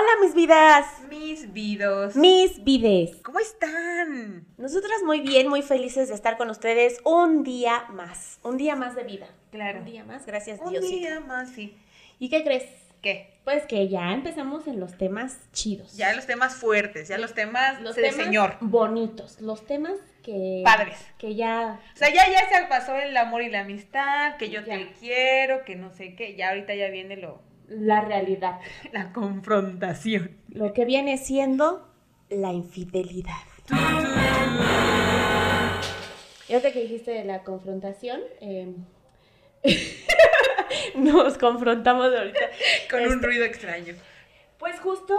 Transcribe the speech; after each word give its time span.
Hola 0.00 0.10
mis 0.20 0.34
vidas, 0.34 0.86
Mis 1.08 1.52
vidos. 1.52 2.14
mis 2.14 2.62
vides. 2.62 3.16
¿Cómo 3.22 3.40
están? 3.40 4.46
Nosotras 4.56 5.02
muy 5.04 5.20
bien, 5.22 5.48
muy 5.48 5.62
felices 5.62 6.08
de 6.08 6.14
estar 6.14 6.36
con 6.36 6.50
ustedes 6.50 7.00
un 7.04 7.42
día 7.42 7.84
más, 7.90 8.38
un 8.44 8.56
día 8.58 8.76
más 8.76 8.94
de 8.94 9.02
vida. 9.02 9.26
Claro. 9.50 9.80
Un 9.80 9.86
día 9.86 10.04
más, 10.04 10.24
gracias 10.26 10.60
Un 10.62 10.70
Diosito. 10.70 10.96
día 10.98 11.20
más, 11.20 11.50
sí. 11.50 11.76
¿Y 12.20 12.28
qué 12.28 12.44
crees? 12.44 12.64
¿Qué? 13.02 13.38
Pues 13.44 13.64
que 13.66 13.88
ya 13.88 14.12
empezamos 14.12 14.66
en 14.68 14.78
los 14.78 14.96
temas 14.98 15.38
chidos. 15.52 15.96
Ya 15.96 16.12
los 16.14 16.26
temas 16.26 16.54
fuertes, 16.54 17.08
ya 17.08 17.18
los 17.18 17.34
temas 17.34 17.80
los 17.80 17.96
de 17.96 18.02
temas 18.02 18.24
señor. 18.24 18.56
bonitos, 18.60 19.40
los 19.40 19.66
temas 19.66 19.94
que 20.22 20.62
Padres. 20.64 20.98
que 21.18 21.34
ya 21.34 21.80
O 21.94 21.96
sea, 21.96 22.12
ya, 22.12 22.30
ya 22.30 22.48
se 22.48 22.66
pasó 22.66 22.94
el 22.96 23.16
amor 23.16 23.42
y 23.42 23.48
la 23.50 23.60
amistad, 23.60 24.36
que 24.36 24.50
yo 24.50 24.60
Ya. 24.60 24.74
te 24.76 24.92
quiero, 25.00 25.64
que 25.64 25.74
no 25.76 25.92
sé 25.92 26.14
qué. 26.14 26.36
Ya 26.36 26.50
ahorita 26.50 26.74
ya 26.74 26.88
viene 26.88 27.16
lo, 27.16 27.40
la 27.68 28.00
realidad, 28.02 28.60
la 28.92 29.12
confrontación. 29.12 30.36
lo 30.48 30.72
que 30.72 30.84
viene 30.84 31.18
siendo 31.18 31.88
la 32.30 32.52
infidelidad. 32.52 33.32
Ya 36.48 36.62
te 36.62 36.72
que 36.72 36.80
dijiste 36.80 37.10
de 37.10 37.24
la 37.24 37.42
confrontación, 37.42 38.20
eh, 38.40 38.74
nos 40.96 41.36
confrontamos 41.36 42.06
ahorita. 42.06 42.40
Con 42.90 43.00
un 43.00 43.12
Este- 43.14 43.26
ruido 43.26 43.44
extraño. 43.44 43.94
Pues 44.58 44.80
justo, 44.80 45.14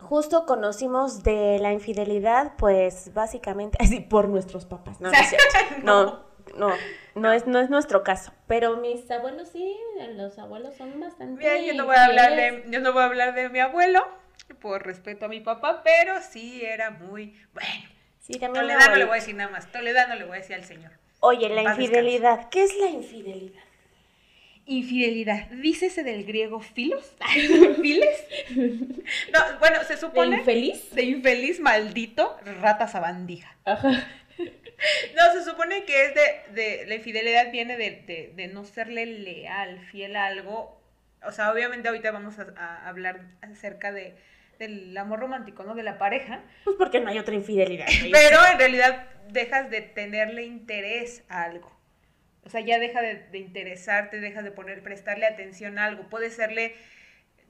justo 0.00 0.46
conocimos 0.46 1.22
de 1.22 1.58
la 1.60 1.72
infidelidad, 1.72 2.54
pues 2.56 3.12
básicamente, 3.12 3.76
así 3.82 4.00
por 4.00 4.28
nuestros 4.28 4.64
papás, 4.64 4.98
no, 5.00 5.10
no, 5.82 6.24
no, 6.56 6.72
no 7.14 7.32
es, 7.32 7.46
no 7.46 7.60
es 7.60 7.70
nuestro 7.70 8.02
caso. 8.02 8.32
Pero 8.46 8.76
mis 8.76 9.10
abuelos 9.10 9.48
sí, 9.48 9.76
los 10.14 10.38
abuelos 10.38 10.76
son 10.76 11.00
bastante. 11.00 11.38
Bien, 11.38 11.64
yo 11.64 11.74
no 11.74 11.86
voy 11.86 11.96
a 11.96 12.04
hablar 12.06 12.36
de, 12.36 12.64
yo 12.68 12.80
no 12.80 12.92
voy 12.92 13.02
a 13.02 13.06
hablar 13.06 13.34
de 13.34 13.48
mi 13.48 13.60
abuelo, 13.60 14.06
por 14.60 14.84
respeto 14.84 15.26
a 15.26 15.28
mi 15.28 15.40
papá, 15.40 15.82
pero 15.82 16.20
sí 16.22 16.62
era 16.64 16.90
muy 16.90 17.34
bueno. 17.52 17.90
Sí, 18.20 18.32
mi 18.34 18.38
Toledano 18.38 18.96
le 18.96 19.04
voy 19.04 19.12
a 19.12 19.20
decir 19.20 19.34
nada 19.34 19.50
más. 19.50 19.70
Toledano 19.70 20.14
le 20.14 20.24
voy 20.24 20.36
a 20.36 20.40
decir 20.40 20.56
al 20.56 20.64
señor. 20.64 20.92
Oye, 21.20 21.48
la 21.48 21.62
Paz 21.62 21.78
infidelidad, 21.78 22.48
¿qué 22.50 22.64
es 22.64 22.76
la 22.78 22.88
infidelidad? 22.88 23.62
Infidelidad. 24.66 25.50
Dícese 25.50 26.02
del 26.04 26.24
griego 26.24 26.60
filos. 26.60 27.14
¿Files? 27.82 28.24
No, 28.56 29.40
bueno, 29.58 29.82
se 29.86 29.94
¿De 29.94 30.00
supone. 30.00 30.36
infeliz? 30.38 30.90
De 30.94 31.02
infeliz, 31.02 31.60
maldito, 31.60 32.36
rata 32.62 32.88
sabandija. 32.88 33.54
Ajá. 33.66 34.06
No, 35.16 35.32
se 35.32 35.44
supone 35.48 35.84
que 35.84 36.06
es 36.06 36.14
de, 36.14 36.52
de 36.62 36.86
la 36.86 36.94
infidelidad 36.96 37.50
viene 37.52 37.76
de, 37.76 38.02
de- 38.06 38.32
de 38.34 38.48
no 38.48 38.64
serle 38.64 39.06
leal, 39.06 39.80
fiel 39.90 40.16
a 40.16 40.26
algo. 40.26 40.80
O 41.26 41.32
sea, 41.32 41.50
obviamente 41.52 41.88
ahorita 41.88 42.10
vamos 42.10 42.38
a, 42.38 42.46
a 42.56 42.88
hablar 42.88 43.22
acerca 43.42 43.92
de, 43.92 44.14
del 44.58 44.96
amor 44.98 45.20
romántico, 45.20 45.64
¿no? 45.64 45.74
De 45.74 45.82
la 45.82 45.96
pareja. 45.98 46.42
Pues 46.64 46.76
porque 46.76 47.00
no 47.00 47.08
hay 47.10 47.18
otra 47.18 47.34
infidelidad. 47.34 47.86
Pero 48.12 48.38
en 48.52 48.58
realidad 48.58 49.08
dejas 49.30 49.70
de 49.70 49.80
tenerle 49.80 50.42
interés 50.44 51.24
a 51.28 51.44
algo. 51.44 51.72
O 52.44 52.50
sea, 52.50 52.60
ya 52.60 52.78
deja 52.78 53.00
de, 53.00 53.14
de 53.30 53.38
interesarte, 53.38 54.20
dejas 54.20 54.44
de 54.44 54.50
poner, 54.50 54.82
prestarle 54.82 55.24
atención 55.24 55.78
a 55.78 55.86
algo. 55.86 56.10
Puede 56.10 56.28
serle, 56.30 56.74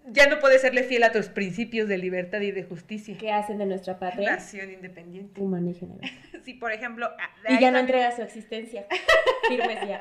ya 0.04 0.26
no 0.28 0.38
puedes 0.38 0.60
serle 0.60 0.82
fiel 0.84 1.02
a 1.04 1.12
tus 1.12 1.28
principios 1.28 1.88
de 1.88 1.98
libertad 1.98 2.40
y 2.40 2.50
de 2.50 2.62
justicia. 2.64 3.16
¿Qué 3.18 3.32
hacen 3.32 3.58
de 3.58 3.66
nuestra 3.66 3.98
patria? 3.98 4.32
Nación 4.32 4.70
independiente. 4.70 5.40
Humana 5.40 5.70
y 5.70 5.74
general. 5.74 6.10
Si, 6.44 6.52
por 6.52 6.72
ejemplo... 6.72 7.08
ah, 7.18 7.30
Y 7.48 7.58
ya 7.58 7.70
no 7.70 7.78
entrega 7.78 8.14
su 8.14 8.20
existencia. 8.20 8.86
Firmes 9.48 9.88
ya. 9.88 9.98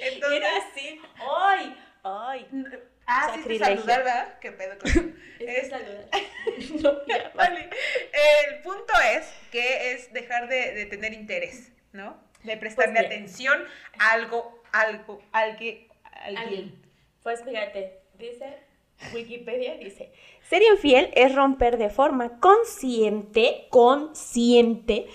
Entonces, 0.00 0.38
Era 0.38 0.48
así. 0.56 1.00
¡Ay! 1.40 1.76
¡Ay! 2.02 2.46
ah, 3.06 3.36
sí, 3.46 3.58
saludar, 3.58 3.86
¿verdad? 4.04 4.38
¿Qué 4.40 4.52
pedo 4.52 4.76
con 4.78 4.90
Es 5.38 5.58
Es- 5.64 5.68
saludar. 5.70 6.04
No, 6.82 7.06
ya. 7.06 7.30
Vale. 7.34 7.70
El 8.48 8.62
punto 8.62 8.92
es 9.16 9.32
que 9.52 9.92
es 9.92 10.12
dejar 10.12 10.48
de, 10.48 10.74
de 10.74 10.86
tener 10.86 11.12
interés, 11.12 11.70
¿no? 11.92 12.20
De 12.42 12.56
prestarle 12.56 12.94
Pues 12.94 13.06
atención 13.06 13.62
a 13.98 14.10
algo, 14.12 14.62
algo, 14.72 15.22
alguien, 15.32 15.86
alguien. 16.12 16.38
Alguien. 16.42 16.87
Pues 17.28 17.44
fíjate, 17.44 18.00
dice 18.18 18.56
Wikipedia, 19.12 19.74
dice, 19.74 20.10
ser 20.48 20.62
infiel 20.62 21.10
es 21.14 21.34
romper 21.34 21.76
de 21.76 21.90
forma 21.90 22.40
consciente, 22.40 23.66
consciente, 23.68 25.08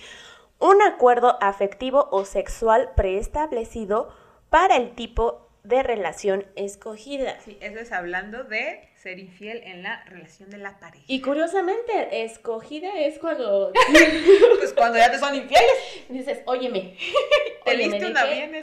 un 0.60 0.80
acuerdo 0.80 1.36
afectivo 1.40 2.08
o 2.12 2.24
sexual 2.24 2.92
preestablecido 2.94 4.14
para 4.48 4.76
el 4.76 4.94
tipo 4.94 5.50
de 5.64 5.82
relación 5.82 6.46
escogida. 6.54 7.40
Sí, 7.40 7.58
eso 7.60 7.80
es 7.80 7.90
hablando 7.90 8.44
de 8.44 8.88
ser 9.04 9.18
infiel 9.18 9.60
en 9.64 9.82
la 9.82 10.02
relación 10.04 10.48
de 10.48 10.56
la 10.56 10.80
pareja. 10.80 11.04
Y 11.06 11.20
curiosamente, 11.20 12.24
escogida 12.24 12.88
es 12.98 13.18
cuando 13.18 13.70
pues 14.58 14.72
cuando 14.72 14.96
ya 14.98 15.10
te 15.12 15.18
son 15.18 15.34
infieles, 15.34 15.70
dices, 16.08 16.40
óyeme, 16.46 16.96
Te 17.64 17.70
óyeme, 17.74 17.98
¿de, 18.00 18.12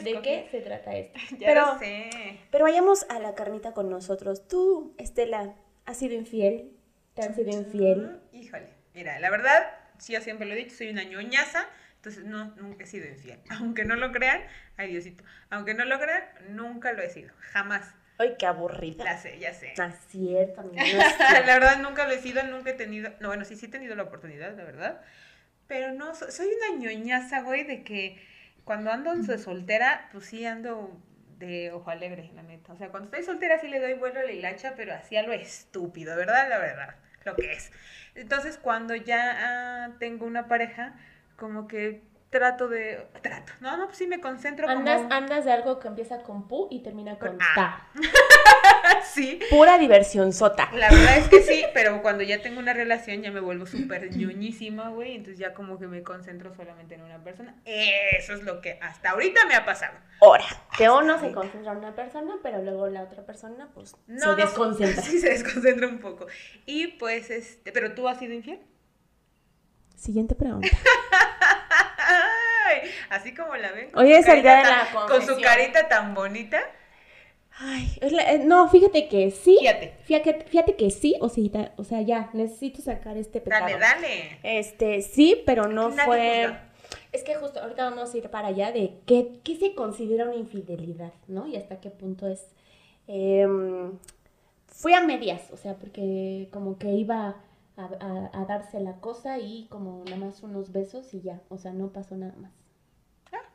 ¿de 0.02 0.20
qué 0.22 0.48
se 0.50 0.60
trata 0.60 0.96
esto? 0.96 1.18
ya 1.38 1.46
Pero- 1.46 1.66
lo 1.74 1.78
sé. 1.78 2.10
Pero 2.50 2.64
vayamos 2.64 3.06
a 3.08 3.20
la 3.20 3.34
carnita 3.34 3.72
con 3.72 3.88
nosotros. 3.88 4.46
Tú, 4.48 4.94
Estela, 4.98 5.54
¿has 5.86 5.96
sido 5.98 6.14
infiel? 6.14 6.72
¿Te 7.14 7.22
han 7.22 7.34
sido 7.34 7.50
infiel? 7.50 8.20
Híjole, 8.32 8.68
mira, 8.94 9.20
la 9.20 9.30
verdad, 9.30 9.70
sí, 9.98 10.12
yo 10.12 10.20
siempre 10.20 10.46
lo 10.46 10.54
he 10.54 10.56
dicho, 10.56 10.74
soy 10.74 10.88
una 10.88 11.04
ñoñaza, 11.04 11.68
entonces 11.96 12.24
no, 12.24 12.46
nunca 12.56 12.82
he 12.82 12.86
sido 12.88 13.06
infiel. 13.06 13.38
Aunque 13.48 13.84
no 13.84 13.94
lo 13.94 14.10
crean, 14.10 14.42
ay 14.76 14.90
Diosito, 14.90 15.22
aunque 15.50 15.74
no 15.74 15.84
lo 15.84 16.00
crean, 16.00 16.24
nunca 16.48 16.92
lo 16.92 17.02
he 17.02 17.10
sido, 17.10 17.32
jamás. 17.38 17.94
Ay, 18.22 18.36
qué 18.38 18.46
aburrida. 18.46 19.04
La 19.04 19.18
sé, 19.18 19.38
ya 19.38 19.52
sé. 19.52 19.74
No 19.76 19.84
es 19.84 19.94
cierto, 20.08 20.62
no 20.62 20.72
la 21.32 21.40
verdad 21.42 21.78
nunca 21.80 22.06
lo 22.06 22.12
he 22.14 22.18
sido, 22.20 22.42
nunca 22.44 22.70
he 22.70 22.74
tenido, 22.74 23.10
no, 23.20 23.28
bueno, 23.28 23.44
sí, 23.44 23.56
sí 23.56 23.66
he 23.66 23.68
tenido 23.68 23.94
la 23.94 24.04
oportunidad, 24.04 24.56
la 24.56 24.64
verdad, 24.64 25.00
pero 25.66 25.92
no, 25.92 26.14
so- 26.14 26.30
soy 26.30 26.48
una 26.48 26.78
ñoñaza, 26.78 27.42
güey, 27.42 27.64
de 27.64 27.82
que 27.82 28.20
cuando 28.64 28.90
ando 28.92 29.14
de 29.14 29.38
soltera, 29.38 30.08
pues 30.12 30.26
sí 30.26 30.44
ando 30.46 31.00
de 31.38 31.72
ojo 31.72 31.90
alegre, 31.90 32.30
la 32.34 32.42
neta. 32.42 32.72
O 32.72 32.76
sea, 32.76 32.90
cuando 32.90 33.06
estoy 33.08 33.24
soltera 33.24 33.58
sí 33.58 33.68
le 33.68 33.80
doy 33.80 33.94
vuelo 33.94 34.20
a 34.20 34.24
la 34.24 34.32
hilacha, 34.32 34.74
pero 34.76 34.94
así 34.94 35.16
a 35.16 35.22
lo 35.22 35.32
estúpido, 35.32 36.14
¿verdad? 36.16 36.48
La 36.48 36.58
verdad, 36.58 36.94
lo 37.24 37.34
que 37.34 37.52
es. 37.52 37.72
Entonces, 38.14 38.58
cuando 38.58 38.94
ya 38.94 39.86
ah, 39.86 39.90
tengo 39.98 40.26
una 40.26 40.46
pareja, 40.46 40.94
como 41.36 41.66
que 41.66 42.02
trato 42.32 42.66
de... 42.66 43.06
Trato. 43.20 43.52
No, 43.60 43.76
no, 43.76 43.86
pues 43.86 43.98
sí 43.98 44.06
me 44.06 44.18
concentro 44.18 44.68
Andas, 44.68 45.02
como... 45.02 45.12
andas 45.12 45.44
de 45.44 45.52
algo 45.52 45.78
que 45.78 45.86
empieza 45.86 46.22
con 46.22 46.48
pu 46.48 46.66
y 46.70 46.82
termina 46.82 47.18
con 47.18 47.28
Con 47.28 47.38
ta. 47.38 47.86
Sí, 49.04 49.38
Pura 49.50 49.78
diversión 49.78 50.32
sota. 50.32 50.70
La 50.72 50.90
verdad 50.90 51.18
es 51.18 51.28
que 51.28 51.42
sí, 51.42 51.62
pero 51.74 52.00
cuando 52.00 52.22
ya 52.22 52.40
tengo 52.40 52.58
una 52.58 52.72
relación 52.72 53.20
ya 53.20 53.30
me 53.30 53.40
vuelvo 53.40 53.66
súper 53.66 54.16
ñoñísima, 54.16 54.88
güey. 54.88 55.16
Entonces 55.16 55.38
ya 55.38 55.52
como 55.52 55.78
que 55.78 55.86
me 55.86 56.02
concentro 56.02 56.54
solamente 56.54 56.94
en 56.94 57.02
una 57.02 57.22
persona. 57.22 57.54
Eso 57.64 58.32
es 58.32 58.42
lo 58.42 58.62
que 58.62 58.78
hasta 58.80 59.10
ahorita 59.10 59.44
me 59.46 59.54
ha 59.54 59.66
pasado. 59.66 59.98
Ahora, 60.22 60.44
que 60.78 60.88
uno 60.88 61.18
se 61.20 61.32
concentra 61.32 61.72
en 61.72 61.78
una 61.78 61.94
persona, 61.94 62.36
pero 62.42 62.62
luego 62.62 62.88
la 62.88 63.02
otra 63.02 63.26
persona, 63.26 63.68
pues, 63.74 63.94
No, 64.06 64.18
se 64.18 64.26
no, 64.26 64.36
desconcentra. 64.36 65.02
Sí, 65.02 65.18
se 65.18 65.28
desconcentra 65.28 65.86
un 65.86 65.98
poco. 65.98 66.26
Y 66.64 66.86
pues, 66.86 67.28
este, 67.30 67.72
pero 67.72 67.92
tú 67.92 68.08
has 68.08 68.18
sido 68.18 68.32
infiel. 68.32 68.60
Siguiente 69.96 70.34
pregunta. 70.34 70.68
Así 73.10 73.34
como 73.34 73.54
la 73.56 73.72
ven. 73.72 73.90
Hoy 73.94 74.08
su 74.12 74.14
es 74.14 74.28
el 74.28 74.42
día 74.42 74.56
de 74.56 74.62
carita 74.62 74.84
la 74.84 74.92
tan- 74.92 75.08
Con 75.08 75.22
su 75.26 75.40
carita 75.40 75.88
tan 75.88 76.14
bonita. 76.14 76.60
Ay, 77.58 77.98
la- 78.10 78.32
eh, 78.32 78.38
no, 78.44 78.68
fíjate 78.68 79.08
que 79.08 79.30
sí. 79.30 79.56
Fíjate. 79.60 79.94
Fíjate, 80.04 80.44
fíjate 80.48 80.74
que 80.76 80.90
sí, 80.90 81.14
o 81.20 81.28
sea, 81.28 81.72
o 81.76 81.84
sea, 81.84 82.00
ya, 82.00 82.30
necesito 82.32 82.80
sacar 82.80 83.16
este 83.18 83.40
pecado. 83.40 83.66
Dale, 83.66 83.78
dale. 83.78 84.38
Este, 84.42 85.02
sí, 85.02 85.42
pero 85.44 85.68
no 85.68 85.90
Nadie 85.90 86.04
fue... 86.06 86.42
juzga. 86.46 86.68
Es 87.12 87.22
que 87.24 87.34
justo 87.34 87.60
ahorita 87.60 87.90
vamos 87.90 88.12
a 88.12 88.16
ir 88.16 88.30
para 88.30 88.48
allá 88.48 88.72
de 88.72 88.94
qué, 89.06 89.40
qué 89.44 89.56
se 89.56 89.74
considera 89.74 90.24
una 90.24 90.34
infidelidad, 90.34 91.12
¿no? 91.28 91.46
Y 91.46 91.56
hasta 91.56 91.78
qué 91.80 91.90
punto 91.90 92.26
es... 92.26 92.46
em, 93.06 93.98
fui 94.66 94.94
a 94.94 95.02
medias, 95.02 95.50
o 95.52 95.56
sea, 95.58 95.76
porque 95.76 96.48
como 96.52 96.78
que 96.78 96.88
iba 96.92 97.36
a, 97.76 97.82
a- 98.00 98.30
a 98.32 98.44
darse 98.46 98.80
la 98.80 98.94
cosa 99.00 99.38
y 99.38 99.66
como 99.68 100.02
nada 100.06 100.16
más 100.16 100.42
unos 100.42 100.72
besos 100.72 101.12
y 101.12 101.20
ya, 101.20 101.40
o 101.50 101.58
sea, 101.58 101.72
no 101.74 101.92
pasó 101.92 102.16
nada 102.16 102.34
más. 102.38 102.52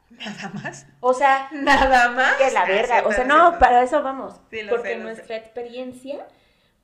Nada 0.09 0.49
más. 0.53 0.85
O 1.01 1.13
sea, 1.13 1.49
Nada 1.51 2.09
más. 2.09 2.35
que 2.37 2.49
la 2.51 2.61
Ah, 2.61 2.65
verga, 2.67 2.99
o 3.05 3.11
sea, 3.11 3.25
cierto. 3.25 3.33
no, 3.51 3.59
para 3.59 3.83
eso 3.83 4.01
vamos. 4.03 4.39
Sí, 4.49 4.61
lo 4.63 4.69
porque 4.71 4.89
sé, 4.89 4.95
lo 4.95 5.01
sé. 5.01 5.03
nuestra 5.13 5.35
experiencia, 5.37 6.25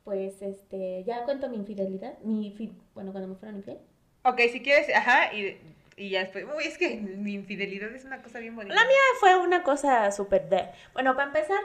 pues, 0.04 0.42
este, 0.42 1.04
ya 1.06 1.24
cuento 1.24 1.48
mi 1.50 1.56
infidelidad, 1.58 2.18
mi, 2.20 2.52
fi- 2.52 2.74
bueno, 2.94 3.12
cuando 3.12 3.30
me 3.30 3.36
fueron 3.36 3.58
infiel. 3.58 3.78
Ok, 4.26 4.40
si 4.52 4.62
quieres, 4.62 4.94
ajá, 4.96 5.34
y, 5.34 5.58
y 5.96 6.10
ya 6.10 6.20
después. 6.22 6.46
Uy, 6.56 6.64
es 6.66 6.78
que 6.78 6.96
mi 6.98 7.34
infidelidad 7.34 7.94
es 7.96 8.04
una 8.06 8.22
cosa 8.22 8.40
bien 8.40 8.56
bonita. 8.56 8.76
La 8.76 8.86
mía 8.86 8.98
fue 9.20 9.38
una 9.38 9.64
cosa 9.64 10.12
súper 10.12 10.50
de... 10.50 10.66
Bueno, 10.94 11.16
para 11.16 11.28
empezar, 11.28 11.60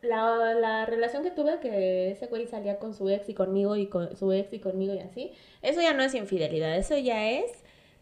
la, 0.00 0.54
la 0.54 0.84
relación 0.86 1.22
que 1.22 1.30
tuve, 1.30 1.60
que 1.60 2.10
ese 2.10 2.26
güey 2.26 2.46
salía 2.48 2.78
con 2.78 2.92
su 2.94 3.08
ex 3.08 3.28
y 3.28 3.34
conmigo 3.34 3.76
y 3.76 3.86
con 3.86 4.16
su 4.16 4.32
ex 4.32 4.52
y 4.52 4.58
conmigo 4.58 4.94
y 4.94 4.98
así, 4.98 5.32
eso 5.62 5.80
ya 5.80 5.92
no 5.92 6.02
es 6.02 6.14
infidelidad, 6.14 6.76
eso 6.76 6.96
ya 6.98 7.30
es 7.30 7.52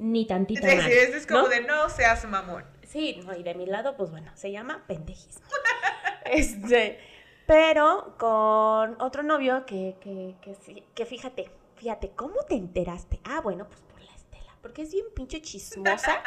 ni 0.00 0.26
tantito 0.26 0.66
Sí, 0.66 0.76
mal, 0.76 0.86
sí, 0.86 0.92
eso 0.92 1.16
es 1.16 1.26
como 1.26 1.42
¿no? 1.42 1.48
de 1.48 1.60
no 1.60 1.88
seas 1.90 2.24
mamón. 2.24 2.64
Sí, 2.82 3.20
no, 3.24 3.36
y 3.36 3.42
de 3.42 3.54
mi 3.54 3.66
lado, 3.66 3.96
pues 3.96 4.10
bueno, 4.10 4.32
se 4.34 4.50
llama 4.50 4.82
pendejismo. 4.88 5.46
este, 6.24 6.98
pero 7.46 8.16
con 8.18 9.00
otro 9.00 9.22
novio 9.22 9.66
que, 9.66 9.96
que, 10.00 10.36
que, 10.40 10.84
que 10.94 11.06
fíjate, 11.06 11.50
fíjate, 11.76 12.12
¿cómo 12.16 12.42
te 12.48 12.54
enteraste? 12.54 13.20
Ah, 13.24 13.40
bueno, 13.42 13.66
pues 13.68 13.80
por 13.82 14.00
la 14.00 14.10
Estela, 14.14 14.56
porque 14.62 14.82
es 14.82 14.90
bien 14.90 15.04
pinche 15.14 15.42
chismosa, 15.42 16.22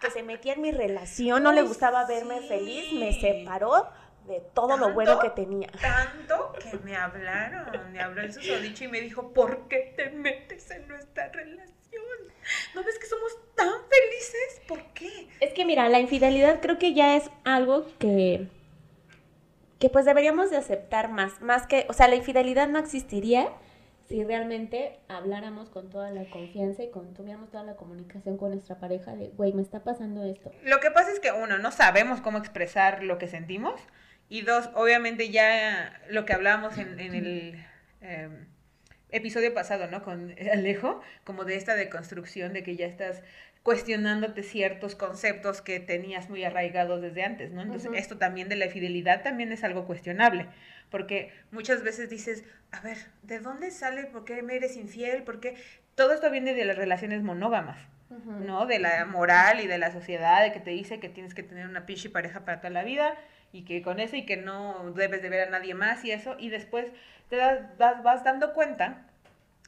que 0.00 0.10
se 0.10 0.22
metía 0.22 0.52
en 0.52 0.62
mi 0.62 0.70
relación, 0.70 1.42
no 1.42 1.52
le 1.52 1.62
gustaba 1.62 2.06
verme 2.06 2.40
sí. 2.42 2.48
feliz, 2.48 2.92
me 2.92 3.12
separó 3.20 3.88
de 4.28 4.40
todo 4.54 4.76
lo 4.76 4.92
bueno 4.92 5.18
que 5.18 5.30
tenía. 5.30 5.68
Tanto 5.80 6.52
que 6.60 6.78
me 6.78 6.96
hablaron, 6.96 7.92
me 7.92 8.00
habló 8.00 8.22
el 8.22 8.32
susodicho 8.32 8.84
y 8.84 8.88
me 8.88 9.00
dijo, 9.00 9.32
¿por 9.32 9.66
qué 9.66 9.94
te 9.96 10.10
metes 10.10 10.70
en 10.70 10.86
nuestra 10.86 11.28
relación? 11.28 11.75
¿No 12.74 12.84
ves 12.84 12.98
que 12.98 13.06
somos 13.06 13.32
tan 13.54 13.68
felices? 13.68 14.62
¿Por 14.68 14.82
qué? 14.94 15.28
Es 15.40 15.52
que 15.52 15.64
mira, 15.64 15.88
la 15.88 16.00
infidelidad 16.00 16.60
creo 16.60 16.78
que 16.78 16.94
ya 16.94 17.16
es 17.16 17.30
algo 17.44 17.86
que 17.98 18.48
que 19.78 19.90
pues 19.90 20.04
deberíamos 20.04 20.50
de 20.50 20.56
aceptar 20.56 21.10
más, 21.10 21.40
más 21.40 21.66
que, 21.66 21.86
o 21.88 21.92
sea, 21.92 22.08
la 22.08 22.16
infidelidad 22.16 22.68
no 22.68 22.78
existiría 22.78 23.52
si 24.08 24.22
realmente 24.22 25.00
habláramos 25.08 25.68
con 25.68 25.90
toda 25.90 26.10
la 26.10 26.30
confianza 26.30 26.84
y 26.84 26.90
con 26.90 27.12
tuviéramos 27.12 27.50
toda 27.50 27.64
la 27.64 27.74
comunicación 27.74 28.36
con 28.38 28.52
nuestra 28.52 28.78
pareja 28.78 29.16
de, 29.16 29.28
güey, 29.30 29.52
me 29.52 29.62
está 29.62 29.82
pasando 29.82 30.24
esto. 30.24 30.52
Lo 30.62 30.78
que 30.78 30.92
pasa 30.92 31.10
es 31.10 31.18
que 31.18 31.32
uno, 31.32 31.58
no 31.58 31.72
sabemos 31.72 32.20
cómo 32.20 32.38
expresar 32.38 33.02
lo 33.02 33.18
que 33.18 33.26
sentimos 33.26 33.80
y 34.28 34.42
dos, 34.42 34.70
obviamente 34.74 35.30
ya 35.30 36.00
lo 36.08 36.24
que 36.24 36.32
hablábamos 36.32 36.78
en, 36.78 37.00
en 37.00 37.14
el 37.14 37.66
eh, 38.00 38.46
episodio 39.10 39.54
pasado, 39.54 39.88
¿no? 39.88 40.02
Con 40.02 40.34
Alejo, 40.52 41.00
como 41.24 41.44
de 41.44 41.56
esta 41.56 41.74
deconstrucción 41.74 42.52
de 42.52 42.62
que 42.62 42.76
ya 42.76 42.86
estás 42.86 43.22
cuestionándote 43.62 44.44
ciertos 44.44 44.94
conceptos 44.94 45.60
que 45.60 45.80
tenías 45.80 46.30
muy 46.30 46.44
arraigados 46.44 47.02
desde 47.02 47.24
antes, 47.24 47.50
¿no? 47.50 47.62
Entonces, 47.62 47.90
esto 47.94 48.16
también 48.16 48.48
de 48.48 48.54
la 48.54 48.68
fidelidad 48.68 49.22
también 49.24 49.50
es 49.50 49.64
algo 49.64 49.86
cuestionable, 49.86 50.46
porque 50.88 51.32
muchas 51.50 51.82
veces 51.82 52.08
dices, 52.08 52.44
a 52.70 52.80
ver, 52.80 52.96
¿de 53.24 53.40
dónde 53.40 53.72
sale? 53.72 54.04
¿Por 54.04 54.24
qué 54.24 54.40
me 54.42 54.54
eres 54.54 54.76
infiel? 54.76 55.24
¿Por 55.24 55.40
qué? 55.40 55.56
Todo 55.96 56.12
esto 56.12 56.30
viene 56.30 56.54
de 56.54 56.64
las 56.64 56.76
relaciones 56.76 57.22
monógamas. 57.22 57.78
¿no? 58.08 58.66
De 58.66 58.78
la 58.78 59.04
moral 59.04 59.58
y 59.60 59.66
de 59.66 59.78
la 59.78 59.90
sociedad, 59.90 60.44
de 60.44 60.52
que 60.52 60.60
te 60.60 60.70
dice 60.70 61.00
que 61.00 61.08
tienes 61.08 61.34
que 61.34 61.42
tener 61.42 61.66
una 61.66 61.86
pinche 61.86 62.08
pareja 62.08 62.44
para 62.44 62.58
toda 62.58 62.70
la 62.70 62.84
vida 62.84 63.16
y 63.56 63.62
que 63.64 63.82
con 63.82 64.00
eso 64.00 64.16
y 64.16 64.26
que 64.26 64.36
no 64.36 64.92
debes 64.94 65.22
de 65.22 65.28
ver 65.28 65.48
a 65.48 65.50
nadie 65.50 65.74
más 65.74 66.04
y 66.04 66.10
eso, 66.12 66.36
y 66.38 66.50
después 66.50 66.86
te 67.30 67.36
das, 67.36 67.76
das- 67.78 68.02
vas 68.02 68.22
dando 68.24 68.52
cuenta 68.52 69.06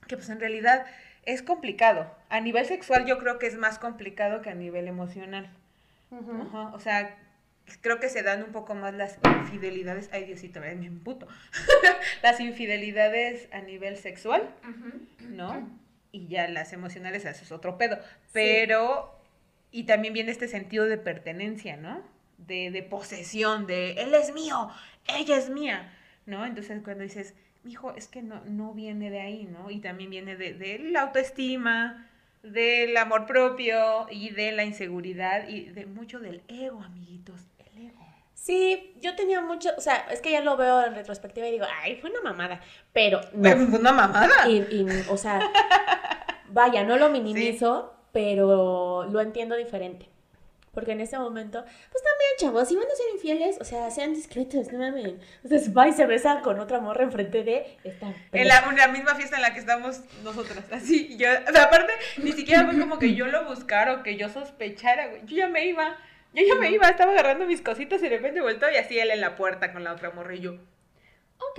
que 0.07 0.17
pues 0.17 0.29
en 0.31 0.41
realidad 0.41 0.85
es 1.25 1.43
complicado. 1.43 2.11
A 2.29 2.41
nivel 2.41 2.65
sexual 2.67 3.07
yo 3.07 3.19
creo 3.19 3.39
que 3.39 3.47
es 3.47 3.57
más 3.57 3.79
complicado 3.79 4.43
que 4.43 4.51
a 4.51 4.55
nivel 4.55 4.89
emocional. 4.89 5.49
O 6.75 6.81
sea, 6.81 7.17
creo 7.83 8.01
que 8.01 8.09
se 8.09 8.23
dan 8.23 8.43
un 8.43 8.53
poco 8.53 8.75
más 8.75 8.95
las 8.95 9.19
infidelidades, 9.25 10.09
ay 10.13 10.25
Diosito, 10.25 10.61
me 10.61 10.71
emputo, 10.73 11.27
las 12.23 12.41
infidelidades 12.41 13.49
a 13.53 13.61
nivel 13.61 13.97
sexual. 13.97 14.43
¿no? 15.31 15.69
Y 16.13 16.29
ya 16.29 16.49
las 16.49 16.73
emocionales 16.73 17.25
eso 17.27 17.45
es 17.45 17.53
otro 17.53 17.77
pedo. 17.77 17.99
Pero, 18.33 19.15
y 19.71 19.85
también 19.85 20.15
viene 20.15 20.31
este 20.31 20.49
sentido 20.49 20.87
de 20.87 20.97
pertenencia, 20.97 21.77
¿no? 21.77 22.03
De, 22.39 22.71
de 22.71 22.83
posesión, 22.83 23.67
de 23.67 23.93
él 23.93 24.15
es 24.15 24.33
mío, 24.33 24.71
ella 25.07 25.37
es 25.37 25.51
mía, 25.51 25.93
¿no? 26.25 26.47
Entonces 26.47 26.81
cuando 26.83 27.03
dices, 27.03 27.35
hijo, 27.65 27.93
es 27.95 28.09
que 28.09 28.23
no, 28.23 28.43
no 28.47 28.73
viene 28.73 29.11
de 29.11 29.21
ahí, 29.21 29.45
¿no? 29.45 29.71
Y 29.71 29.81
también 29.81 30.09
viene 30.11 30.37
de, 30.37 30.55
de 30.55 30.79
la 30.79 31.03
autoestima, 31.03 32.09
del 32.43 32.97
amor 32.97 33.27
propio 33.27 34.07
y 34.11 34.31
de 34.31 34.53
la 34.53 34.65
inseguridad 34.65 35.49
y 35.49 35.65
de 35.65 35.87
mucho 35.87 36.21
del 36.21 36.43
ego, 36.49 36.83
amiguitos, 36.83 37.41
el 37.59 37.87
ego. 37.87 37.99
Sí, 38.35 38.95
yo 39.01 39.17
tenía 39.17 39.41
mucho, 39.41 39.71
o 39.77 39.81
sea, 39.81 40.07
es 40.11 40.21
que 40.21 40.31
ya 40.31 40.41
lo 40.41 40.57
veo 40.57 40.85
en 40.87 40.95
retrospectiva 40.95 41.49
y 41.49 41.53
digo, 41.53 41.67
ay, 41.83 41.97
fue 41.97 42.11
una 42.11 42.23
mamada, 42.23 42.61
pero 42.93 43.21
no. 43.35 43.51
Fue 43.69 43.81
una 43.81 43.93
mamada. 43.93 44.49
Y, 44.49 44.59
y, 44.71 44.87
o 45.11 45.17
sea, 45.17 45.41
vaya, 46.51 46.85
no 46.85 46.97
lo 46.97 47.11
minimizo, 47.11 47.95
pero 48.13 49.05
lo 49.11 49.21
entiendo 49.21 49.57
diferente. 49.57 50.09
Porque 50.79 50.93
en 50.93 51.01
ese 51.01 51.19
momento, 51.19 51.61
pues 51.65 52.05
también, 52.05 52.31
chavos, 52.39 52.69
si 52.69 52.77
van 52.77 52.85
a 52.87 52.95
ser 52.95 53.07
infieles, 53.13 53.59
o 53.61 53.65
sea, 53.65 53.91
sean 53.91 54.15
discretos, 54.15 54.71
no 54.71 54.79
mames. 54.79 55.15
O 55.45 55.49
sea, 55.49 55.59
si 55.59 55.73
va 55.73 55.89
y 55.89 55.93
se 55.93 56.07
besa 56.07 56.41
con 56.41 56.61
otra 56.61 56.79
morra 56.79 57.03
enfrente 57.03 57.43
de 57.43 57.77
esta. 57.83 58.15
En 58.31 58.47
la, 58.47 58.59
en 58.61 58.77
la 58.77 58.87
misma 58.87 59.17
fiesta 59.17 59.35
en 59.35 59.43
la 59.43 59.53
que 59.53 59.59
estamos 59.59 60.03
nosotras, 60.23 60.65
así, 60.71 61.17
yo, 61.19 61.27
o 61.49 61.53
sea, 61.53 61.65
aparte, 61.65 61.93
ni 62.19 62.31
siquiera 62.31 62.65
fue 62.65 62.79
como 62.79 63.01
que 63.01 63.17
yo 63.17 63.27
lo 63.27 63.45
buscara 63.47 63.95
o 63.95 64.03
que 64.05 64.17
yo 64.17 64.29
sospechara, 64.29 65.09
güey, 65.09 65.23
yo 65.27 65.37
ya 65.39 65.49
me 65.49 65.67
iba, 65.67 65.97
yo 66.33 66.45
ya 66.47 66.55
me 66.55 66.71
iba, 66.71 66.89
estaba 66.89 67.11
agarrando 67.11 67.45
mis 67.45 67.61
cositas 67.61 67.99
y 68.01 68.05
de 68.09 68.17
repente 68.19 68.41
volteó 68.41 68.71
y 68.71 68.77
así 68.77 69.01
él 69.01 69.11
en 69.11 69.21
la 69.21 69.35
puerta 69.35 69.73
con 69.73 69.83
la 69.83 69.95
otra 69.95 70.11
morra 70.11 70.37
y 70.37 70.41
yo, 70.43 70.59
Ok. 71.41 71.59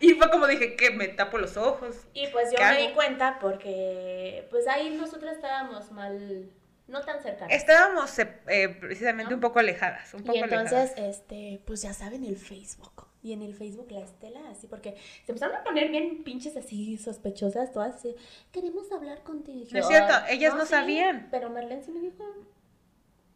y 0.00 0.10
fue 0.14 0.30
como 0.30 0.46
dije, 0.46 0.76
que 0.76 0.90
me 0.92 1.08
tapo 1.08 1.36
los 1.38 1.56
ojos, 1.58 2.06
Y 2.14 2.26
pues 2.28 2.50
yo 2.52 2.56
¿Qué 2.56 2.64
me 2.64 2.70
hago? 2.70 2.86
di 2.88 2.92
cuenta 2.94 3.38
porque, 3.38 4.46
pues 4.50 4.66
ahí 4.66 4.90
nosotras 4.98 5.36
estábamos 5.36 5.90
mal, 5.92 6.50
no 6.86 7.00
tan 7.02 7.22
cercanas. 7.22 7.54
estábamos 7.54 8.18
eh, 8.18 8.28
eh, 8.48 8.68
precisamente 8.68 9.30
¿No? 9.30 9.36
un 9.36 9.40
poco 9.40 9.58
alejadas, 9.58 10.12
un 10.14 10.22
poco 10.22 10.36
Y 10.36 10.40
entonces, 10.40 10.72
alejadas. 10.92 11.16
este, 11.18 11.60
pues 11.66 11.82
ya 11.82 11.92
saben, 11.94 12.24
el 12.24 12.36
Facebook. 12.36 13.06
Y 13.22 13.32
en 13.32 13.40
el 13.40 13.54
Facebook 13.54 13.90
la 13.90 14.00
Estela, 14.00 14.40
así, 14.50 14.66
porque 14.66 14.96
se 15.24 15.32
empezaron 15.32 15.56
a 15.56 15.64
poner 15.64 15.88
bien 15.90 16.22
pinches 16.24 16.58
así, 16.58 16.98
sospechosas, 16.98 17.72
todas 17.72 17.94
así, 17.96 18.14
queremos 18.52 18.92
hablar 18.92 19.22
contigo. 19.22 19.66
No 19.72 19.78
es 19.78 19.86
cierto, 19.88 20.12
"Ay, 20.26 20.36
ellas 20.36 20.54
no 20.54 20.64
sí", 20.66 20.70
sabían. 20.72 21.28
Pero 21.30 21.48
Marlene 21.48 21.82
sí 21.82 21.90
me 21.90 22.00
dijo, 22.00 22.22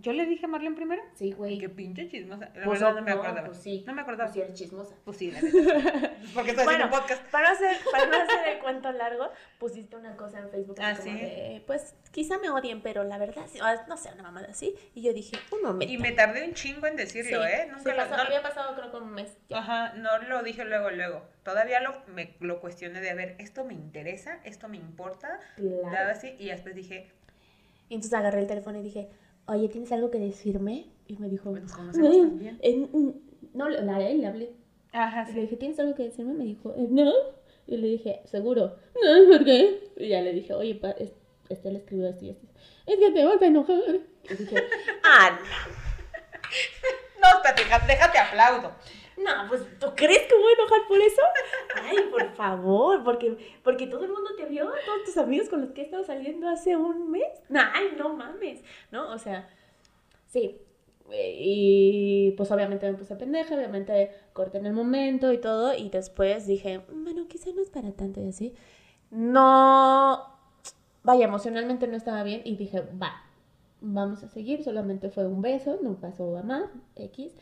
Yo 0.01 0.13
le 0.13 0.27
dije 0.27 0.45
a 0.47 0.49
Marlene 0.49 0.77
primero, 0.77 1.03
sí, 1.17 1.33
güey. 1.33 1.59
qué 1.59 1.69
pinche 1.69 2.07
chismosa, 2.09 2.53
la 2.55 2.65
Pues, 2.65 2.79
verdad 2.79 2.95
no 2.95 3.03
me 3.03 3.11
acordaba, 3.11 3.45
pues 3.47 3.59
sí. 3.59 3.83
no 3.85 3.93
me 3.95 4.03
acordaba, 4.03 4.27
Pues 4.31 4.35
sí, 4.35 4.41
eres 4.43 4.55
chismosa. 4.55 4.95
pues 5.05 5.17
sí, 5.17 5.33
la 5.33 5.41
neta. 5.43 5.51
porque 6.35 6.51
estoy 6.51 6.65
Bueno, 6.67 6.85
haciendo 6.85 6.85
un 6.85 6.91
podcast. 6.93 7.23
Para 7.33 7.49
no, 7.49 7.55
hacer, 7.57 7.77
para 7.91 8.07
no 8.07 8.17
hacer 8.17 8.49
el 8.49 8.59
cuento 8.61 8.93
largo, 8.93 9.29
pusiste 9.59 9.97
una 9.97 10.17
cosa 10.17 10.39
en 10.39 10.51
Facebook 10.51 10.81
así 10.81 11.01
Ah, 11.01 11.03
como 11.05 11.19
¿sí? 11.19 11.25
de, 11.25 11.65
pues 11.67 11.97
quizá 12.13 12.39
me 12.39 12.49
odien, 12.49 12.81
pero 12.81 13.03
la 13.03 13.19
verdad, 13.19 13.45
no 13.89 13.97
sé, 13.97 14.11
una 14.15 14.23
mamada 14.23 14.47
así. 14.51 14.73
Y 14.95 15.03
yo 15.03 15.13
dije, 15.13 15.37
un 15.51 15.63
momento. 15.63 15.93
Y 15.93 15.99
me 15.99 16.13
tardé 16.13 16.45
un 16.47 16.55
chingo 16.55 16.87
en 16.87 16.95
decirlo, 16.95 17.43
Sí, 17.43 17.49
¿eh? 17.53 17.63
sí, 17.65 17.71
Nunca 17.77 17.91
lo- 17.91 17.97
pasó- 17.97 18.17
no- 18.19 18.23
había 18.23 18.41
pasado 18.43 18.77
creo 18.77 18.93
como 18.93 19.05
un 19.07 19.15
mes. 19.15 19.37
ya. 19.49 19.59
Ajá, 19.59 19.95
no 19.95 20.17
lo 20.29 20.45
dije 20.45 20.65
luego, 20.65 20.91
luego. 20.91 21.25
Todavía 21.43 21.81
lo, 21.81 22.05
me, 22.07 22.37
lo 22.39 22.61
cuestioné 22.61 23.01
de, 23.01 23.11
a 23.11 23.15
ver, 23.17 23.35
esto 23.41 23.65
me 23.65 23.75
interesa, 23.75 24.39
esto 24.45 24.69
me 24.69 24.77
importa, 24.77 25.41
Claro. 25.57 26.11
así, 26.13 26.37
y 26.39 26.51
después 26.51 26.77
dije, 26.77 27.11
Y 27.89 27.95
entonces 27.97 28.17
agarré 28.17 28.39
el 28.39 28.47
teléfono 28.47 28.79
y 28.79 28.83
dije, 28.83 29.09
oye, 29.49 29.69
¿tienes 29.69 29.91
algo 29.93 30.11
que 30.11 30.19
decirme? 30.19 30.87
Y 31.07 31.17
me 31.17 31.29
dijo, 31.29 31.51
nos 31.51 31.73
conocemos 31.73 32.17
"No, 32.17 32.23
también". 32.29 32.59
no, 33.55 33.69
le- 33.69 33.79
a 33.79 34.11
él 34.11 34.21
le 34.21 34.27
hablé. 34.27 34.53
ajá, 34.93 35.23
Y 35.25 35.27
le 35.29 35.33
sí. 35.35 35.41
dije, 35.41 35.57
¿tienes 35.57 35.79
algo 35.81 35.95
que 35.95 36.05
decirme? 36.05 36.35
Me 36.35 36.45
dijo, 36.45 36.75
"Eh, 36.77 36.87
no. 36.91 37.13
Y 37.67 37.77
le 37.77 37.89
dije, 37.89 38.21
¿seguro? 38.25 38.77
No, 39.03 39.33
¿por 39.37 39.45
qué? 39.45 39.91
Y 39.97 40.09
ya 40.09 40.23
le 40.23 40.33
dije, 40.33 40.53
oye, 40.55 40.75
pa, 40.75 40.91
es- 40.93 41.13
este 41.49 41.71
le 41.71 41.79
escribió 41.79 42.09
esto 42.09 42.25
y 42.25 42.31
esto. 42.31 42.47
Es 42.87 42.97
que 42.99 43.11
te 43.11 43.25
vas 43.25 43.41
a 43.43 43.47
enojar. 43.47 43.79
Y 44.31 44.35
dije, 44.35 44.57
ah, 45.05 45.39
No, 47.21 47.27
espérate, 47.37 47.63
deja- 47.65 47.87
déjate 47.87 48.19
aplaudo. 48.19 48.73
No, 49.19 49.49
pues, 49.49 49.63
¿tú 49.79 49.87
crees 49.97 50.23
que 50.23 50.35
voy 50.35 50.53
a 50.53 50.63
enojar 50.63 50.87
por 50.87 51.01
eso? 51.01 51.23
Ay, 51.83 51.97
por 52.11 52.33
favor, 52.35 53.03
porque, 53.03 53.37
porque 53.65 53.87
todo 53.87 54.05
el 54.05 54.13
mundo 54.13 54.31
te 54.37 54.47
vio, 54.47 54.67
todos 54.87 55.05
tus 55.05 55.17
amigos 55.17 55.49
con 55.49 55.61
los 55.61 55.71
que 55.71 55.83
he 55.83 55.85
estado 55.85 56.05
saliendo 56.05 56.49
hace 56.49 56.77
un 56.77 57.11
mes. 57.11 57.29
Ay, 57.51 57.95
no 57.99 58.15
mames, 58.15 58.63
¿no? 58.93 59.13
O 59.13 59.19
sea, 59.19 59.49
sí. 60.27 60.61
Y 61.11 62.35
pues 62.37 62.51
obviamente 62.53 62.91
me 62.91 62.97
puse 62.97 63.17
pendeja, 63.17 63.55
obviamente 63.55 64.11
corté 64.35 64.59
en 64.59 64.67
el 64.67 64.75
momento 64.75 65.33
y 65.33 65.39
todo, 65.39 65.75
y 65.75 65.89
después 65.89 66.47
dije, 66.47 66.83
bueno, 66.91 67.27
quizá 67.29 67.51
no 67.53 67.63
es 67.63 67.71
para 67.71 67.93
tanto 67.93 68.21
y 68.21 68.29
así. 68.29 68.55
No, 69.11 70.23
vaya, 71.03 71.25
emocionalmente 71.25 71.89
no 71.89 71.97
estaba 71.97 72.23
bien 72.23 72.43
y 72.45 72.57
dije, 72.57 72.83
va, 73.03 73.23
vamos 73.81 74.23
a 74.23 74.29
seguir, 74.29 74.63
solamente 74.63 75.09
fue 75.11 75.27
un 75.27 75.41
beso, 75.41 75.79
no 75.83 75.95
pasó 75.95 76.37
a 76.37 76.43
más, 76.43 76.71
X. 76.95 77.33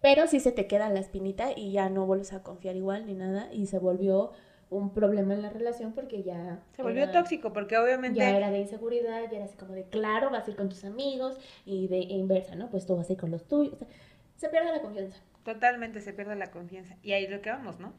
Pero 0.00 0.26
sí 0.26 0.40
se 0.40 0.52
te 0.52 0.66
queda 0.66 0.88
la 0.90 1.00
espinita 1.00 1.50
y 1.56 1.72
ya 1.72 1.88
no 1.88 2.06
vuelves 2.06 2.32
a 2.32 2.42
confiar 2.42 2.76
igual 2.76 3.06
ni 3.06 3.14
nada 3.14 3.52
y 3.52 3.66
se 3.66 3.78
volvió 3.78 4.32
un 4.70 4.92
problema 4.92 5.34
en 5.34 5.42
la 5.42 5.50
relación 5.50 5.92
porque 5.92 6.22
ya... 6.22 6.62
Se 6.76 6.82
volvió 6.82 7.02
era- 7.04 7.12
tóxico, 7.12 7.52
porque 7.52 7.76
obviamente... 7.78 8.18
Ya 8.18 8.36
era 8.36 8.50
de 8.50 8.58
inseguridad, 8.58 9.22
ya 9.30 9.36
era 9.38 9.44
así 9.46 9.56
como 9.56 9.74
de, 9.74 9.84
claro, 9.84 10.30
vas 10.30 10.46
a 10.46 10.50
ir 10.50 10.56
con 10.56 10.68
tus 10.68 10.84
amigos 10.84 11.38
y 11.64 11.88
de 11.88 11.98
e 11.98 12.14
inversa, 12.14 12.54
¿no? 12.54 12.68
Pues 12.70 12.86
tú 12.86 12.96
vas 12.96 13.08
a 13.08 13.12
ir 13.14 13.18
con 13.18 13.30
los 13.30 13.44
tuyos. 13.48 13.74
o 13.74 13.78
sea, 13.78 13.88
se 14.36 14.48
pierde 14.50 14.70
la 14.70 14.82
confianza. 14.82 15.18
Totalmente 15.44 16.00
se 16.00 16.12
pierde 16.12 16.36
la 16.36 16.50
confianza. 16.50 16.96
Y 17.02 17.12
ahí 17.12 17.24
es 17.24 17.30
lo 17.30 17.40
que 17.40 17.50
vamos, 17.50 17.80
¿no? 17.80 17.94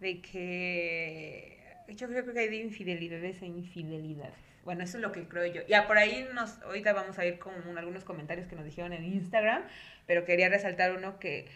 De 0.00 0.20
que 0.20 1.58
yo 1.88 2.08
creo 2.08 2.32
que 2.32 2.38
hay 2.40 2.48
de 2.48 2.56
infidelidades 2.56 3.40
e 3.42 3.46
infidelidades. 3.46 4.47
Bueno, 4.68 4.84
eso 4.84 4.98
es 4.98 5.02
lo 5.02 5.12
que 5.12 5.26
creo 5.26 5.46
yo. 5.46 5.62
Ya 5.66 5.86
por 5.86 5.96
ahí 5.96 6.28
nos, 6.34 6.60
ahorita 6.60 6.92
vamos 6.92 7.18
a 7.18 7.24
ir 7.24 7.38
con 7.38 7.54
un- 7.66 7.78
algunos 7.78 8.04
comentarios 8.04 8.46
que 8.46 8.54
nos 8.54 8.66
dijeron 8.66 8.92
en 8.92 9.02
Instagram, 9.02 9.62
pero 10.06 10.26
quería 10.26 10.50
resaltar 10.50 10.92
uno 10.94 11.18
que 11.18 11.48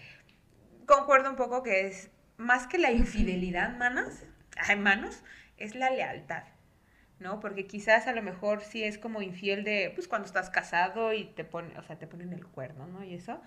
concuerdo 0.86 1.28
un 1.28 1.36
poco 1.36 1.62
que 1.62 1.86
es 1.86 2.10
más 2.38 2.66
que 2.66 2.78
la 2.78 2.90
infidelidad, 2.90 3.76
manas, 3.76 4.24
ay, 4.56 4.76
manos, 4.76 5.22
es 5.58 5.74
la 5.74 5.90
lealtad. 5.90 6.44
¿no? 7.18 7.38
Porque 7.38 7.66
quizás 7.66 8.06
a 8.06 8.12
lo 8.14 8.22
mejor 8.22 8.62
sí 8.62 8.82
es 8.82 8.96
como 8.96 9.20
infiel 9.20 9.62
de, 9.62 9.92
pues 9.94 10.08
cuando 10.08 10.24
estás 10.24 10.48
casado 10.48 11.12
y 11.12 11.24
te 11.26 11.44
ponen, 11.44 11.76
o 11.76 11.82
sea, 11.82 11.98
te 11.98 12.06
ponen 12.06 12.32
el 12.32 12.46
cuerno, 12.46 12.86
¿no? 12.86 13.04
Y 13.04 13.12
eso. 13.12 13.42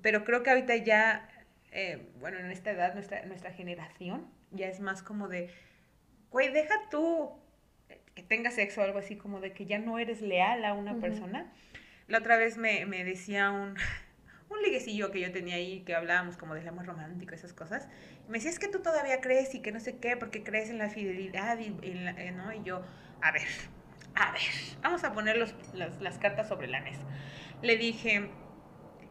Pero 0.00 0.24
creo 0.24 0.42
que 0.42 0.48
ahorita 0.48 0.76
ya 0.76 1.28
eh, 1.72 2.08
bueno, 2.20 2.38
en 2.38 2.50
esta 2.50 2.70
edad, 2.70 2.94
nuestra, 2.94 3.26
nuestra 3.26 3.52
generación, 3.52 4.26
ya 4.50 4.68
es 4.68 4.80
más 4.80 5.02
como 5.02 5.28
de, 5.28 5.50
güey, 6.30 6.50
deja 6.52 6.74
tú 6.90 7.38
que 8.14 8.22
tengas 8.22 8.54
sexo 8.54 8.80
o 8.80 8.84
algo 8.84 8.98
así, 8.98 9.16
como 9.16 9.40
de 9.40 9.52
que 9.52 9.66
ya 9.66 9.78
no 9.78 9.98
eres 9.98 10.20
leal 10.20 10.64
a 10.64 10.74
una 10.74 11.00
persona. 11.00 11.52
La 12.08 12.18
otra 12.18 12.36
vez 12.36 12.56
me, 12.56 12.84
me 12.86 13.04
decía 13.04 13.50
un, 13.50 13.76
un 14.50 14.62
liguecillo 14.62 15.10
que 15.10 15.20
yo 15.20 15.32
tenía 15.32 15.56
ahí, 15.56 15.80
que 15.80 15.94
hablábamos 15.94 16.36
como 16.36 16.54
del 16.54 16.68
amor 16.68 16.86
romántico, 16.86 17.34
esas 17.34 17.52
cosas. 17.52 17.88
me 18.28 18.38
decía, 18.38 18.50
es 18.50 18.58
que 18.58 18.68
tú 18.68 18.80
todavía 18.80 19.20
crees 19.20 19.54
y 19.54 19.60
que 19.60 19.72
no 19.72 19.80
sé 19.80 19.98
qué, 19.98 20.16
porque 20.16 20.42
crees 20.42 20.70
en 20.70 20.78
la 20.78 20.90
fidelidad 20.90 21.58
y, 21.58 21.66
en 21.66 22.04
la, 22.04 22.10
eh, 22.12 22.32
¿no? 22.32 22.52
Y 22.52 22.62
yo, 22.62 22.82
a 23.20 23.32
ver, 23.32 23.48
a 24.14 24.32
ver, 24.32 24.42
vamos 24.82 25.04
a 25.04 25.12
poner 25.12 25.36
los, 25.36 25.54
las, 25.74 26.00
las 26.00 26.18
cartas 26.18 26.48
sobre 26.48 26.68
la 26.68 26.80
mesa. 26.80 27.02
Le 27.62 27.76
dije, 27.76 28.30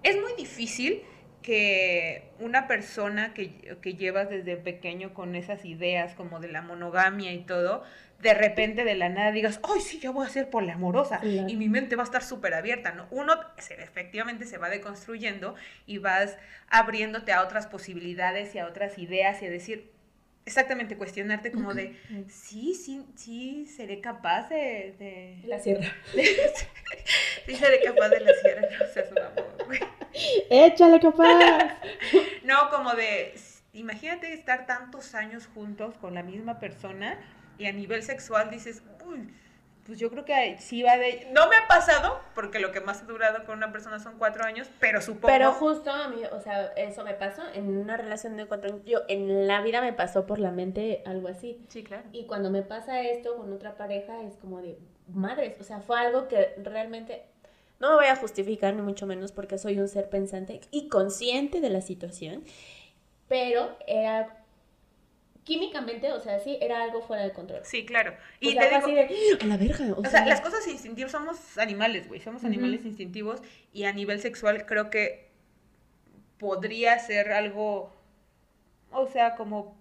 es 0.03 0.19
muy 0.19 0.33
difícil 0.37 1.03
que 1.41 2.29
una 2.39 2.67
persona 2.67 3.33
que, 3.33 3.77
que, 3.81 3.95
llevas 3.95 4.29
desde 4.29 4.57
pequeño 4.57 5.13
con 5.13 5.35
esas 5.35 5.65
ideas 5.65 6.13
como 6.13 6.39
de 6.39 6.49
la 6.49 6.61
monogamia 6.61 7.33
y 7.33 7.39
todo, 7.39 7.83
de 8.21 8.33
repente 8.33 8.83
de 8.83 8.95
la 8.95 9.09
nada 9.09 9.31
digas, 9.31 9.59
ay, 9.63 9.81
sí, 9.81 9.99
yo 9.99 10.13
voy 10.13 10.25
a 10.25 10.29
ser 10.29 10.49
poliamorosa 10.49 11.19
y 11.23 11.55
mi 11.55 11.69
mente 11.69 11.95
va 11.95 12.03
a 12.03 12.05
estar 12.05 12.23
súper 12.23 12.53
abierta, 12.53 12.91
¿no? 12.91 13.07
Uno 13.09 13.33
se, 13.57 13.73
efectivamente 13.81 14.45
se 14.45 14.57
va 14.57 14.69
deconstruyendo 14.69 15.55
y 15.85 15.97
vas 15.97 16.37
abriéndote 16.69 17.31
a 17.31 17.43
otras 17.43 17.67
posibilidades 17.67 18.53
y 18.55 18.59
a 18.59 18.67
otras 18.67 18.97
ideas 18.97 19.41
y 19.41 19.47
a 19.47 19.49
decir, 19.49 19.91
exactamente, 20.45 20.97
cuestionarte 20.97 21.51
como 21.51 21.73
de, 21.73 21.95
sí, 22.29 22.75
sí, 22.75 23.05
sí, 23.15 23.65
seré 23.65 24.01
capaz 24.01 24.49
de... 24.49 24.95
de 24.99 25.41
la 25.47 25.59
sierra. 25.59 25.91
sí, 26.13 27.55
seré 27.55 27.81
capaz 27.83 28.09
de 28.09 28.19
la 28.19 28.33
sierra, 28.33 28.67
no 28.79 28.85
seas 28.93 29.11
un 29.11 29.19
amor, 29.19 29.57
güey. 29.65 29.79
Échale 30.49 30.99
capaz. 30.99 31.77
no, 32.43 32.69
como 32.69 32.93
de, 32.93 33.33
imagínate 33.73 34.33
estar 34.33 34.67
tantos 34.67 35.15
años 35.15 35.47
juntos 35.47 35.95
con 35.97 36.13
la 36.13 36.23
misma 36.23 36.59
persona 36.59 37.17
y 37.61 37.67
a 37.67 37.71
nivel 37.71 38.01
sexual 38.01 38.49
dices, 38.49 38.81
uy, 39.05 39.31
pues 39.85 39.99
yo 39.99 40.09
creo 40.09 40.25
que 40.25 40.57
sí 40.59 40.81
va 40.81 40.97
de... 40.97 41.27
No 41.31 41.47
me 41.47 41.55
ha 41.55 41.67
pasado, 41.67 42.19
porque 42.33 42.59
lo 42.59 42.71
que 42.71 42.81
más 42.81 43.03
ha 43.03 43.05
durado 43.05 43.45
con 43.45 43.57
una 43.57 43.71
persona 43.71 43.99
son 43.99 44.17
cuatro 44.17 44.43
años, 44.43 44.67
pero 44.79 44.99
supongo... 44.99 45.27
Pero 45.27 45.51
justo 45.53 45.91
a 45.91 46.07
mí, 46.07 46.23
o 46.31 46.39
sea, 46.39 46.71
eso 46.75 47.03
me 47.03 47.13
pasó 47.13 47.43
en 47.53 47.77
una 47.77 47.97
relación 47.97 48.35
de 48.35 48.47
cuatro 48.47 48.71
años. 48.71 48.81
Yo, 48.83 49.01
en 49.09 49.45
la 49.47 49.61
vida 49.61 49.79
me 49.79 49.93
pasó 49.93 50.25
por 50.25 50.39
la 50.39 50.49
mente 50.49 51.03
algo 51.05 51.27
así. 51.27 51.63
Sí, 51.67 51.83
claro. 51.83 52.03
Y 52.11 52.25
cuando 52.25 52.49
me 52.49 52.63
pasa 52.63 53.01
esto 53.01 53.35
con 53.35 53.53
otra 53.53 53.75
pareja, 53.75 54.23
es 54.23 54.37
como 54.37 54.59
de, 54.59 54.79
madres, 55.07 55.55
o 55.59 55.63
sea, 55.63 55.81
fue 55.81 55.99
algo 55.99 56.27
que 56.27 56.55
realmente... 56.63 57.25
No 57.79 57.89
me 57.89 57.95
voy 57.95 58.05
a 58.07 58.15
justificar, 58.15 58.73
ni 58.73 58.81
mucho 58.81 59.05
menos, 59.05 59.31
porque 59.31 59.59
soy 59.59 59.79
un 59.79 59.87
ser 59.87 60.09
pensante 60.09 60.61
y 60.71 60.87
consciente 60.87 61.61
de 61.61 61.69
la 61.69 61.81
situación, 61.81 62.43
pero 63.27 63.75
era 63.87 64.40
químicamente, 65.43 66.11
o 66.11 66.19
sea, 66.19 66.39
sí, 66.39 66.57
era 66.61 66.83
algo 66.83 67.01
fuera 67.01 67.23
de 67.23 67.31
control. 67.31 67.61
Sí, 67.63 67.85
claro. 67.85 68.15
Y 68.39 68.55
te 68.55 68.69
digo, 68.69 68.87
de, 68.87 69.37
a 69.41 69.45
la 69.45 69.57
verga. 69.57 69.95
O, 69.97 70.05
sea, 70.05 70.25
las 70.25 70.41
cosas 70.41 70.67
instintivas, 70.67 71.11
somos 71.11 71.57
animales, 71.57 72.07
güey, 72.07 72.21
somos 72.21 72.43
animales 72.43 72.85
instintivos 72.85 73.41
y 73.73 73.85
a 73.85 73.93
nivel 73.93 74.19
sexual 74.19 74.65
creo 74.65 74.89
que 74.89 75.31
podría 76.37 76.97
ser 76.99 77.31
algo, 77.31 77.95
o 78.91 79.07
sea, 79.07 79.35
como 79.35 79.79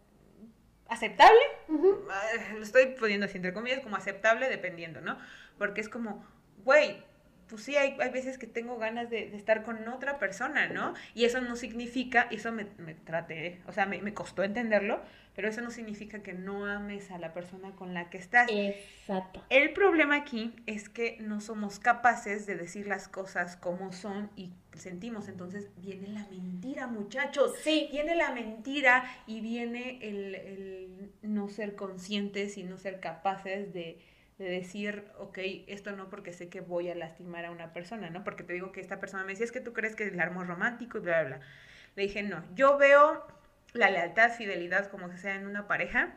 aceptable, 0.88 1.40
lo 1.69 2.62
estoy 2.62 2.87
poniendo 2.99 3.26
así 3.26 3.37
entre 3.37 3.52
comillas, 3.52 3.81
como 3.81 3.97
aceptable 3.97 4.49
dependiendo, 4.49 5.00
¿no? 5.00 5.19
Porque 5.57 5.81
es 5.81 5.88
como, 5.88 6.25
güey, 6.64 7.02
pues 7.50 7.64
sí, 7.64 7.76
hay, 7.76 7.97
hay 8.00 8.11
veces 8.11 8.38
que 8.38 8.47
tengo 8.47 8.78
ganas 8.78 9.11
de, 9.11 9.28
de, 9.28 9.37
estar 9.37 9.64
con 9.64 9.87
otra 9.88 10.19
persona, 10.19 10.69
¿no? 10.69 10.95
Y 11.14 11.25
eso 11.25 11.40
no 11.40 11.57
significa, 11.57 12.28
y 12.30 12.37
eso 12.37 12.52
me, 12.52 12.66
me 12.78 12.95
traté, 12.95 13.61
o 13.66 13.73
sea, 13.73 13.87
me, 13.87 14.00
me, 14.00 14.14
costó 14.14 14.45
entenderlo, 14.45 15.00
pero 15.35 15.49
eso 15.49 15.61
no 15.61 15.71
significa 15.71 16.23
que 16.23 16.33
no 16.33 16.66
ames 16.66 17.11
a 17.11 17.19
la 17.19 17.33
persona 17.33 17.73
con 17.73 17.92
la 17.92 18.09
que 18.09 18.19
estás. 18.19 18.49
Exacto. 18.50 19.45
El 19.50 19.73
problema 19.73 20.16
aquí 20.16 20.54
es 20.66 20.88
que 20.88 21.19
no 21.21 21.40
somos 21.40 21.80
capaces 21.80 22.47
de 22.47 22.57
decir 22.57 22.87
las 22.87 23.09
cosas 23.09 23.57
como 23.57 23.92
son 23.92 24.30
y 24.37 24.52
sentimos, 24.75 25.28
entonces 25.28 25.69
viene 25.76 26.09
la 26.09 26.26
mentira, 26.28 26.87
muchachos. 26.87 27.54
Sí. 27.64 27.88
Viene 27.90 28.14
la 28.14 28.33
mentira 28.33 29.04
y 29.26 29.40
viene 29.40 29.99
el, 30.02 30.35
el 30.37 31.11
no 31.23 31.49
ser 31.49 31.75
conscientes 31.75 32.57
y 32.57 32.62
no 32.62 32.76
ser 32.76 33.00
capaces 33.00 33.73
de 33.73 33.99
de 34.40 34.49
decir, 34.49 35.04
ok, 35.18 35.38
esto 35.66 35.92
no 35.92 36.09
porque 36.09 36.32
sé 36.32 36.49
que 36.49 36.62
voy 36.62 36.88
a 36.88 36.94
lastimar 36.94 37.44
a 37.44 37.50
una 37.50 37.75
persona, 37.75 38.09
¿no? 38.09 38.25
Porque 38.25 38.42
te 38.42 38.54
digo 38.54 38.73
que 38.73 38.80
esta 38.80 38.99
persona 38.99 39.23
me 39.23 39.32
decía, 39.32 39.44
es 39.44 39.52
que 39.52 39.61
tú 39.61 39.75
crees 39.75 39.94
que 39.94 40.04
el 40.04 40.18
amor 40.18 40.47
romántico 40.47 40.97
y 40.97 41.02
bla, 41.02 41.20
bla, 41.20 41.37
bla. 41.37 41.47
Le 41.94 42.04
dije, 42.04 42.23
no, 42.23 42.42
yo 42.54 42.78
veo 42.78 43.26
la 43.75 43.90
lealtad, 43.90 44.32
fidelidad, 44.32 44.88
como 44.90 45.11
que 45.11 45.18
sea 45.18 45.35
en 45.35 45.47
una 45.47 45.68
pareja, 45.68 46.14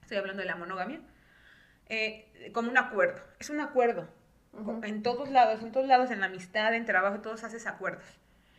estoy 0.00 0.16
hablando 0.16 0.40
de 0.40 0.46
la 0.46 0.56
monogamia, 0.56 1.00
eh, 1.90 2.50
como 2.54 2.70
un 2.70 2.78
acuerdo, 2.78 3.20
es 3.38 3.50
un 3.50 3.60
acuerdo. 3.60 4.08
Uh 4.52 4.60
-huh. 4.60 4.88
En 4.88 5.02
todos 5.02 5.28
lados, 5.30 5.62
en 5.62 5.70
todos 5.70 5.86
lados, 5.86 6.10
en 6.10 6.20
la 6.20 6.26
amistad, 6.26 6.72
en 6.72 6.86
trabajo, 6.86 7.20
todos 7.20 7.44
haces 7.44 7.66
acuerdos. 7.66 8.18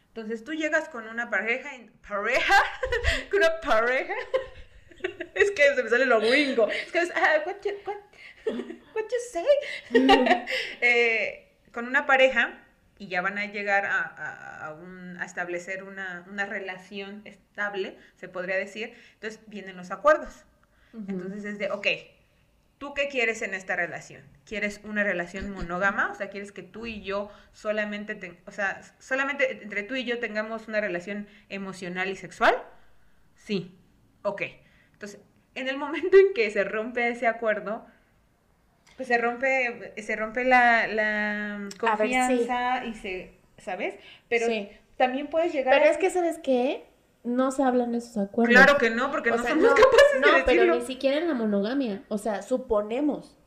Entonces 0.10 0.44
tú 0.44 0.54
llegas 0.54 0.88
con 0.88 1.08
una 1.08 1.32
pareja, 1.32 1.72
pareja, 2.08 2.54
con 3.32 3.40
una 3.40 3.60
pareja, 3.60 4.14
es 5.34 5.50
que 5.50 5.76
se 5.76 5.82
me 5.82 5.90
sale 5.90 6.06
lo 6.06 6.20
gringo, 6.20 6.70
es 6.70 6.92
que 6.92 7.00
es, 7.00 7.12
what, 7.46 7.56
you, 7.64 7.72
what, 7.88 8.09
what 8.94 9.04
you 9.04 9.20
say? 9.32 9.46
eh, 10.82 11.50
con 11.72 11.88
una 11.88 12.06
pareja 12.06 12.64
y 12.98 13.08
ya 13.08 13.22
van 13.22 13.38
a 13.38 13.46
llegar 13.46 13.86
a, 13.86 14.02
a, 14.02 14.66
a, 14.68 14.74
un, 14.74 15.18
a 15.20 15.26
establecer 15.26 15.84
una, 15.84 16.26
una, 16.30 16.46
relación 16.46 17.22
estable, 17.24 17.98
se 18.18 18.28
podría 18.28 18.58
decir, 18.58 18.94
entonces 19.14 19.40
vienen 19.48 19.78
los 19.78 19.90
acuerdos. 19.90 20.44
Uh 20.92 20.98
-huh. 20.98 21.10
Entonces 21.10 21.46
es 21.46 21.60
de, 21.60 21.72
ok, 21.72 21.88
¿tú 22.78 22.94
qué 22.94 23.08
quieres 23.08 23.42
en 23.42 23.54
esta 23.54 23.76
relación? 23.76 24.24
¿Quieres 24.46 24.82
una 24.84 25.04
relación 25.04 25.50
monógama? 25.52 26.12
O 26.12 26.16
sea, 26.16 26.30
¿quieres 26.30 26.52
que 26.52 26.64
tú 26.64 26.88
y 26.88 27.02
yo 27.02 27.32
solamente, 27.54 28.16
te, 28.16 28.38
o 28.46 28.52
sea, 28.52 28.82
solamente 29.00 29.64
entre 29.64 29.84
tú 29.84 29.96
y 29.96 30.04
yo 30.04 30.20
tengamos 30.20 30.68
una 30.68 30.82
relación 30.82 31.28
emocional 31.48 32.10
y 32.10 32.18
sexual? 32.18 32.56
Sí, 33.36 33.78
ok. 34.24 34.42
Entonces, 34.94 35.22
en 35.56 35.68
el 35.70 35.78
momento 35.78 36.18
en 36.18 36.34
que 36.34 36.50
se 36.52 36.64
rompe 36.64 37.08
ese 37.10 37.28
acuerdo, 37.28 37.86
pues 39.00 39.08
se 39.08 39.18
rompe, 39.18 39.94
se 39.96 40.14
rompe 40.18 40.44
la, 40.44 40.86
la 40.86 41.70
confianza 41.80 42.82
ver, 42.82 42.84
sí. 42.84 42.90
y 42.90 42.94
se, 42.96 43.32
¿sabes? 43.58 43.96
Pero 44.28 44.48
sí. 44.48 44.68
también 44.98 45.28
puedes 45.28 45.54
llegar 45.54 45.74
Pero 45.74 45.86
a... 45.86 45.90
es 45.90 45.98
que, 45.98 46.10
¿sabes 46.10 46.38
qué? 46.40 46.84
No 47.24 47.52
se 47.52 47.64
hablan 47.64 47.96
esos 47.96 48.18
acuerdos. 48.18 48.54
Claro 48.54 48.78
que 48.78 48.90
no, 48.90 49.10
porque 49.10 49.32
o 49.32 49.38
no 49.38 49.42
sea, 49.42 49.52
somos 49.52 49.70
no, 49.70 49.74
capaces 49.74 50.20
no, 50.20 50.28
de 50.28 50.34
decirlo. 50.42 50.64
pero 50.64 50.76
ni 50.76 50.82
siquiera 50.82 51.18
en 51.18 51.30
la 51.30 51.34
monogamia. 51.34 52.04
O 52.10 52.18
sea, 52.18 52.42
suponemos. 52.42 53.38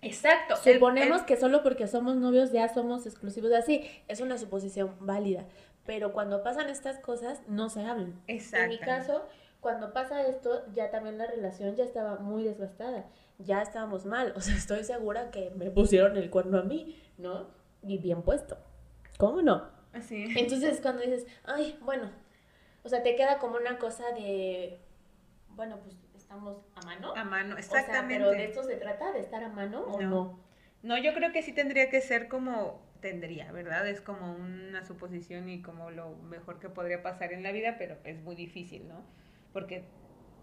Exacto. 0.00 0.56
Suponemos 0.56 1.18
el, 1.18 1.20
el... 1.20 1.26
que 1.26 1.36
solo 1.36 1.62
porque 1.62 1.86
somos 1.86 2.16
novios 2.16 2.50
ya 2.50 2.72
somos 2.72 3.04
exclusivos 3.04 3.50
de 3.50 3.58
así. 3.58 3.90
Es 4.08 4.22
una 4.22 4.38
suposición 4.38 4.96
válida. 5.00 5.44
Pero 5.84 6.14
cuando 6.14 6.42
pasan 6.42 6.70
estas 6.70 6.98
cosas, 6.98 7.42
no 7.46 7.68
se 7.68 7.84
hablan. 7.84 8.18
Exacto. 8.26 8.64
En 8.64 8.68
mi 8.70 8.78
caso, 8.78 9.28
cuando 9.64 9.92
pasa 9.92 10.24
esto, 10.28 10.62
ya 10.72 10.92
también 10.92 11.18
la 11.18 11.26
relación 11.26 11.74
ya 11.74 11.82
estaba 11.82 12.20
muy 12.20 12.44
desgastada 12.44 13.06
ya 13.38 13.62
estábamos 13.62 14.06
mal. 14.06 14.32
O 14.36 14.40
sea, 14.40 14.54
estoy 14.56 14.84
segura 14.84 15.30
que 15.30 15.50
me 15.56 15.70
pusieron 15.70 16.16
el 16.16 16.30
cuerno 16.30 16.58
a 16.58 16.62
mí, 16.62 17.02
¿no? 17.18 17.48
Y 17.82 17.98
bien 17.98 18.22
puesto. 18.22 18.56
¿Cómo 19.18 19.42
no? 19.42 19.68
Así. 19.92 20.26
Entonces, 20.36 20.80
cuando 20.80 21.02
dices, 21.02 21.26
ay, 21.44 21.78
bueno, 21.82 22.10
o 22.82 22.88
sea, 22.88 23.02
te 23.02 23.14
queda 23.14 23.38
como 23.38 23.56
una 23.56 23.78
cosa 23.78 24.04
de, 24.12 24.80
bueno, 25.50 25.78
pues 25.80 25.96
estamos 26.16 26.58
a 26.74 26.84
mano. 26.84 27.14
A 27.14 27.24
mano, 27.24 27.56
exactamente. 27.56 28.24
O 28.24 28.30
sea, 28.30 28.30
pero 28.30 28.30
de 28.30 28.44
esto 28.44 28.62
se 28.64 28.76
trata, 28.76 29.12
de 29.12 29.20
estar 29.20 29.44
a 29.44 29.48
mano 29.48 29.82
o 29.82 30.00
no. 30.00 30.08
no. 30.08 30.44
No, 30.82 30.98
yo 30.98 31.14
creo 31.14 31.32
que 31.32 31.42
sí 31.42 31.52
tendría 31.52 31.88
que 31.88 32.02
ser 32.02 32.28
como, 32.28 32.82
tendría, 33.00 33.50
¿verdad? 33.52 33.88
Es 33.88 34.02
como 34.02 34.34
una 34.34 34.84
suposición 34.84 35.48
y 35.48 35.62
como 35.62 35.90
lo 35.90 36.16
mejor 36.16 36.58
que 36.58 36.68
podría 36.68 37.02
pasar 37.02 37.32
en 37.32 37.42
la 37.42 37.52
vida, 37.52 37.76
pero 37.78 37.96
es 38.04 38.20
muy 38.20 38.34
difícil, 38.34 38.86
¿no? 38.88 39.02
Porque 39.54 39.84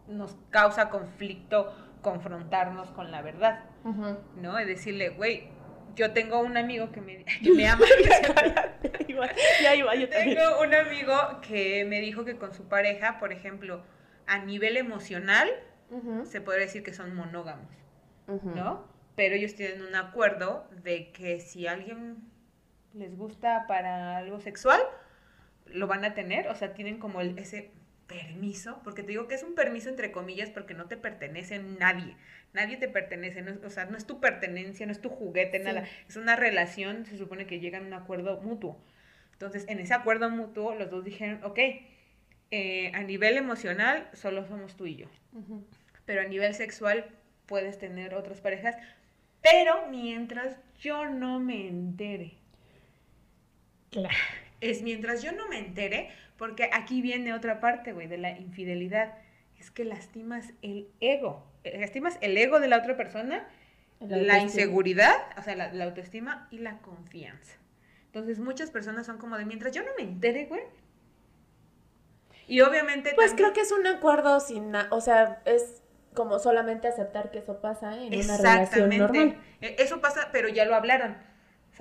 nos 0.07 0.35
causa 0.49 0.89
conflicto 0.89 1.71
confrontarnos 2.01 2.89
con 2.89 3.11
la 3.11 3.21
verdad, 3.21 3.63
uh 3.83 3.89
-huh. 3.89 4.17
¿no? 4.37 4.57
Es 4.57 4.65
decirle, 4.65 5.09
güey, 5.09 5.49
yo 5.95 6.11
tengo 6.13 6.39
un 6.39 6.57
amigo 6.57 6.91
que 6.91 7.01
me, 7.01 7.23
que 7.43 7.51
me 7.51 7.67
ama. 7.69 7.85
ya 9.61 9.75
iba, 9.75 9.95
yo 9.95 10.09
tengo 10.09 10.61
un 10.63 10.73
amigo 10.73 11.13
que 11.47 11.85
me 11.85 12.01
dijo 12.01 12.25
que 12.25 12.37
con 12.37 12.53
su 12.53 12.67
pareja, 12.67 13.19
por 13.19 13.31
ejemplo, 13.31 13.83
a 14.25 14.39
nivel 14.39 14.77
emocional, 14.77 15.47
uh 15.91 16.01
-huh. 16.01 16.25
se 16.25 16.41
podría 16.41 16.65
decir 16.65 16.81
que 16.83 16.93
son 16.93 17.13
monógamos, 17.13 17.69
uh 18.27 18.39
-huh. 18.39 18.55
¿no? 18.55 18.87
Pero 19.15 19.35
ellos 19.35 19.53
tienen 19.55 19.83
un 19.83 19.95
acuerdo 19.95 20.67
de 20.83 21.11
que 21.11 21.39
si 21.39 21.67
alguien 21.67 22.17
les 22.93 23.15
gusta 23.15 23.65
para 23.67 24.17
algo 24.17 24.39
sexual, 24.39 24.81
lo 25.65 25.87
van 25.87 26.03
a 26.05 26.13
tener, 26.13 26.47
o 26.47 26.55
sea, 26.55 26.73
tienen 26.73 26.97
como 26.97 27.21
el, 27.21 27.37
ese 27.37 27.71
permiso, 28.11 28.81
porque 28.83 29.03
te 29.03 29.09
digo 29.09 29.27
que 29.27 29.35
es 29.35 29.43
un 29.43 29.55
permiso 29.55 29.89
entre 29.89 30.11
comillas 30.11 30.49
porque 30.49 30.73
no 30.73 30.85
te 30.85 30.97
pertenece 30.97 31.59
nadie, 31.59 32.15
nadie 32.53 32.77
te 32.77 32.89
pertenece, 32.89 33.41
no, 33.41 33.53
o 33.65 33.69
sea, 33.69 33.85
no 33.85 33.97
es 33.97 34.05
tu 34.05 34.19
pertenencia, 34.19 34.85
no 34.85 34.91
es 34.91 35.01
tu 35.01 35.09
juguete, 35.09 35.59
sí. 35.59 35.63
nada, 35.63 35.85
es 36.07 36.17
una 36.17 36.35
relación, 36.35 37.05
se 37.05 37.17
supone 37.17 37.47
que 37.47 37.59
llegan 37.59 37.83
a 37.83 37.87
un 37.87 37.93
acuerdo 37.93 38.41
mutuo. 38.41 38.83
Entonces, 39.33 39.65
en 39.69 39.79
ese 39.79 39.93
acuerdo 39.93 40.29
mutuo, 40.29 40.75
los 40.75 40.91
dos 40.91 41.03
dijeron, 41.03 41.43
ok, 41.43 41.59
eh, 42.51 42.91
a 42.93 43.01
nivel 43.03 43.37
emocional 43.37 44.09
solo 44.13 44.45
somos 44.45 44.75
tú 44.75 44.85
y 44.85 44.97
yo. 44.97 45.07
Pero 46.05 46.21
a 46.21 46.25
nivel 46.25 46.53
sexual 46.53 47.05
puedes 47.45 47.79
tener 47.79 48.13
otras 48.13 48.41
parejas, 48.41 48.75
pero 49.41 49.87
mientras 49.87 50.57
yo 50.79 51.09
no 51.09 51.39
me 51.39 51.67
entere. 51.67 52.33
Claro. 53.89 54.17
Es 54.59 54.83
mientras 54.83 55.23
yo 55.23 55.31
no 55.31 55.47
me 55.47 55.59
entere, 55.59 56.11
porque 56.41 56.71
aquí 56.73 57.03
viene 57.03 57.35
otra 57.35 57.59
parte, 57.59 57.93
güey, 57.93 58.07
de 58.07 58.17
la 58.17 58.31
infidelidad. 58.31 59.13
Es 59.59 59.69
que 59.69 59.85
lastimas 59.85 60.53
el 60.63 60.89
ego. 60.99 61.45
Lastimas 61.63 62.17
el 62.21 62.35
ego 62.35 62.59
de 62.59 62.67
la 62.67 62.79
otra 62.79 62.97
persona, 62.97 63.47
la, 63.99 64.39
inseguridad, 64.39 65.13
o 65.37 65.43
sea, 65.43 65.55
la, 65.55 65.71
la 65.71 65.83
autoestima 65.83 66.47
y 66.49 66.57
la 66.57 66.79
confianza. 66.79 67.59
Entonces 68.07 68.39
muchas 68.39 68.71
personas 68.71 69.05
son 69.05 69.19
como 69.19 69.37
de, 69.37 69.45
mientras 69.45 69.71
yo 69.71 69.83
no 69.83 69.91
me 69.95 70.01
entere, 70.01 70.47
güey, 70.47 70.63
y 72.47 72.61
obviamente... 72.61 73.11
Pues 73.13 73.35
creo 73.35 73.53
que 73.53 73.61
es 73.61 73.71
un 73.71 73.85
acuerdo 73.85 74.39
sin... 74.39 74.73
o 74.75 74.99
sea, 74.99 75.43
es 75.45 75.83
como 76.15 76.39
solamente 76.39 76.87
aceptar 76.87 77.29
que 77.29 77.37
eso 77.37 77.61
pasa 77.61 77.95
en 77.95 78.19
una 78.19 78.37
relación 78.37 78.89
normal. 78.89 79.37
E, 79.61 79.75
eso 79.77 80.01
pasa, 80.01 80.29
pero 80.31 80.49
ya 80.49 80.65
lo 80.65 80.73
hablaron. 80.73 81.17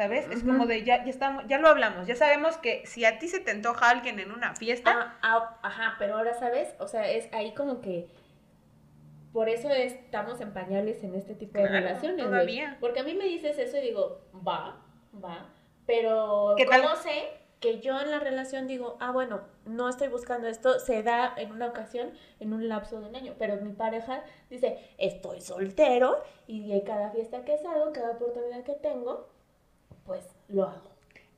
¿Sabes? 0.01 0.27
Es 0.31 0.43
como 0.45 0.65
de 0.65 0.83
ya, 0.83 1.05
ya 1.05 1.11
estamos, 1.11 1.45
ya 1.47 1.59
lo 1.59 1.69
hablamos, 1.69 2.07
ya 2.07 2.17
sabemos 2.17 2.57
que 2.57 2.87
si 2.87 3.05
a 3.05 3.19
ti 3.19 3.29
se 3.29 3.39
te 3.39 3.51
antoja 3.51 3.91
alguien 3.91 4.19
en 4.19 4.33
una 4.33 4.55
fiesta. 4.55 4.91
Ah, 4.97 5.19
ah, 5.21 5.59
ajá, 5.63 5.97
pero 5.99 6.17
ahora 6.17 6.33
sabes, 6.33 6.75
o 6.79 6.89
sea, 6.89 7.11
es 7.11 7.29
ahí 7.35 7.53
como 7.53 7.83
que 7.83 8.09
por 9.31 9.51
eso 9.51 9.69
estamos 9.69 10.41
en 10.41 10.55
pañales 10.55 11.05
en 11.05 11.15
este 11.15 11.35
tipo 11.35 11.59
de 11.59 11.69
relaciones. 11.69 12.25
Todavía. 12.25 12.79
Porque 12.81 13.01
a 13.01 13.05
mí 13.05 13.13
me 13.13 13.27
dices 13.27 13.59
eso 13.59 13.77
y 13.77 13.83
digo, 13.83 14.23
va, 14.37 14.83
va, 15.23 15.51
pero 15.85 16.55
¿Qué 16.57 16.65
¿cómo 16.65 16.97
sé 16.97 17.29
que 17.61 17.81
yo 17.81 18.01
en 18.01 18.11
la 18.11 18.21
relación 18.21 18.67
digo, 18.67 18.97
ah, 19.01 19.13
bueno, 19.13 19.43
no 19.67 19.91
estoy 19.91 20.09
buscando 20.09 20.49
esto, 20.49 20.79
se 20.79 21.03
da 21.03 21.35
en 21.37 21.53
una 21.53 21.67
ocasión, 21.67 22.13
en 22.39 22.55
un 22.55 22.71
lapso 22.71 23.03
de 23.03 23.09
un 23.11 23.17
año, 23.17 23.35
pero 23.39 23.57
mi 23.57 23.75
pareja 23.75 24.25
dice, 24.49 24.79
estoy 24.97 25.43
soltero 25.43 26.25
y 26.47 26.81
cada 26.85 27.11
fiesta 27.11 27.45
que 27.45 27.59
salgo, 27.59 27.93
cada 27.93 28.13
oportunidad 28.13 28.65
que 28.65 28.77
tengo, 28.77 29.29
pues 30.11 30.27
lo 30.49 30.65
hago. 30.65 30.91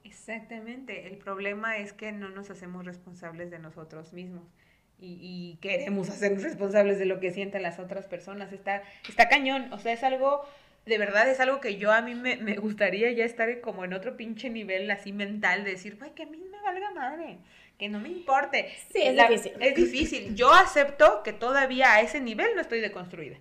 Exactamente, 0.02 1.06
el 1.06 1.18
problema 1.18 1.76
es 1.76 1.92
que 1.92 2.10
no 2.10 2.30
nos 2.30 2.48
hacemos 2.48 2.86
responsables 2.86 3.50
de 3.50 3.58
nosotros 3.58 4.14
mismos. 4.14 4.44
Y, 4.98 5.18
y, 5.20 5.58
queremos 5.60 6.08
hacernos 6.10 6.42
responsables 6.42 6.98
de 6.98 7.04
lo 7.04 7.20
que 7.20 7.32
sienten 7.32 7.62
las 7.62 7.78
otras 7.78 8.06
personas. 8.06 8.50
Está, 8.50 8.82
está 9.06 9.28
cañón, 9.28 9.70
o 9.74 9.78
sea, 9.78 9.92
es 9.92 10.02
algo 10.02 10.46
de 10.86 10.98
verdad 10.98 11.28
es 11.28 11.38
algo 11.38 11.60
que 11.60 11.76
yo 11.76 11.92
a 11.92 12.00
mí 12.00 12.14
me, 12.14 12.56
gustaría 12.56 13.12
ya 13.12 13.24
estar 13.26 13.60
como 13.60 13.84
en 13.84 13.92
otro 13.92 14.16
pinche 14.16 14.48
nivel 14.48 14.90
así 14.90 15.12
mental, 15.12 15.64
de 15.64 15.72
decir, 15.72 15.96
güey, 15.98 16.12
que 16.12 16.22
a 16.22 16.26
mí 16.26 16.38
me 16.50 16.60
valga 16.62 16.90
madre, 16.92 17.38
que 17.78 17.90
no 17.90 18.00
me 18.00 18.08
importe. 18.08 18.72
Sí, 18.90 19.02
es 19.02 19.16
difícil. 19.16 19.52
Es 19.60 19.74
difícil. 19.74 20.34
Yo 20.34 20.50
acepto 20.52 21.22
que 21.22 21.34
todavía 21.34 21.92
a 21.92 22.00
ese 22.00 22.20
nivel 22.20 22.54
no 22.54 22.62
estoy 22.62 22.80
deconstruida. 22.80 23.36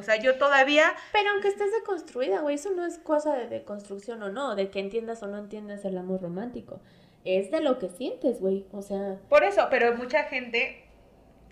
O 0.00 0.02
sea, 0.02 0.16
yo 0.16 0.36
todavía... 0.36 0.92
Pero 1.12 1.30
aunque 1.30 1.48
estés 1.48 1.72
deconstruida, 1.72 2.40
güey, 2.40 2.56
eso 2.56 2.70
no 2.70 2.84
es 2.84 2.98
cosa 2.98 3.36
de 3.36 3.46
deconstrucción 3.46 4.22
o 4.22 4.30
no, 4.30 4.56
de 4.56 4.70
que 4.70 4.80
entiendas 4.80 5.22
o 5.22 5.26
no 5.26 5.38
entiendas 5.38 5.84
el 5.84 5.96
amor 5.96 6.22
romántico. 6.22 6.80
Es 7.24 7.50
de 7.50 7.60
lo 7.60 7.78
que 7.78 7.88
sientes, 7.88 8.40
güey. 8.40 8.66
O 8.72 8.82
sea... 8.82 9.18
Por 9.28 9.44
eso, 9.44 9.68
pero 9.70 9.94
mucha 9.96 10.24
gente 10.24 10.90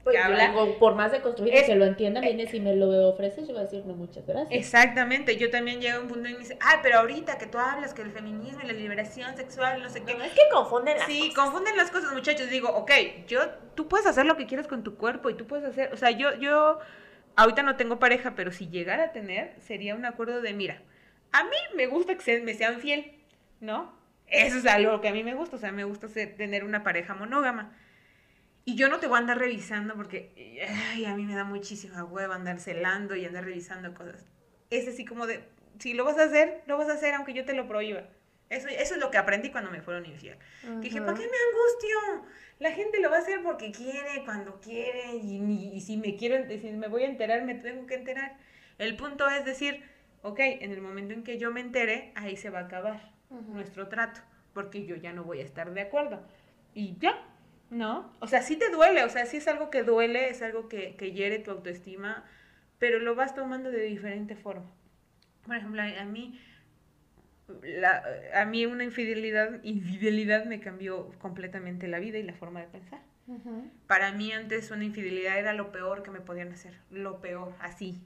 pues, 0.05 0.76
por 0.78 0.95
más 0.95 1.12
de 1.12 1.21
construir 1.21 1.52
que 1.64 1.75
lo 1.75 1.85
entienda, 1.85 2.21
viene 2.21 2.47
si 2.47 2.61
me 2.61 2.75
lo 2.75 3.09
ofreces, 3.09 3.47
yo 3.47 3.52
voy 3.52 3.62
a 3.62 3.64
decir 3.64 3.85
no, 3.85 3.95
muchas 3.95 4.26
gracias. 4.26 4.49
Exactamente, 4.50 5.37
yo 5.37 5.50
también 5.50 5.81
llego 5.81 5.99
a 5.99 6.00
un 6.00 6.09
punto 6.09 6.28
y 6.28 6.33
me 6.33 6.38
dice, 6.38 6.57
ah, 6.61 6.81
pero 6.83 6.99
ahorita 7.00 7.38
que 7.38 7.47
tú 7.47 7.59
hablas 7.59 7.95
que 7.95 8.02
el 8.02 8.11
feminismo 8.11 8.61
y 8.62 8.66
la 8.66 8.73
liberación 8.73 9.37
sexual, 9.37 9.83
no 9.83 9.88
sé 9.90 10.03
qué. 10.05 10.12
es 10.12 10.33
que 10.33 10.40
confunden 10.53 10.99
las 10.99 11.07
sí, 11.07 11.33
confunden 11.35 11.77
las 11.77 11.90
cosas, 11.90 12.12
muchachos. 12.12 12.49
Digo, 12.49 12.68
ok, 12.70 12.90
yo, 13.27 13.40
tú 13.75 13.88
puedes 13.88 14.07
hacer 14.07 14.27
lo 14.27 14.37
que 14.37 14.46
quieras 14.46 14.66
con 14.66 14.83
tu 14.83 14.96
cuerpo 14.96 15.31
y 15.31 15.35
tú 15.35 15.46
puedes 15.46 15.66
hacer, 15.66 15.92
o 15.92 15.96
sea, 15.96 16.11
yo, 16.11 16.35
yo, 16.37 16.79
ahorita 17.38 17.62
no 17.62 17.77
tengo 17.77 18.01
pareja, 18.01 18.35
pero 18.35 18.51
si 18.51 18.68
llegara 18.68 19.05
a 19.05 19.12
tener, 19.12 19.55
sería 19.61 19.94
un 19.94 20.05
acuerdo 20.05 20.42
de, 20.42 20.53
mira, 20.53 20.83
a 21.31 21.44
mí 21.44 21.57
me 21.77 21.87
gusta 21.87 22.16
que 22.18 22.40
me 22.40 22.53
sean 22.55 22.81
fiel, 22.81 23.12
¿no? 23.61 23.96
Eso 24.27 24.59
es 24.59 24.66
algo 24.66 25.01
que 25.01 25.09
a 25.09 25.12
mí 25.12 25.22
me 25.22 25.35
gusta, 25.35 25.57
o 25.57 25.59
sea, 25.59 25.70
me 25.70 25.85
gusta 25.85 26.09
tener 26.09 26.64
una 26.64 26.83
pareja 26.83 27.14
monógama. 27.14 27.72
Y 28.64 28.74
yo 28.74 28.88
no 28.88 28.98
te 28.98 29.07
voy 29.07 29.16
a 29.16 29.20
andar 29.20 29.38
revisando 29.38 29.94
porque 29.94 30.66
ay, 30.92 31.05
a 31.05 31.14
mí 31.14 31.24
me 31.24 31.35
da 31.35 31.44
muchísima 31.44 32.05
hueva 32.05 32.35
andar 32.35 32.59
celando 32.59 33.14
y 33.14 33.24
andar 33.24 33.44
revisando 33.44 33.94
cosas. 33.94 34.27
Es 34.70 34.88
así 34.88 35.05
como 35.05 35.27
de, 35.27 35.44
si 35.79 35.94
lo 35.94 36.05
vas 36.05 36.18
a 36.18 36.24
hacer, 36.24 36.62
lo 36.66 36.77
vas 36.77 36.88
a 36.88 36.94
hacer 36.94 37.14
aunque 37.14 37.35
yo 37.35 37.44
te 37.44 37.55
lo 37.55 37.68
prohíba. 37.68 38.03
Eso, 38.51 38.69
eso 38.69 38.95
es 38.95 39.01
lo 39.01 39.11
que 39.11 39.19
aprendí 39.19 39.51
cuando 39.51 39.71
me 39.71 39.83
fueron 39.83 40.07
infiel. 40.07 40.39
Dije, 40.81 41.01
¿para 41.01 41.15
qué 41.15 41.25
me 41.25 41.27
angustio? 41.27 42.27
La 42.59 42.73
gente 42.73 43.01
lo 43.01 43.11
va 43.11 43.17
a 43.17 43.21
hacer 43.21 43.43
porque 43.43 43.73
quiere, 43.73 44.25
cuando 44.25 44.59
quiere, 44.61 45.17
y, 45.17 45.71
y 45.75 45.81
si 45.81 45.97
me 45.97 46.17
quiero, 46.17 46.49
si 46.49 46.71
me 46.73 46.89
voy 46.89 47.03
a 47.03 47.09
enterar, 47.09 47.45
me 47.45 47.55
tengo 47.55 47.87
que 47.87 47.95
enterar. 47.95 48.37
El 48.79 48.97
punto 48.97 49.29
es 49.29 49.45
decir, 49.45 49.83
ok, 50.23 50.39
en 50.41 50.73
el 50.73 50.81
momento 50.81 51.15
en 51.15 51.25
que 51.25 51.39
yo 51.39 51.51
me 51.51 51.61
entere, 51.61 52.13
ahí 52.15 52.37
se 52.37 52.51
va 52.51 52.61
a 52.61 52.63
acabar 52.63 53.13
nuestro 53.31 53.89
trato, 53.89 54.21
porque 54.55 54.87
yo 54.87 54.97
ya 54.97 55.13
no 55.13 55.25
voy 55.25 55.41
a 55.41 55.45
estar 55.45 55.73
de 55.73 55.83
acuerdo. 55.83 56.27
Y 56.75 56.97
ya, 56.99 57.23
¿no? 57.71 58.15
O 58.21 58.27
sea, 58.27 58.43
sí 58.43 58.57
te 58.57 58.71
duele, 58.71 59.05
o 59.05 59.09
sea, 59.09 59.27
sí 59.27 59.37
es 59.37 59.49
algo 59.49 59.71
que 59.71 59.83
duele, 59.83 60.31
es 60.31 60.43
algo 60.43 60.69
que, 60.69 60.97
que 60.97 61.13
hiere 61.13 61.39
tu 61.39 61.51
autoestima, 61.51 62.25
pero 62.79 62.99
lo 62.99 63.15
vas 63.15 63.35
tomando 63.35 63.71
de 63.71 63.83
diferente 63.83 64.37
forma. 64.37 64.71
Por 65.45 65.57
ejemplo, 65.57 65.83
a 65.83 66.05
mí, 66.05 66.41
la, 67.63 68.05
a 68.35 68.45
mí 68.45 68.67
una 68.67 68.85
infidelidad, 68.85 69.63
infidelidad 69.63 70.45
me 70.45 70.61
cambió 70.61 71.11
completamente 71.19 71.89
la 71.89 71.99
vida 71.99 72.19
y 72.19 72.23
la 72.23 72.35
forma 72.35 72.61
de 72.61 72.67
pensar. 72.67 73.01
Para 73.87 74.13
mí 74.13 74.33
antes 74.33 74.71
una 74.71 74.85
infidelidad 74.85 75.39
era 75.39 75.53
lo 75.53 75.71
peor 75.71 76.03
que 76.03 76.11
me 76.11 76.21
podían 76.21 76.51
hacer, 76.51 76.73
lo 76.91 77.21
peor, 77.21 77.55
así, 77.61 78.01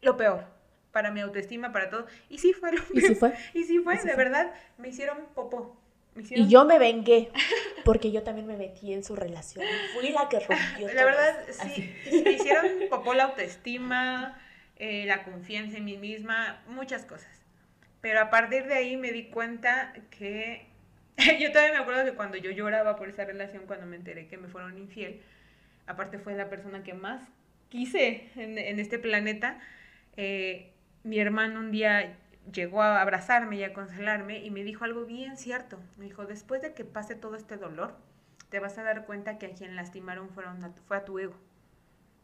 lo 0.00 0.16
peor. 0.16 0.44
Para 0.92 1.10
mi 1.10 1.20
autoestima, 1.20 1.72
para 1.72 1.90
todo. 1.90 2.06
Y 2.30 2.38
sí 2.38 2.52
fue 2.52 2.72
lo 2.72 2.82
¿Y 2.94 3.00
sí 3.00 3.14
fue? 3.16 3.34
Y 3.52 3.64
sí 3.64 3.80
fue, 3.80 4.02
de 4.02 4.14
verdad, 4.14 4.54
me 4.78 4.88
hicieron 4.88 5.26
popó 5.34 5.76
y 6.30 6.48
yo 6.48 6.64
me 6.64 6.78
vengué, 6.78 7.30
porque 7.84 8.10
yo 8.10 8.22
también 8.22 8.46
me 8.46 8.56
metí 8.56 8.92
en 8.92 9.04
su 9.04 9.16
relación. 9.16 9.64
Fui 9.94 10.10
la 10.10 10.28
que 10.28 10.40
rompió. 10.40 10.92
La 10.94 11.04
verdad, 11.04 11.36
sí. 11.50 11.94
Me 12.24 12.32
hicieron 12.32 12.66
popó 12.88 13.14
la 13.14 13.24
autoestima, 13.24 14.38
eh, 14.76 15.04
la 15.06 15.24
confianza 15.24 15.76
en 15.76 15.84
mí 15.84 15.98
misma, 15.98 16.62
muchas 16.68 17.04
cosas. 17.04 17.28
Pero 18.06 18.20
a 18.20 18.30
partir 18.30 18.68
de 18.68 18.74
ahí 18.74 18.96
me 18.96 19.10
di 19.10 19.24
cuenta 19.30 19.92
que. 20.10 20.64
yo 21.40 21.50
también 21.50 21.72
me 21.72 21.78
acuerdo 21.78 22.04
que 22.04 22.14
cuando 22.14 22.36
yo 22.36 22.52
lloraba 22.52 22.94
por 22.94 23.08
esa 23.08 23.24
relación, 23.24 23.64
cuando 23.66 23.84
me 23.84 23.96
enteré 23.96 24.28
que 24.28 24.36
me 24.38 24.46
fueron 24.46 24.78
infiel, 24.78 25.22
aparte 25.88 26.20
fue 26.20 26.36
la 26.36 26.48
persona 26.48 26.84
que 26.84 26.94
más 26.94 27.20
quise 27.68 28.30
en, 28.36 28.58
en 28.58 28.78
este 28.78 29.00
planeta. 29.00 29.58
Eh, 30.16 30.72
mi 31.02 31.18
hermano 31.18 31.58
un 31.58 31.72
día 31.72 32.16
llegó 32.52 32.80
a 32.80 33.02
abrazarme 33.02 33.56
y 33.56 33.64
a 33.64 33.72
consolarme 33.72 34.38
y 34.38 34.52
me 34.52 34.62
dijo 34.62 34.84
algo 34.84 35.04
bien 35.04 35.36
cierto. 35.36 35.76
Me 35.96 36.04
dijo, 36.04 36.26
después 36.26 36.62
de 36.62 36.74
que 36.74 36.84
pase 36.84 37.16
todo 37.16 37.34
este 37.34 37.56
dolor, 37.56 37.96
te 38.50 38.60
vas 38.60 38.78
a 38.78 38.84
dar 38.84 39.04
cuenta 39.04 39.36
que 39.36 39.46
a 39.46 39.54
quien 39.54 39.74
lastimaron 39.74 40.30
fueron 40.30 40.60
fue 40.86 40.96
a 40.96 41.04
tu 41.04 41.18
ego, 41.18 41.34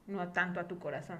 no 0.07 0.29
tanto 0.29 0.61
a 0.61 0.69
tu 0.69 0.79
corazón, 0.79 1.19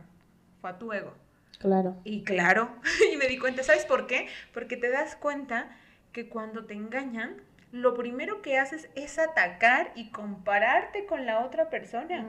fue 0.61 0.71
a 0.71 0.79
tu 0.79 0.93
ego. 0.93 1.17
Claro. 1.59 1.97
Y 2.05 2.25
claro, 2.25 2.71
y 3.13 3.17
me 3.17 3.27
di 3.27 3.39
cuenta, 3.39 3.63
¿sabes 3.63 3.85
por 3.85 4.07
qué? 4.07 4.29
Porque 4.53 4.77
te 4.77 4.91
das 4.91 5.17
cuenta 5.17 5.77
que 6.13 6.29
cuando 6.29 6.65
te 6.65 6.75
engañan, 6.75 7.43
lo 7.73 7.95
primero 7.95 8.43
que 8.43 8.59
haces 8.59 8.89
es 8.95 9.19
atacar 9.19 9.93
y 9.95 10.11
compararte 10.11 11.07
con 11.07 11.25
la 11.25 11.45
otra 11.45 11.71
persona. 11.71 12.27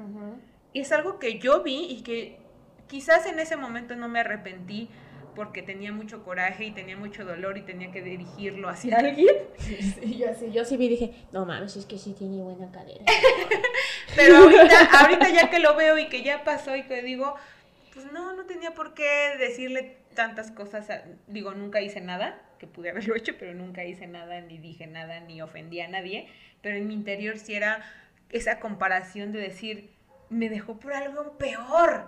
Y 0.71 0.79
es 0.79 0.91
algo 0.91 1.19
que 1.19 1.37
yo 1.39 1.63
vi 1.63 1.85
y 1.89 2.01
que 2.01 2.39
quizás 2.87 3.25
en 3.25 3.39
ese 3.39 3.57
momento 3.57 3.95
no 3.95 4.07
me 4.07 4.21
arrepentí 4.21 4.89
porque 5.35 5.61
tenía 5.61 5.91
mucho 5.91 6.23
coraje 6.23 6.65
y 6.65 6.71
tenía 6.71 6.95
mucho 6.95 7.25
dolor 7.25 7.57
y 7.57 7.61
tenía 7.61 7.91
que 7.91 8.01
dirigirlo 8.01 8.69
hacia 8.69 8.97
alguien. 8.99 9.35
Sí, 9.57 10.17
yo, 10.17 10.27
sí, 10.39 10.51
yo 10.51 10.63
sí 10.63 10.77
vi 10.77 10.85
y 10.85 10.89
dije, 10.89 11.25
no 11.31 11.45
mames, 11.45 11.75
es 11.75 11.85
que 11.85 11.97
sí 11.97 12.13
tiene 12.17 12.41
buena 12.41 12.71
cadera. 12.71 13.03
Pero 14.15 14.37
ahorita, 14.37 14.99
ahorita 14.99 15.29
ya 15.29 15.49
que 15.49 15.59
lo 15.59 15.75
veo 15.75 15.97
y 15.97 16.07
que 16.07 16.23
ya 16.23 16.43
pasó 16.43 16.75
y 16.75 16.83
que 16.83 17.01
digo, 17.01 17.35
pues 17.93 18.11
no, 18.11 18.35
no 18.35 18.45
tenía 18.45 18.73
por 18.73 18.93
qué 18.93 19.35
decirle 19.37 19.97
tantas 20.15 20.51
cosas. 20.51 20.87
digo, 21.27 21.53
nunca 21.53 21.81
hice 21.81 22.01
nada, 22.01 22.41
que 22.57 22.67
pude 22.67 22.89
haberlo 22.89 23.15
hecho, 23.17 23.33
pero 23.37 23.53
nunca 23.53 23.85
hice 23.85 24.07
nada, 24.07 24.41
ni 24.41 24.57
dije 24.57 24.87
nada, 24.87 25.19
ni 25.19 25.41
ofendí 25.41 25.79
a 25.81 25.87
nadie. 25.87 26.27
Pero 26.61 26.77
en 26.77 26.87
mi 26.87 26.93
interior 26.93 27.37
sí 27.37 27.55
era 27.55 27.83
esa 28.29 28.59
comparación 28.59 29.31
de 29.31 29.39
decir, 29.39 29.91
me 30.29 30.49
dejó 30.49 30.79
por 30.79 30.93
algo 30.93 31.37
peor 31.37 32.07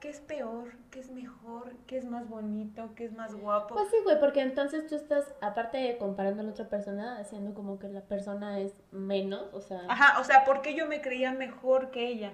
¿qué 0.00 0.10
es 0.10 0.20
peor? 0.20 0.72
¿Qué 0.90 1.00
es 1.00 1.10
mejor? 1.10 1.72
¿Qué 1.86 1.96
es 1.96 2.04
más 2.04 2.28
bonito? 2.28 2.94
¿Qué 2.94 3.06
es 3.06 3.12
más 3.12 3.34
guapo? 3.34 3.74
Pues 3.74 3.88
sí, 3.90 3.96
güey, 4.04 4.20
porque 4.20 4.40
entonces 4.40 4.86
tú 4.86 4.94
estás, 4.94 5.24
aparte 5.40 5.78
de 5.78 5.96
comparando 5.98 6.42
a 6.42 6.44
la 6.44 6.52
otra 6.52 6.68
persona, 6.68 7.18
haciendo 7.18 7.54
como 7.54 7.78
que 7.78 7.88
la 7.88 8.02
persona 8.02 8.60
es 8.60 8.72
menos, 8.92 9.52
o 9.52 9.60
sea... 9.60 9.80
Ajá, 9.88 10.20
o 10.20 10.24
sea, 10.24 10.44
¿por 10.44 10.62
qué 10.62 10.74
yo 10.74 10.86
me 10.86 11.00
creía 11.00 11.32
mejor 11.32 11.90
que 11.90 12.06
ella? 12.06 12.32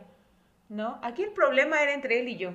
¿No? 0.68 0.98
Aquí 1.02 1.22
el 1.22 1.32
problema 1.32 1.82
era 1.82 1.94
entre 1.94 2.20
él 2.20 2.28
y 2.28 2.36
yo. 2.36 2.52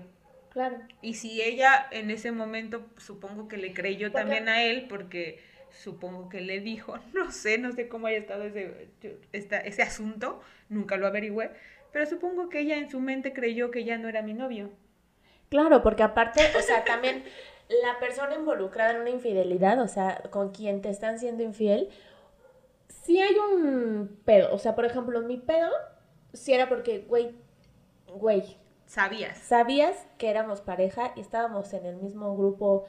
Claro. 0.50 0.78
Y 1.02 1.16
si 1.16 1.42
ella 1.42 1.88
en 1.92 2.10
ese 2.10 2.32
momento, 2.32 2.86
supongo 2.98 3.48
que 3.48 3.58
le 3.58 3.74
creyó 3.74 4.12
también 4.12 4.50
a 4.50 4.64
él, 4.64 4.88
porque 4.88 5.40
supongo 5.72 6.30
que 6.30 6.42
le 6.42 6.60
dijo, 6.60 6.98
no 7.14 7.32
sé, 7.32 7.58
no 7.58 7.72
sé 7.72 7.88
cómo 7.88 8.08
haya 8.08 8.18
estado 8.18 8.44
ese, 8.44 8.90
ese 9.32 9.82
asunto, 9.84 10.42
nunca 10.70 10.98
lo 10.98 11.08
averigüé, 11.08 11.52
pero 11.92 12.06
supongo 12.06 12.50
que 12.50 12.60
ella 12.60 12.78
en 12.78 12.90
su 12.90 13.00
mente 13.00 13.34
creyó 13.34 13.72
que 13.72 13.84
ya 13.84 13.98
no 13.98 14.10
era 14.10 14.22
mi 14.22 14.34
novio. 14.34 14.72
Claro, 15.50 15.82
porque 15.82 16.04
aparte, 16.04 16.42
o 16.58 16.62
sea, 16.62 16.84
también 16.84 17.24
la 17.70 18.00
persona 18.00 18.36
involucrada 18.36 18.92
en 18.92 19.02
una 19.02 19.10
infidelidad, 19.10 19.80
o 19.82 19.88
sea, 19.88 20.22
con 20.30 20.52
quien 20.52 20.82
te 20.82 20.90
están 20.90 21.20
siendo 21.20 21.44
infiel, 21.44 21.90
sí 22.88 23.22
hay 23.22 23.36
un 23.36 24.20
pedo. 24.26 24.54
O 24.54 24.60
sea, 24.60 24.76
por 24.76 24.86
ejemplo, 24.86 25.22
mi 25.22 25.38
pedo 25.38 25.72
sí 26.34 26.54
era 26.54 26.68
porque, 26.68 27.06
güey, 27.08 27.36
güey. 28.08 28.58
Sabías. 28.88 29.38
Sabías 29.38 30.08
que 30.17 30.30
éramos 30.30 30.62
pareja 30.62 31.12
y 31.15 31.21
estábamos 31.21 31.73
en 31.73 31.86
el 31.86 31.97
mismo 31.97 32.36
grupo 32.36 32.86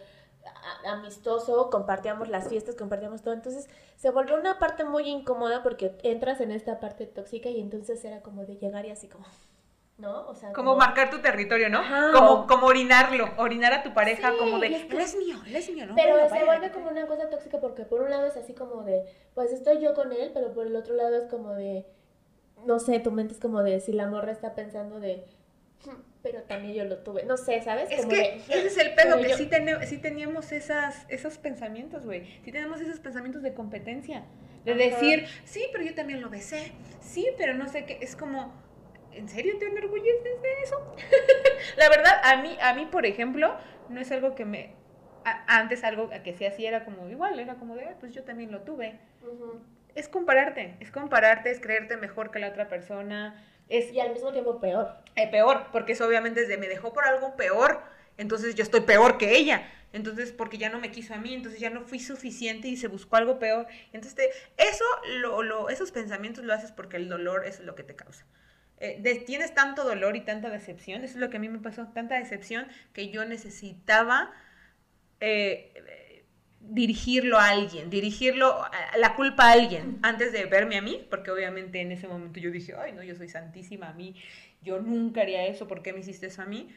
amistoso, 0.87 1.71
compartíamos 1.71 2.29
las 2.29 2.49
fiestas, 2.49 2.77
compartíamos 2.77 3.23
todo. 3.23 3.35
Entonces 3.35 3.69
se 3.97 4.11
volvió 4.11 4.37
una 4.37 4.59
parte 4.59 4.85
muy 4.85 5.09
incómoda 5.09 5.63
porque 5.63 5.97
entras 6.03 6.41
en 6.41 6.53
esta 6.53 6.81
parte 6.81 7.07
tóxica 7.07 7.49
y 7.49 7.61
entonces 7.61 8.05
era 8.05 8.23
como 8.23 8.45
de 8.45 8.57
llegar 8.57 8.87
y 8.87 8.91
así 8.91 9.09
como, 9.09 9.27
¿no? 9.99 10.29
O 10.29 10.35
sea, 10.35 10.53
como, 10.53 10.77
marcar 10.77 11.11
tu 11.11 11.21
territorio, 11.21 11.69
¿no? 11.69 11.83
como, 12.13 12.47
como 12.47 12.67
orinarlo, 12.67 13.29
orinar 13.37 13.73
a 13.73 13.83
tu 13.83 13.93
pareja, 13.93 14.33
como 14.39 14.59
de, 14.59 14.69
es, 14.69 14.95
es 14.95 15.17
mío, 15.17 15.37
es 15.47 15.71
mío, 15.71 15.87
¿no? 15.87 15.95
Pero 15.97 16.29
se 16.29 16.45
vuelve 16.45 16.71
como 16.71 16.89
una 16.91 17.07
cosa 17.07 17.29
tóxica 17.29 17.61
porque 17.61 17.85
por 17.85 18.03
un 18.03 18.11
lado 18.11 18.27
es 18.27 18.37
así 18.37 18.55
como 18.55 18.85
de, 18.85 19.05
pues 19.35 19.53
estoy 19.53 19.81
yo 19.81 19.95
con 19.95 20.13
él, 20.13 20.31
pero 20.33 20.53
por 20.53 20.67
el 20.67 20.77
otro 20.77 20.95
lado 20.95 21.17
es 21.17 21.29
como 21.29 21.55
de, 21.55 21.87
no 22.65 22.79
sé, 22.79 23.01
tu 23.01 23.11
mente 23.11 23.35
es 23.35 23.41
como 23.41 23.63
de, 23.63 23.81
si 23.81 23.93
la 23.93 24.07
morra 24.07 24.31
está 24.31 24.55
pensando 24.55 25.01
de, 25.01 25.25
pero 26.23 26.43
también 26.43 26.75
yo 26.75 26.85
lo 26.85 26.99
tuve, 26.99 27.25
no 27.25 27.37
sé, 27.37 27.63
¿sabes? 27.63 27.91
Es 27.91 28.07
que 28.07 28.43
ese 28.49 28.67
es 28.67 28.79
el 28.79 28.95
pedo, 28.95 29.21
que 29.21 29.35
sí, 29.35 29.49
sí, 29.87 29.99
teníamos 29.99 30.53
esas, 30.53 31.07
esos 31.09 31.39
pensamientos, 31.39 32.05
güey, 32.05 32.27
sí 32.45 32.53
tenemos 32.53 32.81
esos 32.81 33.01
pensamientos 33.01 33.43
de 33.43 33.55
competencia, 33.55 34.25
de 34.65 34.75
decir, 34.75 35.27
sí, 35.45 35.65
pero 35.73 35.85
yo 35.85 35.95
también 35.95 36.21
lo 36.21 36.29
besé, 36.29 36.73
sí, 37.01 37.29
pero 37.39 37.55
no 37.55 37.69
sé 37.69 37.85
qué, 37.85 37.99
es 38.01 38.17
como 38.17 38.53
¿en 39.19 39.29
serio 39.29 39.59
te 39.59 39.67
enorgulleces 39.67 40.43
de 40.43 40.63
eso? 40.63 40.95
la 41.77 41.89
verdad, 41.89 42.21
a 42.23 42.41
mí, 42.41 42.57
a 42.61 42.75
mí, 42.75 42.87
por 42.87 43.05
ejemplo, 43.05 43.57
no 43.89 44.01
es 44.01 44.11
algo 44.13 44.35
que 44.35 44.45
me... 44.45 44.75
antes 45.47 45.85
algo 45.85 46.11
que 46.23 46.35
se 46.35 46.47
hacía 46.47 46.69
era 46.69 46.85
como 46.85 47.09
igual, 47.09 47.39
era 47.39 47.57
como 47.57 47.75
de, 47.75 47.87
pues 48.01 48.15
yo 48.15 48.23
también 48.25 48.53
lo 48.53 48.63
tuve. 48.63 48.99
Es 49.95 50.09
compararte, 50.09 50.77
es 50.81 50.91
compararte, 50.91 51.51
es 51.51 51.61
creerte 51.61 51.97
mejor 51.97 52.31
que 52.31 52.39
la 52.39 52.49
otra 52.49 52.69
persona. 52.69 53.45
Es, 53.69 53.93
y 53.93 54.01
al 54.01 54.13
mismo 54.13 54.33
tiempo 54.33 54.61
peor. 54.61 54.97
Eh, 55.17 55.29
peor, 55.29 55.67
porque 55.73 55.93
eso 55.93 56.07
obviamente 56.07 56.43
es 56.43 56.49
de 56.49 56.57
me 56.57 56.69
dejó 56.69 56.93
por 56.93 57.05
algo 57.05 57.37
peor, 57.37 57.83
entonces 58.17 58.55
yo 58.55 58.63
estoy 58.63 58.81
peor 58.81 59.19
que 59.19 59.37
ella. 59.37 59.71
Entonces, 59.93 60.33
porque 60.33 60.59
ya 60.59 60.69
no 60.69 60.81
me 60.81 60.91
quiso 60.91 61.15
a 61.15 61.19
mí, 61.19 61.33
entonces 61.33 61.61
ya 61.61 61.71
no 61.71 61.83
fui 61.83 61.99
suficiente 61.99 62.69
y 62.69 62.77
se 62.77 62.89
buscó 62.89 63.17
algo 63.17 63.39
peor. 63.39 63.67
Entonces, 63.93 64.29
eso, 64.59 64.85
lo, 65.21 65.43
lo, 65.43 65.71
esos 65.71 65.93
pensamientos 65.93 66.45
lo 66.45 66.53
haces 66.53 66.73
porque 66.73 66.97
el 66.99 67.09
dolor 67.09 67.47
es 67.47 67.61
lo 67.61 67.75
que 67.75 67.85
te 67.85 67.97
causa. 67.97 68.27
Eh, 68.81 69.25
tienes 69.27 69.55
tanto 69.55 69.85
dolor 69.85 70.15
y 70.15 70.21
tanta 70.21 70.51
decepción, 70.51 71.03
eso 71.03 71.15
es 71.15 71.21
lo 71.21 71.31
que 71.31 71.39
a 71.39 71.41
mí 71.41 71.49
me 71.49 71.59
pasó, 71.59 71.89
tanta 71.89 72.17
decepción 72.17 72.69
que 72.93 73.11
yo 73.11 73.25
necesitaba 73.25 74.31
eh, 75.21 75.73
dirigirlo 76.61 77.39
a 77.39 77.49
alguien, 77.51 77.91
dirigirlo 77.91 78.63
la 78.97 79.15
culpa 79.15 79.49
a 79.49 79.53
alguien 79.53 79.99
antes 80.03 80.33
de 80.33 80.45
verme 80.47 80.77
a 80.77 80.83
mí, 80.83 81.07
porque 81.09 81.31
obviamente 81.31 81.81
en 81.81 81.93
ese 81.93 82.09
momento 82.09 82.41
yo 82.41 82.51
dije, 82.51 82.75
ay 82.79 82.93
no, 82.93 83.03
yo 83.03 83.15
soy 83.15 83.29
santísima 83.29 83.89
a 83.89 83.93
mí, 83.95 84.15
yo 84.63 84.81
nunca 84.81 85.23
haría 85.23 85.47
eso, 85.47 85.67
¿por 85.67 85.83
qué 85.83 85.93
me 85.93 86.01
hiciste 86.01 86.27
eso 86.27 86.43
a 86.43 86.47
mí? 86.47 86.69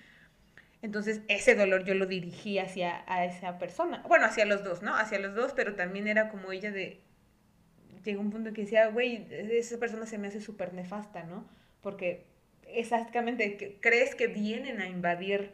Entonces 0.82 1.22
ese 1.28 1.56
dolor 1.56 1.84
yo 1.84 1.94
lo 1.94 2.06
dirigí 2.06 2.58
hacia 2.58 3.04
a 3.08 3.26
esa 3.26 3.60
persona, 3.60 4.04
bueno, 4.08 4.26
hacia 4.26 4.46
los 4.46 4.64
dos, 4.64 4.82
¿no? 4.82 4.96
Hacia 4.96 5.20
los 5.20 5.36
dos, 5.36 5.54
pero 5.54 5.76
también 5.76 6.08
era 6.08 6.30
como 6.30 6.52
ella 6.52 6.72
de, 6.72 7.02
llegó 8.04 8.22
un 8.22 8.32
punto 8.32 8.54
que 8.54 8.62
decía, 8.62 8.88
güey, 8.88 9.28
esa 9.30 9.78
persona 9.78 10.06
se 10.06 10.18
me 10.18 10.28
hace 10.30 10.42
súper 10.42 10.74
nefasta, 10.74 11.24
¿no? 11.24 11.46
porque 11.82 12.26
exactamente 12.68 13.78
crees 13.82 14.16
que 14.16 14.28
vienen 14.28 14.80
a 14.82 14.88
invadir 14.88 15.52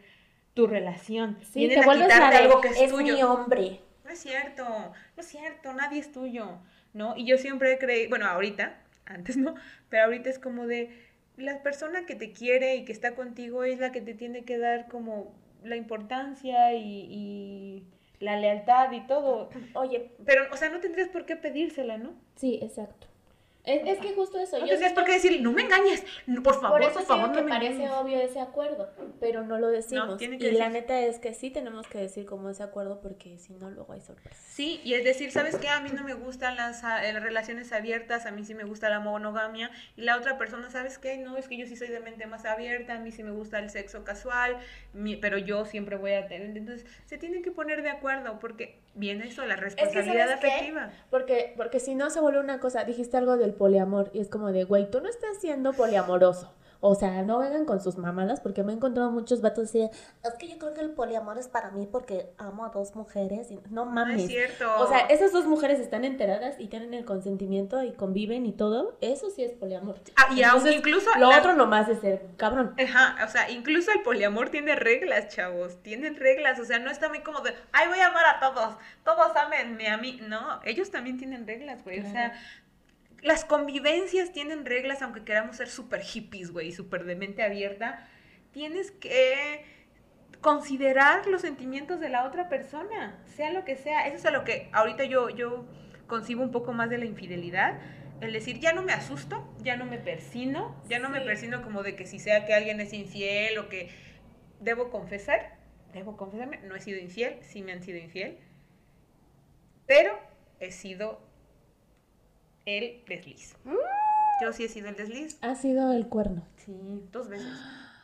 tu 0.53 0.67
relación, 0.67 1.37
sí, 1.41 1.67
vienen 1.67 1.89
a 1.89 1.93
quitarte 1.93 2.37
algo 2.37 2.61
que 2.61 2.67
es, 2.69 2.81
es 2.81 2.91
tuyo. 2.91 3.15
mi 3.15 3.23
hombre. 3.23 3.79
No 4.07 4.13
es 4.13 4.19
cierto, 4.19 4.63
no 4.63 5.21
es 5.21 5.25
cierto, 5.25 5.73
nadie 5.73 5.99
es 5.99 6.13
tuyo, 6.13 6.59
¿no? 6.93 7.17
Y 7.17 7.25
yo 7.25 7.37
siempre 7.37 7.77
creí, 7.77 8.07
bueno, 8.07 8.25
ahorita, 8.25 8.81
antes 9.05 9.35
no, 9.35 9.55
pero 9.89 10.05
ahorita 10.05 10.29
es 10.29 10.39
como 10.39 10.65
de 10.65 10.89
la 11.35 11.61
persona 11.61 12.05
que 12.05 12.15
te 12.15 12.31
quiere 12.31 12.77
y 12.77 12.85
que 12.85 12.93
está 12.93 13.15
contigo 13.15 13.65
es 13.65 13.79
la 13.79 13.91
que 13.91 13.99
te 14.01 14.13
tiene 14.13 14.45
que 14.45 14.57
dar 14.57 14.87
como 14.87 15.35
la 15.61 15.75
importancia 15.75 16.73
y, 16.73 17.05
y 17.09 17.83
la 18.21 18.39
lealtad 18.39 18.93
y 18.93 19.05
todo. 19.07 19.49
Oye, 19.73 20.11
pero, 20.25 20.45
o 20.53 20.55
sea, 20.55 20.69
no 20.69 20.79
tendrías 20.79 21.09
por 21.09 21.25
qué 21.25 21.35
pedírsela, 21.35 21.97
¿no? 21.97 22.13
Sí, 22.35 22.59
exacto. 22.61 23.07
Es, 23.67 23.99
que 23.99 24.13
justo 24.13 24.39
eso. 24.39 24.57
No 24.59 24.65
tienes 24.65 24.93
por 24.93 25.03
qué 25.03 25.13
decir, 25.13 25.41
no 25.41 25.51
me 25.51 25.63
engañes, 25.63 26.03
por 26.41 26.59
favor, 26.59 26.81
por, 26.81 26.93
por 26.93 27.03
favor, 27.03 27.29
no 27.29 27.43
me 27.43 27.49
parece 27.49 27.89
obvio 27.89 28.17
ese 28.17 28.39
acuerdo, 28.39 28.89
pero 29.19 29.43
no 29.43 29.57
lo 29.59 29.67
decimos. 29.67 30.21
y 30.21 30.51
la 30.51 30.69
neta 30.69 30.99
es 31.01 31.19
que 31.19 31.33
sí 31.33 31.49
tenemos 31.49 31.85
que 31.87 31.97
decir 31.97 32.25
como 32.25 32.49
ese 32.49 32.63
acuerdo 32.63 33.01
porque 33.01 33.37
si 33.39 33.53
no, 33.53 33.69
luego 33.69 33.91
hay 33.91 34.01
sorpresas. 34.01 34.41
Sí, 34.47 34.79
y 34.85 34.93
es 34.93 35.03
decir, 35.03 35.31
¿sabes 35.31 35.57
qué? 35.57 35.67
A 35.67 35.81
mí 35.81 35.89
no 35.93 36.03
me 36.03 36.13
gustan 36.13 36.55
las, 36.55 36.81
eh, 36.83 37.19
relaciones 37.19 37.73
abiertas, 37.73 38.25
a 38.25 38.31
mí 38.31 38.45
sí 38.45 38.55
me 38.55 38.63
gusta 38.63 38.89
la 38.89 39.01
monogamia, 39.01 39.69
y 39.97 40.03
la 40.03 40.15
otra 40.15 40.37
persona, 40.37 40.69
¿sabes 40.69 40.97
qué? 40.97 41.17
No, 41.17 41.35
es 41.35 41.49
que 41.49 41.57
yo 41.57 41.67
sí 41.67 41.75
soy 41.75 41.89
de 41.89 41.99
mente 41.99 42.25
más 42.25 42.45
abierta, 42.45 42.95
a 42.95 42.99
mí 42.99 43.11
sí 43.11 43.21
me 43.21 43.31
gusta 43.31 43.59
el 43.59 43.69
sexo 43.69 44.05
casual, 44.05 44.57
pero 45.19 45.37
yo 45.37 45.65
siempre 45.65 45.97
voy 45.97 46.13
a 46.13 46.27
tener. 46.27 46.55
Entonces, 46.55 46.85
se 47.05 47.17
tienen 47.17 47.43
que 47.43 47.51
poner 47.51 47.83
de 47.83 47.89
acuerdo 47.89 48.39
porque 48.39 48.79
viene 48.97 49.27
eso, 49.27 49.45
la 49.45 49.55
responsabilidad 49.55 50.31
afectiva. 50.31 50.91
Porque, 51.09 51.53
porque 51.55 51.79
si 51.79 51.95
no 51.95 52.09
se 52.09 52.19
vuelve 52.19 52.39
una 52.39 52.59
cosa, 52.59 52.83
dijiste 52.83 53.17
algo 53.17 53.37
del 53.37 53.53
poliamor 53.53 54.09
y 54.13 54.19
es 54.19 54.27
como 54.27 54.51
de, 54.51 54.63
güey, 54.63 54.89
tú 54.89 54.99
no 55.01 55.09
estás 55.09 55.39
siendo 55.39 55.73
poliamoroso. 55.73 56.53
O 56.79 56.95
sea, 56.95 57.23
no 57.23 57.39
vengan 57.39 57.65
con 57.65 57.81
sus 57.81 57.97
mamadas 57.97 58.39
porque 58.39 58.63
me 58.63 58.71
he 58.71 58.75
encontrado 58.75 59.11
muchos 59.11 59.41
vatos 59.41 59.65
así 59.65 59.81
es 59.81 60.33
que 60.39 60.47
yo 60.47 60.57
creo 60.57 60.73
que 60.73 60.81
el 60.81 60.91
poliamor 60.91 61.37
es 61.37 61.47
para 61.47 61.71
mí 61.71 61.87
porque 61.91 62.31
amo 62.37 62.65
a 62.65 62.69
dos 62.69 62.95
mujeres. 62.95 63.51
Y, 63.51 63.59
no 63.69 63.85
mames. 63.85 64.17
No 64.17 64.23
es 64.23 64.27
cierto. 64.27 64.79
O 64.79 64.87
sea, 64.87 64.99
esas 65.07 65.31
dos 65.31 65.45
mujeres 65.45 65.79
están 65.79 66.05
enteradas 66.05 66.55
y 66.59 66.67
tienen 66.67 66.93
el 66.93 67.05
consentimiento 67.05 67.81
y 67.83 67.91
conviven 67.93 68.45
y 68.45 68.51
todo. 68.51 68.97
Eso 69.01 69.29
sí 69.29 69.43
es 69.43 69.51
poliamor. 69.53 69.99
Ah, 70.15 70.33
y 70.33 70.43
aún 70.43 70.67
incluso... 70.71 71.09
Lo 71.17 71.29
otro 71.29 71.53
nomás 71.53 71.87
es 71.89 71.99
ser 71.99 72.25
cabrón. 72.37 72.73
Ajá, 72.79 73.25
o 73.25 73.29
sea, 73.29 73.49
incluso 73.49 73.91
el 73.91 74.01
poliamor 74.01 74.49
tiene 74.49 74.75
reglas, 74.75 75.29
chavos. 75.29 75.81
Tienen 75.81 76.15
reglas. 76.15 76.59
O 76.59 76.65
sea, 76.65 76.79
no 76.79 76.91
está 76.91 77.09
muy 77.09 77.21
como 77.21 77.41
de, 77.41 77.53
ay, 77.71 77.87
voy 77.87 77.99
a 77.99 78.07
amar 78.07 78.25
a 78.25 78.39
todos. 78.39 78.75
Todos 79.03 79.35
amenme 79.35 79.87
a 79.89 79.97
mí. 79.97 80.19
No, 80.27 80.59
ellos 80.63 80.91
también 80.91 81.17
tienen 81.17 81.47
reglas, 81.47 81.83
güey. 81.83 81.99
O 81.99 82.11
sea, 82.11 82.33
las 83.21 83.45
convivencias 83.45 84.31
tienen 84.31 84.65
reglas, 84.65 85.01
aunque 85.01 85.23
queramos 85.23 85.57
ser 85.57 85.69
súper 85.69 86.01
hippies, 86.01 86.51
güey, 86.51 86.71
súper 86.71 87.05
de 87.05 87.15
mente 87.15 87.43
abierta. 87.43 88.07
Tienes 88.51 88.91
que 88.91 89.65
considerar 90.41 91.27
los 91.27 91.41
sentimientos 91.41 91.99
de 91.99 92.09
la 92.09 92.25
otra 92.25 92.47
persona, 92.47 93.19
sea 93.25 93.51
lo 93.51 93.65
que 93.65 93.75
sea. 93.75 94.07
Eso 94.07 94.17
es 94.17 94.25
a 94.25 94.31
lo 94.31 94.43
que 94.43 94.69
ahorita 94.71 95.03
yo, 95.05 95.29
yo 95.29 95.65
concibo 96.07 96.43
un 96.43 96.51
poco 96.51 96.73
más 96.73 96.89
de 96.89 96.97
la 96.97 97.05
infidelidad. 97.05 97.79
El 98.21 98.33
decir, 98.33 98.59
ya 98.59 98.73
no 98.73 98.81
me 98.81 98.93
asusto, 98.93 99.47
ya 99.61 99.77
no 99.77 99.85
me 99.85 99.97
persino, 99.97 100.75
ya 100.87 100.99
no 100.99 101.09
me 101.09 101.21
persino 101.21 101.61
como 101.61 101.83
de 101.83 101.95
que 101.95 102.05
si 102.05 102.19
sea 102.19 102.45
que 102.45 102.53
alguien 102.53 102.79
es 102.79 102.93
infiel 102.93 103.57
o 103.59 103.69
que 103.69 103.89
debo 104.59 104.89
confesar, 104.89 105.57
debo 105.93 106.17
confesarme, 106.17 106.59
no 106.63 106.75
he 106.75 106.81
sido 106.81 106.99
infiel, 106.99 107.37
sí 107.41 107.61
me 107.61 107.73
han 107.73 107.83
sido 107.83 107.99
infiel, 107.99 108.39
pero 109.85 110.17
he 110.59 110.71
sido 110.71 111.26
el 112.67 113.01
desliz. 113.07 113.55
Mm. 113.63 113.75
Yo 114.41 114.53
sí 114.53 114.65
he 114.65 114.69
sido 114.69 114.89
el 114.89 114.95
desliz. 114.95 115.39
Ha 115.41 115.55
sido 115.55 115.93
el 115.93 116.07
cuerno. 116.07 116.45
Sí, 116.57 116.73
dos 117.11 117.29
veces. 117.29 117.47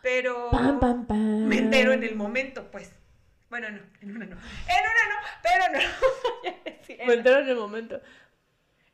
Pero 0.01 0.49
pam, 0.49 0.79
pam, 0.79 1.05
pam. 1.05 1.45
me 1.47 1.57
entero 1.57 1.93
en 1.93 2.03
el 2.03 2.15
momento, 2.15 2.71
pues. 2.71 2.91
Bueno, 3.49 3.69
no, 3.69 3.81
en 4.01 4.15
una 4.15 4.25
no. 4.25 4.35
En 4.35 4.83
una 4.83 5.03
no, 5.09 5.15
pero 5.43 5.79
no. 5.79 7.05
me 7.07 7.13
entero 7.13 7.39
en 7.39 7.49
el 7.49 7.55
momento. 7.55 8.01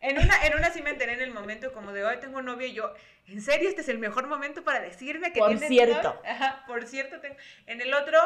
En 0.01 0.17
una, 0.17 0.45
en 0.45 0.55
una 0.55 0.69
sí 0.71 0.81
me 0.81 0.89
enteré 0.91 1.13
en 1.13 1.21
el 1.21 1.31
momento 1.31 1.71
como 1.71 1.91
de 1.93 2.03
hoy 2.03 2.17
tengo 2.19 2.41
novio 2.41 2.67
y 2.67 2.73
yo, 2.73 2.93
¿en 3.27 3.41
serio 3.41 3.67
este 3.67 3.81
es 3.81 3.89
el 3.89 3.99
mejor 3.99 4.27
momento 4.27 4.63
para 4.63 4.79
decirme 4.79 5.33
que 5.33 5.39
por 5.39 5.57
cierto. 5.57 6.21
Ajá, 6.25 6.63
por 6.67 6.85
cierto. 6.85 7.19
Tengo... 7.19 7.35
En 7.67 7.81
el 7.81 7.93
otro 7.93 8.17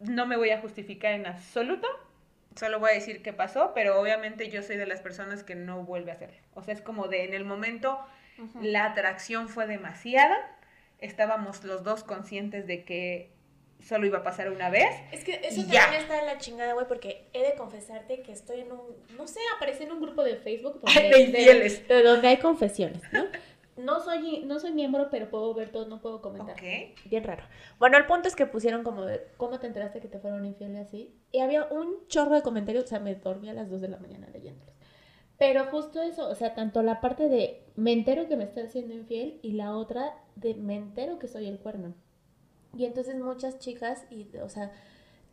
no 0.00 0.26
me 0.26 0.36
voy 0.36 0.50
a 0.50 0.60
justificar 0.60 1.12
en 1.12 1.26
absoluto 1.26 1.88
solo 2.56 2.80
voy 2.80 2.90
a 2.90 2.94
decir 2.94 3.22
qué 3.22 3.32
pasó, 3.32 3.72
pero 3.74 4.00
obviamente 4.00 4.48
yo 4.50 4.62
soy 4.62 4.76
de 4.76 4.86
las 4.86 5.00
personas 5.00 5.42
que 5.42 5.54
no 5.54 5.84
vuelve 5.84 6.10
a 6.10 6.14
hacerlo. 6.14 6.36
O 6.54 6.62
sea, 6.62 6.74
es 6.74 6.80
como 6.80 7.08
de 7.08 7.24
en 7.24 7.34
el 7.34 7.44
momento 7.44 7.98
la 8.62 8.86
atracción 8.86 9.48
fue 9.48 9.66
demasiada, 9.66 10.36
estábamos 10.98 11.62
los 11.64 11.84
dos 11.84 12.04
conscientes 12.04 12.66
de 12.66 12.84
que 12.84 13.32
solo 13.86 14.06
iba 14.06 14.18
a 14.18 14.22
pasar 14.22 14.50
una 14.50 14.70
vez. 14.70 14.88
Es 15.12 15.24
que 15.24 15.40
eso 15.42 15.62
también 15.62 16.02
está 16.02 16.20
en 16.20 16.26
la 16.26 16.38
chingada, 16.38 16.74
güey, 16.74 16.86
porque 16.86 17.28
he 17.32 17.42
de 17.42 17.54
confesarte 17.54 18.22
que 18.22 18.32
estoy 18.32 18.60
en 18.60 18.72
un, 18.72 18.80
no 19.16 19.26
sé, 19.26 19.40
aparece 19.56 19.84
en 19.84 19.92
un 19.92 20.00
grupo 20.00 20.22
de 20.22 20.36
Facebook 20.36 20.80
donde, 20.80 21.26
de, 21.26 21.84
de 21.86 22.02
donde 22.02 22.28
hay 22.28 22.38
confesiones, 22.38 23.02
¿no? 23.12 23.24
No 23.76 24.00
soy, 24.00 24.42
no 24.44 24.58
soy 24.60 24.72
miembro, 24.72 25.08
pero 25.10 25.30
puedo 25.30 25.54
ver 25.54 25.70
todo, 25.70 25.86
no 25.86 26.00
puedo 26.00 26.20
comentar. 26.20 26.56
Bien 27.06 27.24
raro. 27.24 27.44
Bueno, 27.78 27.96
el 27.96 28.06
punto 28.06 28.28
es 28.28 28.36
que 28.36 28.46
pusieron 28.46 28.82
como 28.82 29.04
de, 29.04 29.26
¿cómo 29.36 29.58
te 29.58 29.66
enteraste 29.66 30.00
que 30.00 30.08
te 30.08 30.18
fueron 30.18 30.44
infieles 30.44 30.86
así? 30.86 31.14
Y 31.32 31.40
había 31.40 31.64
un 31.64 32.06
chorro 32.08 32.34
de 32.34 32.42
comentarios, 32.42 32.84
o 32.84 32.88
sea, 32.88 33.00
me 33.00 33.14
dormí 33.14 33.48
a 33.48 33.54
las 33.54 33.70
2 33.70 33.80
de 33.80 33.88
la 33.88 33.98
mañana 33.98 34.28
leyéndolos. 34.32 34.74
Pero 35.38 35.64
justo 35.66 36.02
eso, 36.02 36.28
o 36.28 36.34
sea, 36.34 36.54
tanto 36.54 36.82
la 36.82 37.00
parte 37.00 37.30
de 37.30 37.64
me 37.74 37.92
entero 37.92 38.28
que 38.28 38.36
me 38.36 38.44
estás 38.44 38.66
haciendo 38.66 38.92
infiel 38.92 39.40
y 39.42 39.52
la 39.52 39.74
otra 39.74 40.14
de 40.36 40.54
me 40.54 40.76
entero 40.76 41.18
que 41.18 41.28
soy 41.28 41.46
el 41.46 41.58
cuerno. 41.58 41.94
Y 42.76 42.84
entonces 42.84 43.16
muchas 43.16 43.58
chicas, 43.58 44.04
y, 44.10 44.36
o 44.36 44.48
sea, 44.50 44.70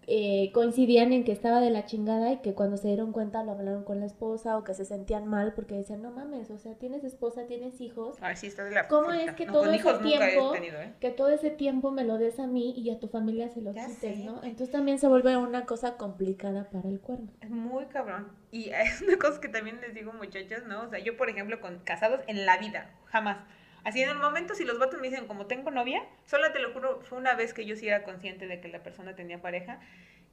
eh, 0.09 0.51
coincidían 0.53 1.11
en 1.11 1.25
que 1.25 1.33
estaba 1.33 1.59
de 1.59 1.69
la 1.69 1.85
chingada 1.85 2.31
y 2.31 2.37
que 2.37 2.53
cuando 2.53 2.77
se 2.77 2.87
dieron 2.87 3.11
cuenta 3.11 3.43
lo 3.43 3.51
hablaron 3.51 3.83
con 3.83 3.99
la 3.99 4.05
esposa 4.05 4.57
o 4.57 4.63
que 4.63 4.73
se 4.73 4.85
sentían 4.85 5.27
mal 5.27 5.53
porque 5.53 5.75
decían, 5.75 6.01
no 6.01 6.11
mames, 6.11 6.49
o 6.49 6.57
sea, 6.57 6.75
tienes 6.75 7.03
esposa, 7.03 7.45
tienes 7.45 7.81
hijos, 7.81 8.15
A 8.21 8.29
ver 8.29 8.37
si 8.37 8.47
estás 8.47 8.69
de 8.69 8.75
la 8.75 8.87
¿Cómo 8.87 9.11
es 9.11 9.33
que 9.33 9.45
No, 9.45 9.51
todo 9.51 9.65
ese 9.71 9.93
tiempo- 9.99 10.51
tenido, 10.53 10.81
¿eh? 10.81 10.93
Que 11.01 11.11
todo 11.11 11.29
ese 11.29 11.49
tiempo 11.49 11.91
me 11.91 12.05
lo 12.05 12.17
des 12.17 12.39
a 12.39 12.47
mí 12.47 12.73
y 12.77 12.89
a 12.89 12.99
tu 12.99 13.09
familia 13.09 13.49
se 13.49 13.61
lo 13.61 13.73
Ya 13.73 13.85
quites, 13.87 13.99
sé, 14.17 14.23
¿no? 14.23 14.37
Entonces 14.43 14.71
también 14.71 14.97
se 14.97 15.07
vuelve 15.09 15.35
una 15.35 15.65
cosa 15.65 15.97
complicada 15.97 16.69
para 16.69 16.87
el 16.87 17.01
cuerno. 17.01 17.27
Es 17.41 17.49
muy 17.49 17.85
cabrón. 17.87 18.29
Y 18.49 18.69
es 18.69 19.01
una 19.01 19.17
cosa 19.17 19.41
que 19.41 19.49
también 19.49 19.81
les 19.81 19.93
digo, 19.93 20.13
muchachas, 20.13 20.63
¿no? 20.67 20.83
O 20.83 20.89
sea, 20.89 20.99
yo, 20.99 21.17
por 21.17 21.29
ejemplo, 21.29 21.59
con 21.59 21.79
casados 21.79 22.21
en 22.27 22.45
la 22.45 22.57
vida, 22.57 22.91
jamás. 23.07 23.39
Así 23.87 24.03
en 24.03 24.09
el 24.09 24.17
momento, 24.17 24.53
si 24.53 24.65
los 24.65 24.79
vatos 24.79 24.99
me 24.99 25.07
dicen, 25.07 25.27
como 25.27 25.45
tengo 25.45 25.71
novia, 25.71 26.03
solo 26.25 26.51
te 26.51 26.59
lo 26.59 26.73
juro, 26.73 26.99
fue 27.07 27.17
una 27.17 27.35
vez 27.35 27.53
que 27.53 27.65
yo 27.65 27.77
sí 27.77 27.87
era 27.87 28.03
consciente 28.03 28.45
de 28.45 28.59
que 28.59 28.67
la 28.67 28.83
persona 28.83 29.15
tenía 29.15 29.41
pareja 29.41 29.79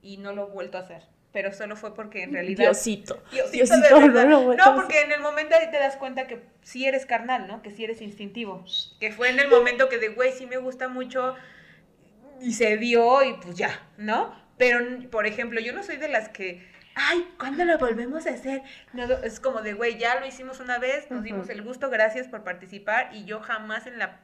y 0.03 0.17
no 0.17 0.33
lo 0.33 0.49
he 0.49 0.51
vuelto 0.51 0.77
a 0.77 0.81
hacer. 0.81 1.05
Pero 1.33 1.53
solo 1.53 1.77
fue 1.77 1.95
porque 1.95 2.25
en 2.25 2.33
realidad. 2.33 2.65
Diosito. 2.65 3.23
Diosito, 3.31 3.53
Diosito, 3.53 4.01
de 4.01 4.09
verdad. 4.09 4.27
no 4.27 4.55
No, 4.55 4.75
porque 4.75 5.03
en 5.03 5.13
el 5.13 5.21
momento 5.21 5.55
ahí 5.55 5.71
te 5.71 5.79
das 5.79 5.95
cuenta 5.95 6.27
que 6.27 6.41
sí 6.63 6.85
eres 6.85 7.07
carnal, 7.07 7.47
¿no? 7.47 7.63
Que 7.63 7.71
sí 7.71 7.85
eres 7.85 8.03
instintivo. 8.03 8.65
Que 8.99 9.13
fue 9.13 9.31
en 9.31 9.39
el 9.39 9.47
momento 9.47 9.89
que 9.89 9.99
de, 9.99 10.09
güey, 10.09 10.33
sí 10.33 10.47
me 10.47 10.57
gusta 10.57 10.89
mucho 10.89 11.37
y 12.41 12.55
se 12.55 12.77
dio 12.77 13.23
y 13.23 13.35
pues 13.35 13.55
ya, 13.55 13.89
¿no? 13.99 14.35
Pero, 14.59 14.81
por 15.13 15.29
ejemplo, 15.29 15.61
yo 15.61 15.73
no 15.73 15.85
soy 15.85 15.99
de 15.99 16.09
las 16.09 16.29
que, 16.29 16.67
ay, 16.95 17.27
¿cuándo 17.39 17.65
lo 17.65 17.79
volvemos 17.79 18.27
a 18.27 18.31
hacer? 18.31 18.63
No, 18.93 19.05
es 19.05 19.41
como 19.41 19.63
de, 19.63 19.75
güey, 19.75 19.99
ya 19.99 20.21
lo 20.21 20.27
hicimos 20.27 20.61
una 20.61 20.79
vez, 20.79 21.11
nos 21.11 21.23
dimos 21.23 21.49
el 21.49 21.63
gusto, 21.63 21.91
gracias 21.91 22.29
por 22.29 22.45
participar 22.45 23.15
y 23.15 23.25
yo 23.25 23.41
jamás 23.41 23.87
en 23.87 23.99
la 23.99 24.21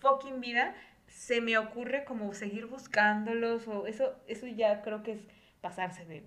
fucking 0.00 0.40
vida 0.40 0.74
se 1.06 1.40
me 1.40 1.56
ocurre 1.58 2.04
como 2.04 2.32
seguir 2.34 2.66
buscándolos 2.66 3.66
o 3.68 3.86
eso, 3.86 4.14
eso 4.26 4.46
ya 4.46 4.82
creo 4.82 5.02
que 5.02 5.12
es 5.12 5.20
pasarse 5.60 6.04
de, 6.04 6.24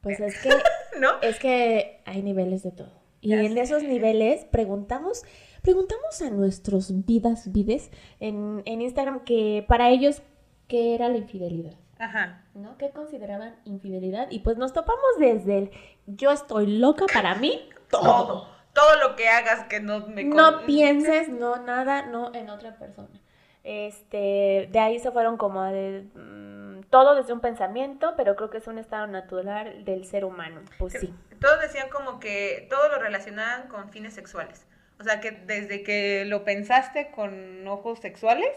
Pues 0.00 0.20
es 0.20 0.38
que, 0.42 0.50
¿no? 1.00 1.20
es 1.22 1.38
que 1.38 2.00
hay 2.04 2.22
niveles 2.22 2.62
de 2.62 2.72
todo. 2.72 2.92
Y 3.20 3.30
Ya 3.30 3.40
en 3.40 3.54
sé. 3.54 3.60
esos 3.62 3.82
niveles 3.82 4.44
preguntamos, 4.46 5.22
preguntamos 5.62 6.20
a 6.20 6.30
nuestros 6.30 7.04
vidas, 7.06 7.50
vides, 7.52 7.90
en, 8.20 8.62
en 8.66 8.82
Instagram 8.82 9.24
que 9.24 9.64
para 9.66 9.88
ellos, 9.88 10.22
¿qué 10.68 10.94
era 10.94 11.08
la 11.08 11.16
infidelidad? 11.16 11.74
Ajá. 11.98 12.42
¿No? 12.54 12.76
¿Qué 12.78 12.90
consideraban 12.90 13.56
infidelidad? 13.64 14.28
Y 14.30 14.40
pues 14.40 14.56
nos 14.56 14.72
topamos 14.72 15.18
desde 15.18 15.58
el 15.58 15.70
yo 16.06 16.30
estoy 16.30 16.78
loca 16.78 17.06
para 17.12 17.34
mí, 17.36 17.68
todo. 17.90 18.48
Todo 18.72 18.96
lo 18.98 19.14
que 19.14 19.28
hagas 19.28 19.66
que 19.68 19.80
no 19.80 20.00
me 20.08 20.24
No 20.24 20.66
pienses, 20.66 21.28
no 21.28 21.56
nada, 21.56 22.06
no 22.06 22.34
en 22.34 22.50
otra 22.50 22.76
persona. 22.76 23.20
Este, 23.62 24.68
de 24.70 24.78
ahí 24.78 24.98
se 24.98 25.10
fueron 25.10 25.36
como 25.36 25.62
de 25.64 26.06
mm, 26.14 26.82
todo 26.90 27.14
desde 27.14 27.32
un 27.32 27.40
pensamiento, 27.40 28.14
pero 28.16 28.36
creo 28.36 28.50
que 28.50 28.58
es 28.58 28.66
un 28.66 28.78
estado 28.78 29.06
natural 29.06 29.84
del 29.84 30.04
ser 30.04 30.24
humano. 30.24 30.60
Pues 30.78 30.94
sí. 30.94 31.14
Todos 31.40 31.60
decían 31.60 31.88
como 31.88 32.20
que 32.20 32.66
todo 32.68 32.88
lo 32.88 32.98
relacionaban 32.98 33.68
con 33.68 33.90
fines 33.90 34.12
sexuales. 34.12 34.66
O 35.00 35.04
sea, 35.04 35.20
que 35.20 35.30
desde 35.30 35.82
que 35.82 36.24
lo 36.26 36.44
pensaste 36.44 37.10
con 37.10 37.66
ojos 37.66 38.00
sexuales, 38.00 38.50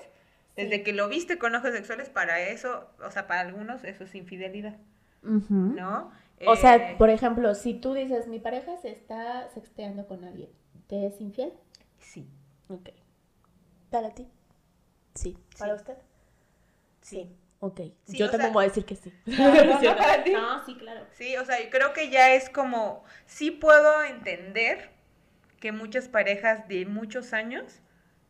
desde 0.57 0.83
que 0.83 0.91
lo 0.91 1.07
viste 1.07 1.37
con 1.37 1.55
ojos 1.55 1.71
sexuales, 1.71 2.09
para 2.09 2.41
eso, 2.41 2.89
o 3.05 3.11
sea, 3.11 3.27
para 3.27 3.41
algunos 3.41 3.83
eso 3.85 4.03
es 4.03 4.13
infidelidad. 4.15 4.75
¿no? 5.21 6.11
O 6.45 6.53
Eh, 6.53 6.57
sea, 6.57 6.97
por 6.97 7.09
ejemplo, 7.09 7.55
si 7.55 7.73
tú 7.73 7.93
dices, 7.93 8.27
mi 8.27 8.39
pareja 8.39 8.75
se 8.77 8.89
está 8.91 9.49
sexteando 9.49 10.05
con 10.07 10.23
alguien, 10.25 10.49
¿te 10.87 11.05
es 11.07 11.19
infiel? 11.21 11.53
sí, 11.99 12.27
Ok. 12.69 12.89
¿Para 13.89 14.09
ti? 14.13 14.27
Sí. 15.15 15.37
¿Para 15.57 15.75
Sí. 15.75 15.81
usted? 15.81 15.97
sí. 17.01 17.35
Ok. 17.59 17.79
Sí, 18.05 18.17
Yo 18.17 18.27
o 18.27 18.29
también 18.29 18.49
sea- 18.49 18.53
voy 18.53 18.65
a 18.65 18.67
decir 18.67 18.85
que 18.85 18.95
sí. 18.95 19.11
¿No, 19.25 19.33
no 19.81 19.97
para 19.97 20.23
ti? 20.23 20.31
No, 20.31 20.63
sí, 20.65 20.75
claro. 20.75 21.05
Sí, 21.13 21.35
o 21.37 21.43
sea, 21.45 21.59
yo 21.63 21.69
creo 21.71 21.91
que 21.93 22.09
ya 22.11 22.33
es 22.35 22.49
como, 22.51 23.03
sí 23.25 23.49
puedo 23.49 24.03
entender 24.03 24.91
que 25.59 25.71
muchas 25.71 26.07
parejas 26.07 26.67
de 26.67 26.85
muchos 26.85 27.33
años, 27.33 27.79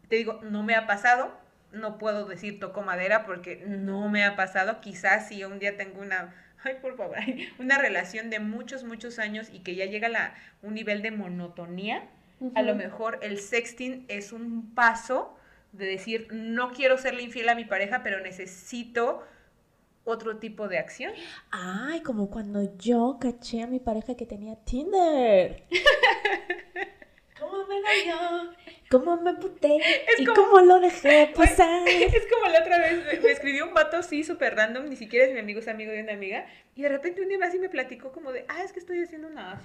te 0.08 0.16
digo, 0.16 0.40
no 0.44 0.64
me 0.64 0.76
ha 0.76 0.88
pasado, 0.88 1.32
no 1.72 1.98
puedo 1.98 2.26
decir 2.26 2.60
toco 2.60 2.82
madera 2.82 3.26
porque 3.26 3.64
no 3.68 4.10
me 4.10 4.24
ha 4.24 4.36
pasado, 4.36 4.82
quizás 4.82 5.28
si 5.28 5.44
un 5.44 5.60
día 5.60 5.78
tengo 5.78 6.02
una, 6.02 6.34
ay, 6.64 6.76
por 6.82 6.96
favor, 6.96 7.18
una 7.60 7.78
relación 7.78 8.30
de 8.30 8.40
muchos, 8.40 8.84
muchos 8.84 9.20
años 9.20 9.50
y 9.52 9.60
que 9.60 9.76
ya 9.76 9.86
llega 9.86 10.08
a 10.08 10.36
un 10.62 10.74
nivel 10.74 11.02
de 11.02 11.12
monotonía, 11.12 12.08
a 12.54 12.62
lo 12.62 12.76
mejor 12.76 13.18
el 13.24 13.40
sexting 13.40 14.06
es 14.10 14.32
un 14.32 14.76
paso 14.76 15.36
de 15.72 15.86
decir, 15.86 16.28
no 16.32 16.72
quiero 16.72 16.98
serle 16.98 17.24
infiel 17.24 17.50
a 17.50 17.56
mi 17.56 17.66
pareja, 17.66 18.04
pero 18.04 18.20
necesito 18.20 19.24
otro 20.04 20.38
tipo 20.38 20.68
de 20.68 20.78
acción. 20.78 21.14
Ay, 21.52 22.02
como 22.02 22.30
cuando 22.30 22.78
yo 22.78 23.18
caché 23.20 23.64
a 23.64 23.68
mi 23.68 23.80
pareja 23.80 24.16
que 24.16 24.26
tenía 24.26 24.56
Tinder. 24.56 25.66
¿Cómo 27.88 28.06
me 28.06 28.12
dañó? 28.12 28.54
¿Cómo 28.90 29.18
me 29.18 29.34
puté? 29.36 29.78
¿Y 30.18 30.26
como- 30.26 30.44
cómo 30.50 30.60
lo 30.62 30.80
dejé 30.80 31.32
pasar? 31.36 31.88
Es 31.88 32.26
como 32.32 32.48
la 32.52 32.60
otra 32.62 32.80
vez, 32.80 33.06
me, 33.06 33.20
me 33.20 33.32
escribió 33.32 33.66
un 33.68 33.74
vato 33.74 33.98
así 33.98 34.24
súper 34.24 34.56
random, 34.56 34.88
ni 34.90 34.96
siquiera 34.96 35.26
es 35.26 35.34
mi 35.34 35.40
amigo, 35.40 35.60
es 35.60 35.68
amigo 35.68 35.92
de 35.92 36.02
una 36.04 36.14
amiga, 36.14 36.46
y 36.76 36.84
de 36.84 36.90
repente 36.90 37.22
un 37.22 37.28
día 37.28 37.38
así 37.44 37.60
me 37.60 37.70
platicó 37.70 38.12
como 38.12 38.32
de, 38.32 38.46
ah, 38.48 38.64
es 38.64 38.72
que 38.72 38.80
estoy 38.80 39.02
haciendo 39.04 39.28
una 39.28 39.62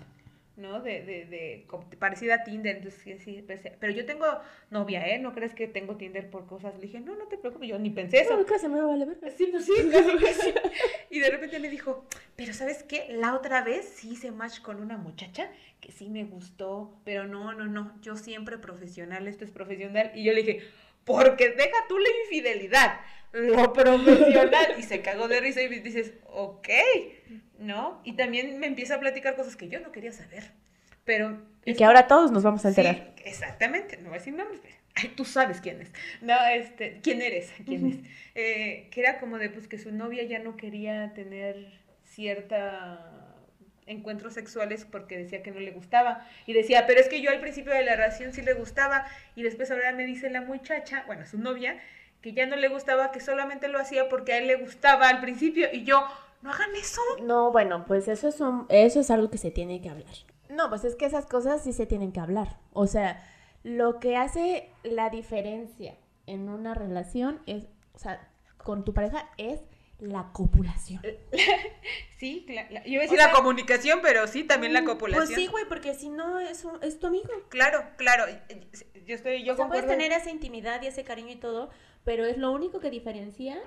¿no? 0.56 0.80
De, 0.80 1.02
de, 1.02 1.24
de, 1.26 1.66
parecida 1.98 2.36
a 2.36 2.44
Tinder, 2.44 2.76
entonces 2.76 3.22
sí, 3.22 3.42
pensé, 3.42 3.76
pero 3.80 3.92
yo 3.92 4.04
tengo 4.04 4.26
novia, 4.70 5.06
¿eh? 5.08 5.18
¿No 5.18 5.32
crees 5.32 5.54
que 5.54 5.66
tengo 5.66 5.96
Tinder 5.96 6.30
por 6.30 6.46
cosas? 6.46 6.74
Le 6.74 6.82
dije, 6.82 7.00
no, 7.00 7.16
no 7.16 7.26
te 7.26 7.38
preocupes, 7.38 7.68
yo 7.68 7.78
ni 7.78 7.90
pensé 7.90 8.20
eso. 8.20 8.36
No, 8.36 8.44
casi 8.44 8.68
me 8.68 8.80
vale 8.80 9.04
verga. 9.04 9.30
Sí, 9.30 9.48
pues 9.50 9.64
sí, 9.64 9.72
casi, 9.90 10.18
casi. 10.18 10.54
Y 11.10 11.20
de 11.20 11.30
repente 11.30 11.58
me 11.58 11.68
dijo, 11.68 12.06
pero 12.36 12.52
¿sabes 12.52 12.82
qué? 12.82 13.06
La 13.10 13.34
otra 13.34 13.62
vez 13.62 13.86
sí 13.86 14.12
hice 14.12 14.30
match 14.30 14.60
con 14.60 14.80
una 14.80 14.96
muchacha 14.96 15.50
que 15.80 15.92
sí 15.92 16.08
me 16.08 16.24
gustó, 16.24 16.94
pero 17.04 17.26
no, 17.26 17.52
no, 17.52 17.64
no, 17.66 18.00
yo 18.02 18.16
siempre 18.16 18.56
profesional, 18.58 19.26
esto 19.26 19.44
es 19.44 19.50
profesional. 19.50 20.12
Y 20.14 20.24
yo 20.24 20.32
le 20.32 20.42
dije, 20.42 20.62
porque 21.04 21.50
deja 21.50 21.76
tú 21.88 21.98
la 21.98 22.08
infidelidad, 22.24 23.00
lo 23.32 23.72
profesional. 23.72 24.74
Y 24.78 24.82
se 24.82 25.00
cagó 25.02 25.28
de 25.28 25.40
risa 25.40 25.62
y 25.62 25.68
dices, 25.80 26.12
ok, 26.26 26.68
¿no? 27.58 28.00
Y 28.04 28.14
también 28.14 28.58
me 28.58 28.66
empieza 28.66 28.96
a 28.96 29.00
platicar 29.00 29.36
cosas 29.36 29.56
que 29.56 29.68
yo 29.68 29.80
no 29.80 29.92
quería 29.92 30.12
saber. 30.12 30.44
Pero... 31.04 31.40
Y 31.64 31.74
que 31.74 31.84
ahora 31.84 32.06
todos 32.06 32.30
nos 32.32 32.42
vamos 32.42 32.64
a 32.64 32.72
Sí, 32.72 32.80
enterar. 32.80 33.14
exactamente, 33.24 33.96
no 33.98 34.04
voy 34.08 34.16
a 34.16 34.18
decir 34.18 34.34
nombres, 34.34 34.60
pero 34.62 34.74
ay, 34.96 35.08
tú 35.16 35.24
sabes 35.24 35.60
quién 35.60 35.80
es. 35.80 35.90
No, 36.20 36.34
este, 36.52 37.00
quién 37.02 37.22
eres, 37.22 37.52
quién 37.64 37.86
es. 37.86 37.96
Eh, 38.34 38.88
que 38.90 39.00
era 39.00 39.18
como 39.20 39.38
de 39.38 39.48
pues 39.50 39.68
que 39.68 39.78
su 39.78 39.92
novia 39.92 40.22
ya 40.24 40.38
no 40.40 40.56
quería 40.56 41.12
tener 41.14 41.66
cierta 42.04 43.08
encuentros 43.86 44.34
sexuales 44.34 44.84
porque 44.84 45.18
decía 45.18 45.42
que 45.42 45.50
no 45.50 45.58
le 45.60 45.70
gustaba 45.72 46.26
y 46.46 46.52
decía, 46.52 46.86
pero 46.86 47.00
es 47.00 47.08
que 47.08 47.20
yo 47.20 47.30
al 47.30 47.40
principio 47.40 47.72
de 47.72 47.82
la 47.84 47.96
relación 47.96 48.32
sí 48.32 48.40
le 48.42 48.54
gustaba 48.54 49.06
y 49.34 49.42
después 49.42 49.70
ahora 49.70 49.92
me 49.92 50.04
dice 50.04 50.30
la 50.30 50.40
muchacha, 50.40 51.02
bueno, 51.06 51.26
su 51.26 51.38
novia, 51.38 51.78
que 52.22 52.32
ya 52.32 52.46
no 52.46 52.56
le 52.56 52.68
gustaba, 52.68 53.11
que 53.12 53.20
solamente 53.20 53.68
lo 53.68 53.78
hacía 53.78 54.08
porque 54.08 54.32
a 54.32 54.38
él 54.38 54.46
le 54.46 54.56
gustaba 54.56 55.08
al 55.08 55.20
principio 55.20 55.68
y 55.72 55.85
yo, 55.85 56.02
no 56.40 56.50
hagan 56.52 56.74
eso. 56.76 57.00
No, 57.22 57.50
bueno, 57.52 57.85
pues 57.87 58.08
eso 58.08 58.28
es, 58.28 58.40
un- 58.40 58.66
eso 58.68 59.00
es 59.00 59.11
algo 59.11 59.30
que 59.30 59.38
se 59.38 59.50
tiene 59.50 59.80
que 59.82 59.90
hablar. 59.90 60.14
No, 60.48 60.68
pues 60.68 60.85
es 60.85 60.96
que 60.96 61.06
esas 61.06 61.26
cosas 61.26 61.62
sí 61.64 61.72
se 61.72 61.87
tienen 61.87 62.12
que 62.12 62.20
hablar. 62.20 62.58
O 62.72 62.87
sea, 62.87 63.22
lo 63.62 64.00
que 64.00 64.16
hace 64.16 64.70
la 64.82 65.11
diferencia 65.11 65.96
en 66.26 66.48
una 66.48 66.74
relación 66.74 67.40
es, 67.46 67.66
o 67.94 67.98
sea, 67.98 68.28
con 68.58 68.85
tu 68.85 68.92
pareja 68.94 69.28
es 69.38 69.61
la 69.98 70.30
copulación. 70.32 71.02
Sí, 72.18 72.46
la- 72.48 72.70
la- 72.70 72.85
yo 72.85 72.92
iba 72.92 73.02
a 73.02 73.06
O 73.06 73.11
decir 73.11 73.18
sea, 73.18 73.26
la 73.28 73.32
comunicación, 73.32 73.98
pero 74.00 74.28
sí, 74.28 74.44
también 74.44 74.72
la 74.72 74.82
Mm, 74.82 74.87
copulación. 74.87 75.26
Pues 75.26 75.37
sí, 75.37 75.48
güey, 75.48 75.64
porque 75.68 75.92
si 75.94 76.08
no 76.08 76.38
es, 76.38 76.64
un- 76.64 76.78
es 76.80 77.00
tu 77.00 77.08
amigo. 77.08 77.28
Claro, 77.48 77.82
claro. 77.96 78.24
Yo 79.06 79.14
estoy, 79.16 79.42
yo 79.42 79.54
o 79.54 79.56
sea, 79.56 79.66
puedes 79.66 79.88
tener 79.88 80.12
esa 80.12 80.30
intimidad 80.30 80.80
y 80.82 80.87
ese 80.87 81.02
cariño 81.02 81.30
y 81.32 81.37
todo, 81.37 81.70
pero 82.04 82.24
es 82.26 82.38
lo 82.38 82.52
único 82.52 82.80
que 82.80 82.90
diferencia 82.90 83.58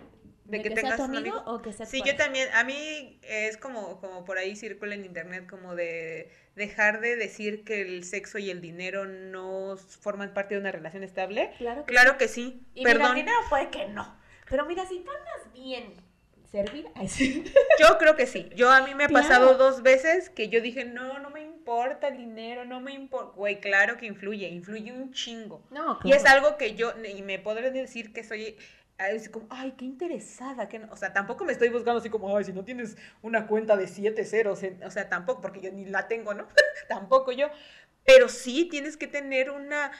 De 0.45 0.58
de, 0.58 0.62
que 0.62 0.69
que, 0.69 0.78
sea 0.78 0.91
tengas 0.91 0.98
tu 0.98 1.04
un 1.04 1.15
amigo, 1.15 1.38
amigo. 1.38 1.41
o 1.45 1.62
que 1.62 1.74
sea 1.74 1.88
tu 1.89 1.91
Sí, 1.91 2.02
yo 2.04 2.15
también, 2.15 2.50
a 2.54 2.63
mí 2.63 3.19
es 3.24 3.58
como, 3.58 4.00
como 4.00 4.26
por 4.26 4.38
ahí 4.38 4.56
circula 4.56 4.93
en 4.95 5.06
internet, 5.06 5.48
como 5.50 5.76
de 5.76 6.32
dejar 6.56 7.02
de 7.02 7.15
decir 7.15 7.63
que 7.63 7.82
el 7.82 8.04
sexo 8.04 8.38
y 8.38 8.50
el 8.52 8.62
dinero 8.62 9.06
no 9.06 9.76
forman 9.78 10.34
parte 10.34 10.56
de 10.56 10.62
una 10.62 10.71
relación 10.71 11.04
estable. 11.04 11.52
Claro 11.58 11.86
que 11.86 11.93
Claro 11.93 12.17
que 12.17 12.28
sí, 12.28 12.62
Y 12.76 12.86
mira, 12.86 13.08
el 13.10 13.15
dinero 13.15 13.38
puede 13.50 13.69
que 13.69 13.88
no. 13.88 14.17
Pero 14.50 14.65
mira, 14.65 14.86
si 14.86 15.00
tú 15.00 15.12
andas 15.12 15.54
bien 15.54 15.93
servir, 16.56 16.88
ay, 16.96 17.08
sí. 17.08 17.44
Yo 17.80 17.98
creo 17.98 18.15
que 18.15 18.26
sí. 18.28 18.50
Yo 18.56 18.72
a 18.72 18.82
mí 18.82 18.96
me 18.96 19.06
ha 19.06 19.08
Claro. 19.08 19.28
pasado 19.28 19.54
dos 19.58 19.82
veces 19.84 20.30
que 20.30 20.48
yo 20.50 20.62
dije, 20.62 20.86
no, 20.86 21.20
no 21.20 21.30
me 21.30 21.41
importa 21.41 22.08
el 22.08 22.18
dinero, 22.18 22.63
no 22.65 22.80
me 22.80 22.94
importa. 22.94 23.34
Güey, 23.36 23.60
claro 23.60 23.98
que 23.98 24.06
influye, 24.06 24.48
influye 24.48 24.91
un 24.91 25.12
chingo. 25.12 25.62
No, 25.72 26.00
Y 26.04 26.13
es 26.13 26.26
algo 26.26 26.58
que 26.58 26.76
yo, 26.76 26.94
y 27.04 27.22
me 27.24 27.39
podré 27.39 27.72
decir 27.72 28.13
que 28.13 28.24
soy 28.24 28.58
así 28.98 29.30
como, 29.30 29.48
ay, 29.50 29.74
qué 29.78 29.84
interesada, 29.86 30.70
que 30.70 30.80
no- 30.80 30.91
o 30.91 30.96
sea, 30.96 31.12
tampoco 31.12 31.44
me 31.44 31.52
estoy 31.52 31.68
buscando 31.70 32.00
así 32.00 32.10
como, 32.10 32.36
ay, 32.38 32.46
si 32.46 32.54
no 32.54 32.63
tienes 32.63 32.96
una 33.22 33.46
cuenta 33.48 33.76
de 33.76 33.88
siete 33.88 34.24
ceros, 34.24 34.63
en- 34.63 34.82
o 34.84 34.89
sea, 34.91 35.10
tampoco, 35.10 35.41
porque 35.41 35.60
yo 35.60 35.72
ni 35.72 35.84
la 35.86 36.08
tengo, 36.08 36.34
¿no? 36.34 36.48
tampoco 36.88 37.34
yo, 37.34 37.50
pero 38.06 38.30
sí 38.30 38.70
tienes 38.72 38.96
que 38.98 39.08
tener 39.08 39.50
una, 39.52 39.91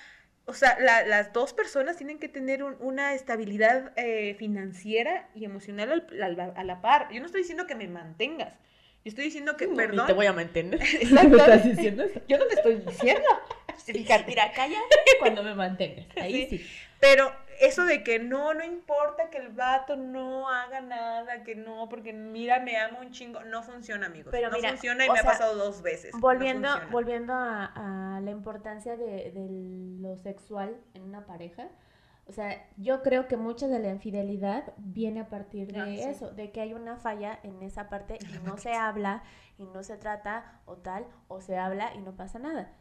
o 0.46 0.54
sea, 0.54 0.78
la- 0.80 1.06
las 1.06 1.34
dos 1.34 1.54
personas 1.54 1.98
tienen 1.98 2.20
que 2.20 2.30
tener 2.30 2.64
un- 2.64 2.78
una 2.80 3.14
estabilidad 3.14 3.92
eh, 3.96 4.36
financiera 4.38 5.30
y 5.36 5.46
emocional 5.46 6.06
al- 6.22 6.40
al- 6.40 6.54
a 6.56 6.64
la 6.64 6.82
par. 6.82 7.10
Yo 7.12 7.20
no 7.20 7.26
estoy 7.26 7.42
diciendo 7.42 7.66
que 7.68 7.76
me 7.76 7.88
mantengas, 7.88 8.54
yo 9.04 9.10
estoy 9.10 9.26
diciendo 9.26 9.56
que, 9.58 9.68
perdón, 9.68 10.08
voy 10.16 10.26
a 10.26 10.34
mantener. 10.34 10.80
Exacto. 11.02 11.38
estás 11.38 11.64
diciendo 11.64 12.04
eso? 12.04 12.22
yo 12.28 12.38
no 12.38 12.46
te 12.48 12.56
estoy 12.56 12.76
diciendo, 12.76 13.28
fíjate. 13.86 14.26
Mira, 14.28 14.52
calla. 14.54 14.80
Cuando 15.20 15.44
me 15.44 15.54
mantengas. 15.56 16.06
Ahí 16.18 16.48
sí. 16.50 16.66
Pero 17.00 17.32
eso 17.60 17.86
de 17.86 18.04
que 18.04 18.20
no, 18.20 18.54
no 18.54 18.63
importa 18.63 19.30
que 19.30 19.38
el 19.38 19.50
vato 19.50 19.96
no 19.96 20.50
haga 20.50 20.82
nada, 20.82 21.44
que 21.44 21.56
no, 21.56 21.88
porque 21.89 22.13
mira, 22.13 22.60
me 22.60 22.78
ama 22.78 23.00
un 23.00 23.12
chingo, 23.12 23.44
no 23.44 23.63
funciona, 23.63 24.08
amigos. 24.08 24.30
Pero 24.32 24.50
no 24.50 24.58
mira, 24.58 24.70
funciona 24.70 25.06
y 25.06 25.10
me 25.10 25.15
sea, 25.15 25.22
ha 25.30 25.34
pasado 25.34 25.56
dos 25.56 25.82
veces. 25.82 26.13
Volviendo, 26.20 26.70
volviendo 26.91 27.34
a, 27.34 28.15
a 28.15 28.20
la 28.22 28.32
importancia 28.32 28.98
de, 28.98 29.32
de 29.32 29.48
lo 30.02 30.18
sexual 30.18 30.78
en 30.94 31.04
una 31.04 31.26
pareja, 31.26 31.70
o 32.28 32.32
sea, 32.32 32.68
yo 32.78 33.04
creo 33.04 33.28
que 33.28 33.38
mucha 33.38 33.68
de 33.68 33.78
la 33.80 33.89
infidelidad 33.89 34.74
viene 34.78 35.20
a 35.22 35.30
partir 35.30 35.72
de 35.72 35.80
Ah, 35.80 35.86
sí. 35.86 36.02
eso, 36.02 36.32
de 36.32 36.52
que 36.52 36.62
hay 36.62 36.74
una 36.74 36.98
falla 36.98 37.39
en 37.44 37.62
esa 37.62 37.88
parte 37.88 38.18
y 38.20 38.39
no 38.46 38.58
se 38.58 38.74
habla 38.74 39.24
y 39.58 39.65
no 39.65 39.84
se 39.84 39.98
trata 39.98 40.60
o 40.65 40.78
tal, 40.78 41.06
o 41.28 41.39
se 41.41 41.58
habla 41.58 41.94
y 41.94 42.00
no 42.02 42.15
pasa 42.15 42.39
nada. 42.39 42.74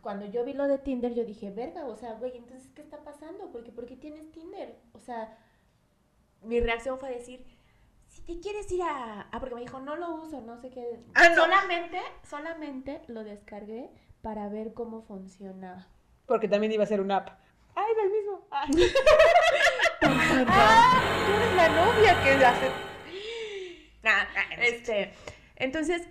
Cuando 0.00 0.26
yo 0.26 0.44
vi 0.44 0.52
lo 0.52 0.66
de 0.66 0.78
Tinder, 0.78 1.14
yo 1.14 1.24
dije, 1.24 1.50
verga, 1.50 1.86
o 1.86 1.96
sea, 1.96 2.14
güey, 2.14 2.36
entonces, 2.36 2.68
¿qué 2.74 2.82
está 2.82 3.02
pasando? 3.04 3.50
Porque, 3.52 3.70
¿Por 3.72 3.86
qué 3.86 3.96
tienes 3.96 4.30
Tinder? 4.32 4.76
O 4.92 4.98
sea, 4.98 5.38
mi 6.42 6.60
reacción 6.60 6.98
fue 6.98 7.10
decir, 7.10 7.44
si 8.08 8.22
te 8.22 8.40
quieres 8.40 8.70
ir 8.72 8.82
a... 8.82 9.28
Ah, 9.30 9.40
porque 9.40 9.54
me 9.54 9.60
dijo, 9.62 9.80
no 9.80 9.96
lo 9.96 10.14
uso, 10.16 10.40
no 10.40 10.58
sé 10.58 10.70
qué. 10.70 11.00
Ah, 11.14 11.28
no. 11.30 11.34
Solamente, 11.44 12.00
solamente 12.28 13.02
lo 13.06 13.24
descargué 13.24 13.90
para 14.20 14.48
ver 14.48 14.74
cómo 14.74 15.02
funcionaba. 15.02 15.86
Porque 16.26 16.48
también 16.48 16.72
iba 16.72 16.84
a 16.84 16.86
ser 16.86 17.00
una 17.00 17.16
app. 17.18 17.30
Ay, 17.74 17.84
era 17.92 18.02
el 18.02 18.10
mismo. 18.10 18.46
Ay. 18.50 18.70
Ah, 20.04 21.24
tú 21.26 21.32
eres 21.32 21.54
la 21.54 21.68
novia 21.68 22.22
que 22.24 22.44
hace. 22.44 22.66
Nah, 24.02 24.24
Ah, 24.36 24.54
este, 24.58 25.12
entonces, 25.56 26.02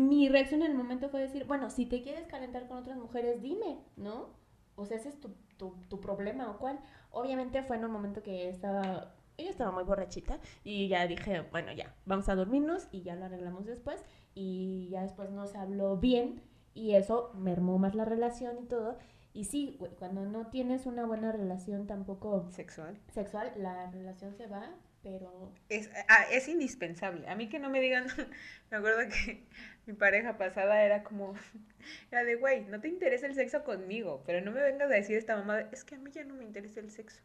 mi 0.00 0.28
reacción 0.28 0.62
en 0.62 0.72
el 0.72 0.76
momento 0.76 1.08
fue 1.08 1.20
decir, 1.20 1.44
bueno, 1.46 1.70
si 1.70 1.86
te 1.86 2.02
quieres 2.02 2.26
calentar 2.26 2.66
con 2.68 2.78
otras 2.78 2.96
mujeres, 2.98 3.40
dime, 3.42 3.78
¿no? 3.96 4.30
O 4.76 4.86
sea, 4.86 4.96
ese 4.96 5.10
es 5.10 5.20
tu, 5.20 5.30
tu, 5.56 5.74
tu 5.88 6.00
problema 6.00 6.50
o 6.50 6.58
cuál. 6.58 6.80
Obviamente 7.10 7.62
fue 7.62 7.76
en 7.76 7.84
un 7.84 7.90
momento 7.92 8.22
que 8.22 8.48
estaba, 8.48 9.14
ella 9.36 9.50
estaba 9.50 9.70
muy 9.72 9.84
borrachita 9.84 10.38
y 10.64 10.88
ya 10.88 11.06
dije, 11.06 11.42
bueno, 11.50 11.72
ya, 11.72 11.94
vamos 12.06 12.28
a 12.28 12.34
dormirnos 12.34 12.88
y 12.92 13.02
ya 13.02 13.14
lo 13.16 13.26
arreglamos 13.26 13.66
después. 13.66 14.02
Y 14.34 14.88
ya 14.90 15.02
después 15.02 15.30
nos 15.30 15.54
habló 15.54 15.96
bien 15.96 16.42
y 16.74 16.94
eso 16.94 17.32
mermó 17.34 17.78
más 17.78 17.94
la 17.94 18.04
relación 18.04 18.58
y 18.62 18.66
todo. 18.66 18.96
Y 19.32 19.44
sí, 19.44 19.78
cuando 19.98 20.24
no 20.24 20.46
tienes 20.48 20.86
una 20.86 21.06
buena 21.06 21.30
relación 21.32 21.86
tampoco 21.86 22.48
Sexual. 22.50 22.98
sexual, 23.12 23.52
la 23.56 23.90
relación 23.90 24.34
se 24.34 24.46
va, 24.46 24.70
pero 25.02 25.52
Es, 25.68 25.90
ah, 26.08 26.26
es 26.30 26.48
indispensable. 26.48 27.28
A 27.28 27.34
mí 27.34 27.48
que 27.48 27.58
no 27.58 27.70
me 27.70 27.80
digan, 27.80 28.06
me 28.70 28.76
acuerdo 28.76 29.08
que 29.08 29.44
mi 29.86 29.94
pareja 29.94 30.36
pasada 30.36 30.82
era 30.82 31.02
como, 31.02 31.34
era 32.10 32.24
de, 32.24 32.36
güey, 32.36 32.64
no 32.64 32.80
te 32.80 32.88
interesa 32.88 33.26
el 33.26 33.34
sexo 33.34 33.64
conmigo, 33.64 34.22
pero 34.26 34.40
no 34.40 34.50
me 34.50 34.62
vengas 34.62 34.90
a 34.90 34.94
decir 34.94 35.16
esta 35.16 35.36
mamá, 35.36 35.60
es 35.72 35.84
que 35.84 35.94
a 35.94 35.98
mí 35.98 36.10
ya 36.10 36.24
no 36.24 36.34
me 36.34 36.44
interesa 36.44 36.80
el 36.80 36.90
sexo. 36.90 37.22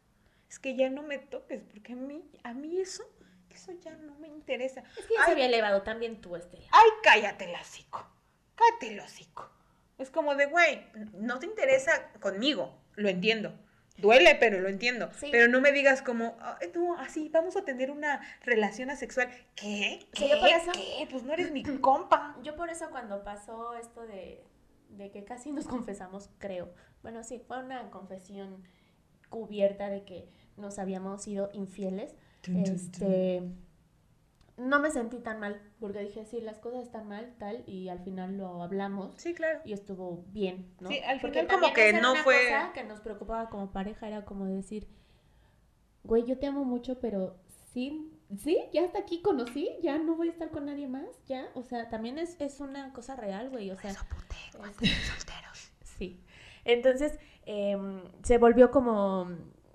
Es 0.50 0.60
que 0.60 0.76
ya 0.76 0.90
no 0.90 1.02
me 1.02 1.18
toques, 1.18 1.64
porque 1.64 1.94
a 1.94 1.96
mí, 1.96 2.24
a 2.44 2.54
mí 2.54 2.80
eso, 2.80 3.04
eso 3.50 3.72
ya 3.82 3.96
no 3.96 4.16
me 4.20 4.28
interesa. 4.28 4.84
es 4.98 5.06
que 5.06 5.14
ya 5.16 5.22
Ay. 5.22 5.26
se 5.26 5.32
había 5.32 5.48
elevado 5.48 5.82
también 5.82 6.22
tú, 6.22 6.36
Estela. 6.36 6.68
Ay, 6.72 6.90
cállate 7.04 7.46
el 7.46 7.56
hocico. 7.56 8.08
Cállate 8.56 8.94
el 8.94 9.00
hocico. 9.00 9.52
Es 9.98 10.10
como 10.10 10.36
de, 10.36 10.46
güey, 10.46 10.86
no 11.14 11.40
te 11.40 11.46
interesa 11.46 12.12
conmigo, 12.20 12.78
lo 12.96 13.10
entiendo. 13.10 13.58
Duele, 13.98 14.36
pero 14.40 14.60
lo 14.60 14.68
entiendo. 14.68 15.10
Sí. 15.18 15.30
Pero 15.32 15.48
no 15.48 15.62
me 15.62 15.72
digas 15.72 16.02
como, 16.02 16.36
"Ay, 16.42 16.70
no, 16.76 16.98
así, 17.00 17.30
vamos 17.30 17.56
a 17.56 17.64
tener 17.64 17.92
una 17.92 18.22
relación 18.44 18.90
asexual. 18.90 19.30
¿Qué? 19.56 20.06
¿Qué? 20.14 20.30
yo 20.30 20.40
por 20.40 20.50
eso- 20.50 20.72
¿Qué? 20.74 21.08
Pues 21.10 21.24
no 21.24 21.34
eres 21.34 21.52
mi 21.52 21.64
compa. 21.82 22.36
Yo 22.44 22.56
por 22.56 22.70
eso 22.70 22.90
cuando 22.90 23.24
pasó 23.24 23.74
esto 23.76 24.06
de, 24.06 24.44
de 24.90 25.12
que 25.12 25.24
casi 25.24 25.52
nos 25.52 25.66
confesamos, 25.66 26.30
creo. 26.40 26.74
Bueno, 27.04 27.24
sí, 27.24 27.40
fue 27.48 27.64
una 27.64 27.90
confesión 27.90 28.64
cubierta 29.30 29.90
de 29.90 30.04
que 30.04 30.28
nos 30.58 30.78
habíamos 30.80 31.24
sido 31.24 31.50
infieles. 31.54 32.16
Este, 32.54 33.42
no 34.58 34.80
me 34.80 34.90
sentí 34.92 35.20
tan 35.20 35.40
mal, 35.40 35.62
porque 35.80 36.00
dije, 36.00 36.26
sí, 36.26 36.40
las 36.42 36.60
cosas 36.60 36.84
están 36.84 37.08
mal, 37.08 37.36
tal, 37.38 37.64
y 37.68 37.90
al 37.90 38.00
final 38.00 38.38
lo 38.38 38.64
hablamos 38.64 39.14
Sí, 39.18 39.34
claro. 39.34 39.60
y 39.66 39.74
estuvo 39.74 40.24
bien, 40.28 40.74
¿no? 40.80 40.90
Sí, 40.90 41.00
al 41.00 41.20
Porque 41.20 41.42
final 41.42 41.48
como 41.60 41.68
también 41.68 41.94
que 41.94 42.02
no 42.02 42.12
una 42.14 42.24
fue- 42.24 42.36
cosa 42.50 42.72
que 42.74 42.84
nos 42.84 43.02
preocupaba 43.02 43.50
como 43.50 43.72
pareja, 43.72 44.08
era 44.08 44.24
como 44.26 44.46
decir, 44.46 44.88
güey, 46.04 46.24
yo 46.26 46.38
te 46.38 46.48
amo 46.48 46.64
mucho, 46.64 47.00
pero 47.00 47.36
sí, 47.74 48.12
sí, 48.38 48.58
ya 48.72 48.86
hasta 48.86 49.00
aquí 49.00 49.22
conocí, 49.22 49.70
ya 49.82 49.98
no 49.98 50.16
voy 50.16 50.30
a 50.30 50.32
estar 50.32 50.50
con 50.52 50.66
nadie 50.68 50.88
más, 50.88 51.08
ya, 51.26 51.48
o 51.56 51.64
sea, 51.64 51.90
también 51.90 52.18
es, 52.18 52.40
es 52.40 52.60
una 52.60 52.94
cosa 52.94 53.16
real, 53.16 53.50
güey, 53.50 53.72
o 53.72 53.76
sea, 53.76 53.92
Eso 53.92 54.02
apunté, 54.02 54.36
es- 54.50 54.56
¿cuántos 54.56 54.88
solteros? 54.90 55.72
sí. 55.82 56.22
Entonces, 56.64 57.20
em, 57.46 58.02
se 58.24 58.38
volvió 58.38 58.72
como, 58.72 59.28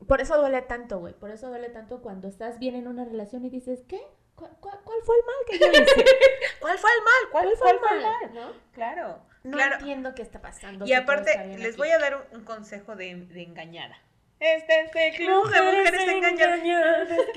por 0.09 0.21
eso 0.21 0.38
duele 0.38 0.62
tanto, 0.62 0.99
güey, 1.01 1.14
por 1.14 1.31
eso 1.31 1.49
duele 1.49 1.69
tanto 1.69 2.01
cuando 2.01 2.29
estás 2.29 2.59
bien 2.59 2.75
en 2.75 2.88
una 2.88 3.05
relación 3.05 3.45
y 3.45 3.51
dices, 3.51 3.85
¿qué? 3.87 4.01
¿Cuál, 4.40 4.57
cuál- 4.61 4.81
cuál 4.85 4.98
fue 5.05 5.16
el 5.16 5.24
mal 5.26 5.37
que 5.48 5.59
yo 5.59 5.66
hice? 5.83 6.05
¿Cuál 6.61 6.79
fue 6.79 6.90
el 6.90 7.05
mal? 7.05 7.31
¿Cuál, 7.31 7.44
¿Cuál 7.44 7.57
fue 7.57 7.70
el 7.96 8.00
mal? 8.03 8.35
¿No? 8.35 8.53
Claro, 8.72 9.22
No 9.44 9.57
claro. 9.57 9.76
entiendo 9.76 10.14
qué 10.14 10.22
está 10.22 10.40
pasando. 10.40 10.85
Y 10.87 10.92
aparte, 10.94 11.31
les 11.59 11.68
aquí. 11.68 11.76
voy 11.76 11.90
a 11.90 11.98
dar 11.98 12.16
un, 12.16 12.38
un 12.38 12.44
consejo 12.44 12.96
de, 12.96 13.14
de 13.14 13.42
engañada. 13.42 13.96
Este 14.40 14.81
es 14.81 14.96
el 14.96 15.16
club 15.26 15.50
de 15.53 15.61
mujeres 15.62 16.09
engañadas. 16.09 16.61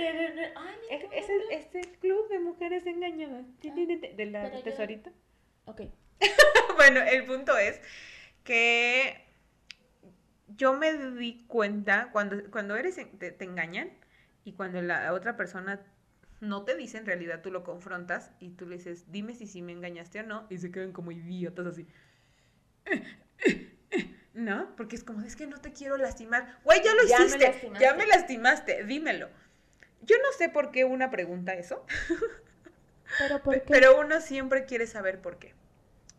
Ay, 0.56 0.76
mi 0.90 0.96
Es, 0.96 1.04
es, 1.12 1.30
el- 1.30 1.52
es 1.52 1.76
el 1.76 1.88
club 2.00 2.30
de 2.30 2.40
mujeres 2.40 2.86
engañadas. 2.88 3.46
Ti, 3.60 3.70
De 3.72 4.26
la 4.28 4.44
Pero 4.44 4.56
yo- 4.58 4.64
tesorita. 4.64 5.12
Ok. 5.66 5.82
Bueno, 6.78 7.02
el 7.02 7.26
punto 7.26 7.58
es 7.58 7.80
que 8.44 9.24
yo 10.48 10.74
me 10.74 10.94
di 10.94 11.46
cuenta 11.48 12.10
cuando, 12.12 12.38
cuando 12.52 12.76
eres 12.76 12.96
te, 13.20 13.32
te 13.32 13.44
engañan 13.46 13.92
y 14.44 14.54
cuando 14.54 14.82
la 14.82 15.14
otra 15.14 15.38
persona 15.38 15.82
no 16.44 16.64
te 16.64 16.76
dice 16.76 16.98
en 16.98 17.06
realidad, 17.06 17.42
tú 17.42 17.52
lo 17.52 17.64
confrontas 17.64 18.32
y 18.40 18.50
tú 18.52 18.66
le 18.68 18.78
dices, 18.78 19.06
dime 19.12 19.34
si 19.34 19.48
sí 19.48 19.62
me 19.62 19.72
engañaste 19.72 20.20
o 20.20 20.24
no, 20.24 20.46
y 20.50 20.58
se 20.58 20.72
quedan 20.72 20.92
como 20.92 21.12
idiotas 21.12 21.66
así. 21.66 21.88
¿No? 24.34 24.76
Porque 24.76 24.96
es 24.96 25.04
como, 25.04 25.22
es 25.22 25.36
que 25.36 25.48
no 25.48 25.60
te 25.62 25.72
quiero 25.72 25.96
lastimar. 25.98 26.60
Güey, 26.64 26.84
ya 26.84 26.94
lo 26.94 27.06
Ya 27.08 27.24
hiciste, 27.24 27.72
ya 27.80 27.94
me 27.94 28.06
lastimaste, 28.06 28.84
dímelo. 28.84 29.30
Yo 30.02 30.18
no 30.18 30.32
sé 30.38 30.50
por 30.50 30.72
qué 30.72 30.84
una 30.86 31.10
pregunta 31.10 31.54
eso, 31.54 31.86
Pero 33.20 33.42
¿por 33.42 33.54
qué? 33.54 33.64
pero 33.68 34.00
uno 34.00 34.20
siempre 34.20 34.66
quiere 34.66 34.86
saber 34.88 35.22
por 35.22 35.38
qué. 35.38 35.54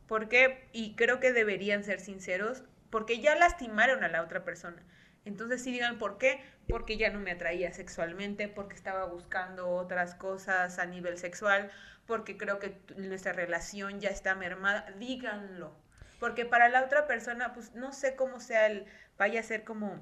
¿Por 0.07 0.29
qué? 0.29 0.69
Y 0.73 0.95
creo 0.95 1.21
que 1.21 1.33
deberían 1.33 1.85
ser 1.85 2.01
sinceros, 2.01 2.63
porque 2.91 3.21
ya 3.21 3.35
lastimaron 3.37 4.05
a 4.05 4.09
la 4.09 4.23
otra 4.23 4.45
persona. 4.45 4.83
Entonces 5.25 5.63
sí 5.63 5.73
digan 5.73 5.99
por 5.99 6.19
qué, 6.19 6.43
porque 6.69 6.97
ya 6.97 7.11
no 7.11 7.21
me 7.21 7.31
atraía 7.33 7.73
sexualmente, 7.73 8.49
porque 8.49 8.75
estaba 8.77 9.05
buscando 9.07 9.69
otras 9.71 10.15
cosas 10.15 10.79
a 10.79 10.87
nivel 10.87 11.19
sexual, 11.19 11.71
porque 12.07 12.37
creo 12.37 12.59
que 12.59 12.79
nuestra 12.97 13.33
relación 13.33 14.01
ya 14.01 14.11
está 14.11 14.35
mermada. 14.35 14.91
Díganlo. 14.99 15.75
Porque 16.21 16.45
para 16.45 16.69
la 16.69 16.85
otra 16.85 17.07
persona, 17.07 17.53
pues 17.55 17.75
no 17.75 17.93
sé 17.93 18.17
cómo 18.17 18.41
sea 18.41 18.67
el, 18.67 18.87
vaya 19.19 19.41
a 19.41 19.43
ser 19.43 19.65
como 19.65 20.01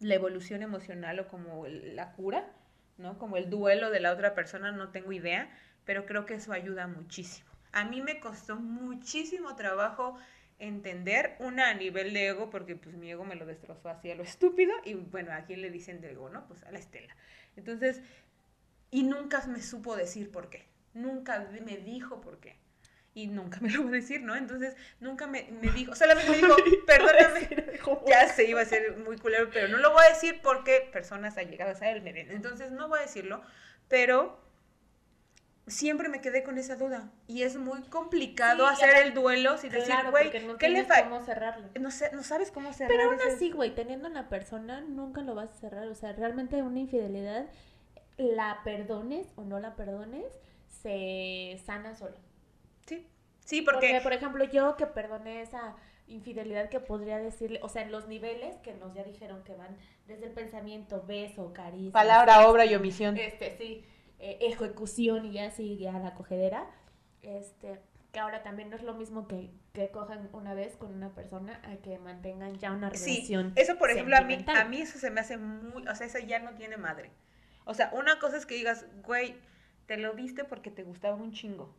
la 0.00 0.14
evolución 0.14 0.62
emocional 0.62 1.18
o 1.20 1.28
como 1.28 1.66
el- 1.66 1.96
la 1.96 2.12
cura, 2.12 2.46
¿no? 2.98 3.18
Como 3.18 3.36
el 3.36 3.50
duelo 3.50 3.90
de 3.90 4.00
la 4.00 4.12
otra 4.12 4.34
persona, 4.34 4.72
no 4.72 4.90
tengo 4.90 5.12
idea, 5.12 5.50
pero 5.84 6.06
creo 6.06 6.26
que 6.26 6.34
eso 6.34 6.52
ayuda 6.52 6.86
muchísimo. 6.86 7.48
A 7.72 7.84
mí 7.84 8.00
me 8.00 8.20
costó 8.20 8.56
muchísimo 8.56 9.56
trabajo 9.56 10.18
entender, 10.58 11.36
una 11.38 11.70
a 11.70 11.74
nivel 11.74 12.12
de 12.12 12.28
ego, 12.28 12.50
porque 12.50 12.76
pues 12.76 12.96
mi 12.96 13.10
ego 13.10 13.24
me 13.24 13.36
lo 13.36 13.46
destrozó 13.46 13.88
así 13.88 14.10
a 14.10 14.14
lo 14.14 14.22
estúpido, 14.22 14.72
y 14.84 14.94
bueno, 14.94 15.32
¿a 15.32 15.44
quién 15.44 15.62
le 15.62 15.70
dicen 15.70 16.00
de 16.00 16.10
ego, 16.12 16.28
no? 16.28 16.46
Pues 16.48 16.62
a 16.64 16.72
la 16.72 16.78
Estela. 16.78 17.14
Entonces, 17.56 18.02
y 18.90 19.02
nunca 19.02 19.44
me 19.46 19.62
supo 19.62 19.96
decir 19.96 20.30
por 20.30 20.50
qué, 20.50 20.66
nunca 20.94 21.48
me 21.64 21.76
dijo 21.76 22.20
por 22.20 22.38
qué. 22.38 22.56
Y 23.14 23.26
nunca 23.26 23.58
me 23.60 23.70
lo 23.70 23.82
va 23.82 23.88
a 23.88 23.92
decir, 23.92 24.22
¿no? 24.22 24.36
Entonces, 24.36 24.76
nunca 25.00 25.26
me, 25.26 25.48
me 25.60 25.72
dijo, 25.72 25.96
solamente 25.96 26.30
me 26.30 26.36
dijo, 26.36 26.54
perdóname, 26.86 27.48
ya 28.06 28.28
se 28.28 28.44
iba 28.44 28.60
a 28.60 28.64
ser 28.64 28.96
muy 28.98 29.16
culero, 29.18 29.50
pero 29.52 29.66
no 29.68 29.78
lo 29.78 29.92
voy 29.92 30.04
a 30.04 30.10
decir 30.10 30.40
porque 30.42 30.88
personas 30.92 31.36
allegadas 31.36 31.82
a 31.82 31.90
él 31.90 32.02
me 32.02 32.12
ven. 32.12 32.30
Entonces 32.30 32.70
no 32.70 32.86
voy 32.88 33.00
a 33.00 33.02
decirlo, 33.02 33.42
pero 33.88 34.47
siempre 35.68 36.08
me 36.08 36.20
quedé 36.20 36.42
con 36.42 36.58
esa 36.58 36.76
duda. 36.76 37.10
Y 37.26 37.42
es 37.42 37.56
muy 37.56 37.82
complicado 37.82 38.66
Sí, 38.68 38.72
hacer 38.84 39.06
el 39.06 39.14
duelo 39.14 39.56
sin 39.58 39.70
decir, 39.70 39.94
güey, 40.10 40.24
porque 40.24 40.40
no 40.40 40.56
¿qué 40.58 40.68
le 40.68 40.82
tienes 40.82 40.88
fa- 40.88 41.04
cómo 41.04 41.20
cerrarlo. 41.24 41.68
No, 41.80 41.90
sé, 41.90 42.10
no 42.12 42.22
sabes 42.22 42.50
cómo 42.50 42.72
cerrar 42.72 42.96
Pero 42.96 43.10
aún 43.10 43.20
ese- 43.20 43.30
así, 43.36 43.50
güey, 43.50 43.74
teniendo 43.74 44.08
una 44.08 44.28
persona, 44.28 44.80
nunca 44.80 45.22
lo 45.22 45.34
vas 45.34 45.50
a 45.50 45.54
cerrar. 45.54 45.86
O 45.88 45.94
sea, 45.94 46.12
realmente 46.12 46.62
una 46.62 46.80
infidelidad, 46.80 47.46
la 48.16 48.60
perdones 48.64 49.28
o 49.36 49.42
no 49.44 49.60
la 49.60 49.76
perdones, 49.76 50.26
se 50.82 51.60
sana 51.64 51.94
solo. 51.94 52.16
Sí, 52.86 53.06
sí, 53.44 53.62
Porque, 53.62 53.88
porque... 53.88 54.00
por 54.02 54.12
ejemplo, 54.12 54.44
yo 54.44 54.76
que 54.76 54.86
perdoné 54.86 55.42
esa 55.42 55.76
infidelidad 56.06 56.70
que 56.70 56.80
podría 56.80 57.18
decirle, 57.18 57.60
o 57.62 57.68
sea, 57.68 57.82
en 57.82 57.92
los 57.92 58.08
niveles 58.08 58.56
que 58.62 58.72
nos 58.74 58.94
ya 58.94 59.04
dijeron 59.04 59.44
que 59.44 59.54
van 59.54 59.76
desde 60.06 60.26
el 60.26 60.32
pensamiento, 60.32 61.04
beso, 61.06 61.52
caricia. 61.52 61.92
Palabra, 61.92 62.48
obra 62.48 62.64
y 62.64 62.74
omisión. 62.74 63.16
Este, 63.18 63.56
sí, 63.58 63.84
eh, 64.18 64.38
ejecución 64.40 65.26
y 65.26 65.32
ya 65.32 65.50
sí, 65.50 65.76
ya 65.78 65.92
la 65.98 66.14
cogedera. 66.14 66.66
Este, 67.22 67.80
que 68.12 68.20
ahora 68.20 68.42
también 68.42 68.70
no 68.70 68.76
es 68.76 68.82
lo 68.82 68.94
mismo 68.94 69.28
que, 69.28 69.50
que 69.72 69.90
cojan 69.90 70.28
una 70.32 70.54
vez 70.54 70.76
con 70.76 70.94
una 70.94 71.10
persona 71.14 71.60
a 71.64 71.76
que 71.76 71.98
mantengan 71.98 72.56
ya 72.58 72.72
una 72.72 72.90
Sí, 72.94 73.16
relación. 73.16 73.52
eso 73.56 73.76
por 73.76 73.90
ejemplo 73.90 74.16
a 74.16 74.22
mí, 74.22 74.44
a 74.46 74.64
mí 74.64 74.80
eso 74.80 74.98
se 74.98 75.10
me 75.10 75.20
hace 75.20 75.36
muy, 75.36 75.86
o 75.86 75.94
sea, 75.94 76.06
eso 76.06 76.18
ya 76.18 76.38
no 76.38 76.52
tiene 76.54 76.76
madre. 76.78 77.10
O 77.66 77.74
sea, 77.74 77.90
una 77.92 78.18
cosa 78.18 78.38
es 78.38 78.46
que 78.46 78.54
digas, 78.54 78.86
güey, 79.04 79.36
te 79.86 79.98
lo 79.98 80.14
diste 80.14 80.44
porque 80.44 80.70
te 80.70 80.84
gustaba 80.84 81.16
un 81.16 81.32
chingo. 81.32 81.74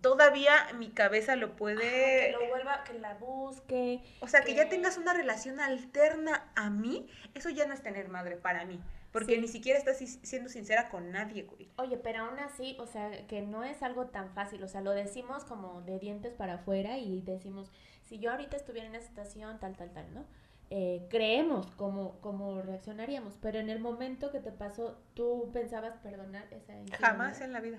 Todavía 0.00 0.52
mi 0.76 0.90
cabeza 0.90 1.36
lo 1.36 1.46
Ajá, 1.46 1.56
puede, 1.56 2.26
que 2.26 2.32
lo 2.32 2.48
vuelva, 2.48 2.82
que 2.84 2.94
la 2.98 3.14
busque. 3.14 4.02
o 4.20 4.26
sea, 4.28 4.40
que 4.42 4.54
ya 4.54 4.64
que- 4.64 4.70
tengas 4.70 4.98
una 4.98 5.14
relación 5.14 5.60
alterna 5.60 6.50
a 6.56 6.68
mí, 6.68 7.06
eso 7.34 7.48
ya 7.48 7.66
no 7.66 7.74
es 7.74 7.82
tener 7.82 8.08
madre 8.08 8.36
para 8.36 8.64
mí, 8.64 8.80
porque 9.14 9.36
Sí. 9.36 9.40
ni 9.40 9.46
siquiera 9.46 9.78
estás 9.78 9.98
si- 9.98 10.08
siendo 10.26 10.48
sincera 10.50 10.88
con 10.88 11.12
nadie, 11.12 11.44
güey. 11.44 11.70
Oye, 11.78 11.96
pero 11.96 12.24
aún 12.24 12.40
así, 12.40 12.76
o 12.80 12.86
sea, 12.88 13.28
que 13.28 13.42
no 13.42 13.62
es 13.62 13.80
algo 13.84 14.06
tan 14.08 14.34
fácil, 14.34 14.60
o 14.64 14.66
sea, 14.68 14.80
lo 14.80 14.90
decimos 14.90 15.44
como 15.44 15.82
de 15.82 16.00
dientes 16.00 16.34
para 16.34 16.54
afuera 16.54 16.98
y 16.98 17.20
decimos, 17.22 17.70
si 18.02 18.18
yo 18.18 18.32
ahorita 18.32 18.56
estuviera 18.56 18.88
en 18.88 18.96
esa 18.96 19.06
situación, 19.06 19.60
tal, 19.60 19.76
tal, 19.76 19.92
tal, 19.92 20.12
¿no? 20.12 20.26
Eh, 20.70 21.06
creemos 21.10 21.70
cómo, 21.76 22.20
cómo 22.22 22.60
reaccionaríamos, 22.60 23.38
pero 23.40 23.60
en 23.60 23.70
el 23.70 23.78
momento 23.78 24.32
que 24.32 24.40
te 24.40 24.50
pasó, 24.50 25.00
¿tú 25.14 25.48
pensabas 25.52 25.96
perdonar 25.98 26.52
esa? 26.52 26.74
Jamás 26.98 27.40
en 27.40 27.52
la 27.52 27.60
vida. 27.60 27.78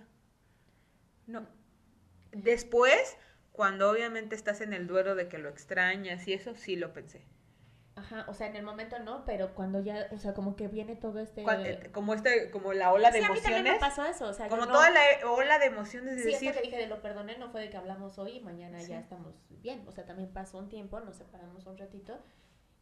No. 1.27 1.45
Después, 2.31 3.17
cuando 3.51 3.89
obviamente 3.91 4.35
estás 4.35 4.61
en 4.61 4.71
el 4.71 4.87
duelo 4.87 5.15
de 5.15 5.27
que 5.27 5.37
lo 5.37 5.49
extrañas 5.49 6.27
y 6.29 6.33
eso, 6.33 6.55
sí 6.55 6.77
lo 6.77 6.93
pensé. 6.93 7.25
Ajá, 7.97 8.25
o 8.27 8.33
sea, 8.33 8.47
en 8.47 8.57
el 8.57 8.63
momento 8.63 8.99
no, 8.99 9.23
pero 9.23 9.53
cuando 9.53 9.79
ya, 9.79 10.07
o 10.11 10.17
sea, 10.17 10.33
como 10.33 10.55
que 10.57 10.67
viene 10.67 10.97
todo 10.97 11.19
este... 11.19 11.43
Eh, 11.43 11.89
como 11.93 12.13
este, 12.13 12.51
como 12.51 12.73
la 12.73 12.91
ola 12.91 13.09
de 13.09 13.19
Sí, 13.19 13.23
a 13.25 13.29
mí 13.31 13.39
también 13.39 13.63
me 13.63 13.69
emociones. 13.69 13.79
pasó 13.95 14.05
eso, 14.05 14.27
o 14.27 14.33
sea, 14.33 14.49
Como 14.49 14.65
no- 14.65 14.73
toda 14.73 14.89
la 14.89 14.99
ola 15.31 15.59
de 15.59 15.67
emociones 15.67 16.17
de 16.17 16.23
Sí, 16.23 16.31
decir, 16.31 16.49
esto 16.49 16.61
que 16.61 16.67
dije 16.67 16.77
de 16.81 16.87
lo 16.87 17.01
perdoné 17.01 17.37
no 17.37 17.49
fue 17.51 17.61
de 17.61 17.69
que 17.69 17.77
hablamos 17.77 18.17
hoy 18.19 18.31
y 18.37 18.39
mañana 18.41 18.81
Sí. 18.81 18.89
ya 18.89 18.99
estamos 18.99 19.33
bien. 19.49 19.83
O 19.87 19.91
sea, 19.93 20.05
también 20.05 20.29
pasó 20.33 20.57
un 20.57 20.67
tiempo, 20.67 20.99
nos 20.99 21.15
separamos 21.15 21.65
un 21.67 21.77
ratito 21.77 22.19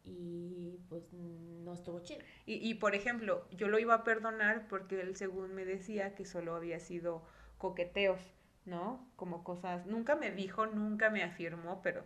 y 0.02 0.80
pues 0.88 1.12
no 1.12 1.72
estuvo 1.72 2.00
chido. 2.00 2.20
y, 2.44 2.68
y 2.68 2.74
por 2.74 2.94
ejemplo, 2.94 3.46
yo 3.52 3.68
lo 3.68 3.78
iba 3.78 3.94
a 3.94 4.04
perdonar 4.04 4.66
porque 4.68 5.00
él 5.00 5.16
según 5.16 5.54
me 5.54 5.64
decía 5.64 6.14
que 6.14 6.24
solo 6.26 6.54
había 6.56 6.78
sido 6.80 7.22
coqueteos, 7.58 8.20
¿no? 8.66 9.08
Como 9.16 9.44
cosas, 9.44 9.86
nunca 9.86 10.16
me 10.16 10.30
dijo, 10.30 10.66
nunca 10.66 11.08
me 11.08 11.22
afirmó, 11.22 11.80
pero 11.82 12.04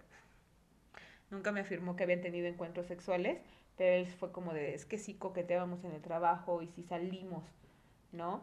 nunca 1.31 1.53
me 1.53 1.61
afirmó 1.61 1.97
que 1.97 2.05
habían 2.05 2.21
tenido 2.21 2.47
encuentros 2.47 2.87
sexuales, 2.87 3.39
pero 3.77 3.97
él 3.97 4.07
fue 4.07 4.33
como 4.33 4.53
de, 4.53 4.75
es 4.75 4.85
que 4.85 4.99
sí 4.99 5.15
coqueteábamos 5.15 5.85
en 5.85 5.93
el 5.93 6.03
trabajo 6.03 6.63
y 6.63 6.69
sí 6.69 6.83
salimos, 6.83 7.45
¿no? 8.13 8.43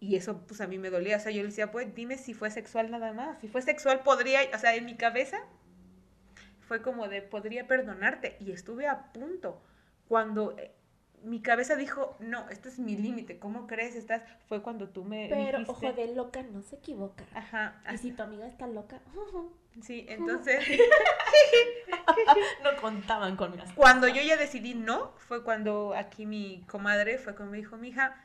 Y 0.00 0.16
eso 0.16 0.42
pues 0.46 0.60
a 0.60 0.66
mí 0.66 0.78
me 0.78 0.90
dolía, 0.90 1.16
o 1.16 1.20
sea, 1.20 1.32
yo 1.32 1.42
le 1.42 1.48
decía, 1.48 1.70
pues 1.70 1.94
dime 1.94 2.18
si 2.18 2.34
fue 2.34 2.50
sexual 2.50 2.90
nada 2.90 3.12
más, 3.12 3.40
si 3.40 3.48
fue 3.48 3.62
sexual 3.62 4.02
podría, 4.02 4.40
o 4.54 4.58
sea, 4.58 4.74
en 4.74 4.84
mi 4.84 4.96
cabeza 4.96 5.38
fue 6.60 6.82
como 6.82 7.08
de, 7.08 7.22
podría 7.22 7.66
perdonarte, 7.66 8.36
y 8.40 8.52
estuve 8.52 8.86
a 8.88 9.12
punto, 9.12 9.62
cuando 10.08 10.56
eh, 10.58 10.72
mi 11.22 11.40
cabeza 11.40 11.76
dijo, 11.76 12.16
no, 12.20 12.48
este 12.50 12.68
es 12.68 12.78
mi 12.78 12.96
límite, 12.96 13.38
¿cómo 13.38 13.66
crees? 13.66 13.94
Estás, 13.94 14.22
fue 14.46 14.62
cuando 14.62 14.88
tú 14.88 15.04
me 15.04 15.26
Pero 15.28 15.58
dijiste, 15.58 15.86
ojo 15.86 15.92
de 15.92 16.14
loca 16.14 16.42
no 16.42 16.62
se 16.62 16.76
equivoca. 16.76 17.24
ajá, 17.34 17.82
Y 17.92 17.98
si 17.98 18.12
tu 18.12 18.22
amiga 18.22 18.46
está 18.46 18.66
loca, 18.66 19.00
sí, 19.82 20.06
entonces... 20.08 20.64
no 22.64 22.76
contaban 22.80 23.36
con 23.36 23.56
las 23.56 23.72
Cuando 23.72 24.08
yo 24.08 24.22
ya 24.22 24.36
decidí 24.36 24.74
no, 24.74 25.12
fue 25.18 25.42
cuando 25.42 25.94
aquí 25.96 26.26
mi 26.26 26.64
comadre 26.66 27.18
fue 27.18 27.34
cuando 27.34 27.52
me 27.52 27.58
dijo, 27.58 27.76
mija, 27.76 28.16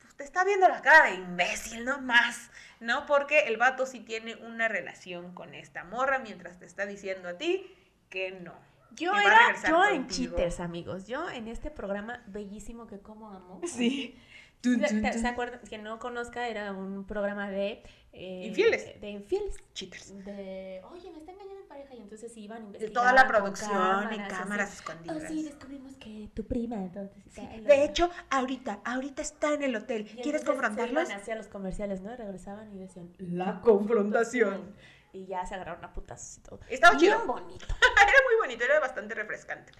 pues 0.00 0.16
te 0.16 0.24
está 0.24 0.44
viendo 0.44 0.68
la 0.68 0.82
cara 0.82 1.10
de 1.10 1.16
imbécil, 1.16 1.84
no 1.84 2.00
más, 2.00 2.50
¿no? 2.80 3.06
Porque 3.06 3.40
el 3.40 3.56
vato 3.56 3.86
sí 3.86 4.00
tiene 4.00 4.36
una 4.36 4.68
relación 4.68 5.34
con 5.34 5.54
esta 5.54 5.84
morra 5.84 6.18
mientras 6.18 6.58
te 6.58 6.66
está 6.66 6.86
diciendo 6.86 7.28
a 7.28 7.38
ti 7.38 7.74
que 8.08 8.32
no. 8.32 8.54
Yo 8.92 9.12
Y 9.14 9.18
era 9.18 9.54
yo 9.68 9.84
en. 9.84 10.06
Cheaters, 10.06 10.60
amigos. 10.60 11.06
Yo 11.06 11.28
en 11.28 11.46
este 11.46 11.70
programa 11.70 12.22
bellísimo 12.26 12.86
que 12.86 12.98
como 12.98 13.30
amo. 13.30 13.60
Sí. 13.64 14.18
¿Se, 14.62 15.26
acuerdan? 15.28 15.60
Quien 15.68 15.82
no 15.84 15.98
conozca, 15.98 16.48
era 16.48 16.72
un 16.72 17.04
programa 17.04 17.48
de... 17.50 17.82
eh, 18.12 18.46
Infieles. 18.46 19.00
De 19.00 19.10
infieles. 19.10 19.56
Cheaters. 19.72 20.24
de, 20.24 20.82
oye, 20.90 21.10
me 21.12 21.18
está 21.18 21.30
engañando 21.32 21.62
mi 21.62 21.66
pareja 21.68 21.94
y 21.94 21.98
entonces 21.98 22.36
iban 22.36 22.62
a 22.62 22.66
investigar. 22.66 22.92
toda 22.92 23.12
la 23.12 23.28
producción 23.28 23.70
y 23.70 24.16
cámaras, 24.16 24.32
cámaras 24.38 24.68
así. 24.70 24.76
escondidas. 24.78 25.16
Oh, 25.16 25.28
sí, 25.28 25.42
descubrimos 25.44 25.94
que 25.96 26.28
tu 26.34 26.44
prima, 26.46 26.76
entonces. 26.76 27.22
Sí, 27.30 27.40
tal, 27.40 27.64
De 27.64 27.84
hecho, 27.84 28.10
ahorita, 28.30 28.80
ahorita 28.84 29.22
está 29.22 29.54
en 29.54 29.62
el 29.62 29.76
hotel. 29.76 30.08
Y 30.16 30.22
¿Quieres 30.22 30.44
confrontarlos? 30.44 31.04
Se 31.06 31.12
iban 31.12 31.20
hacia 31.22 31.34
los 31.36 31.46
comerciales, 31.46 32.00
¿no? 32.00 32.14
Regresaban 32.16 32.72
y 32.74 32.78
decían, 32.78 33.12
La 33.18 33.60
confrontación. 33.60 34.74
Y 35.12 35.26
ya 35.26 35.46
se 35.46 35.54
agarraron 35.54 35.84
a 35.84 35.92
putazos 35.94 36.38
y 36.38 36.40
todo. 36.42 36.60
Estaba 36.68 36.98
Bien 36.98 37.12
chido. 37.14 37.26
bonito. 37.26 37.64
Era 38.02 38.18
muy 38.28 38.36
bonito, 38.40 38.64
era 38.64 38.78
bastante 38.80 39.14
refrescante. 39.14 39.72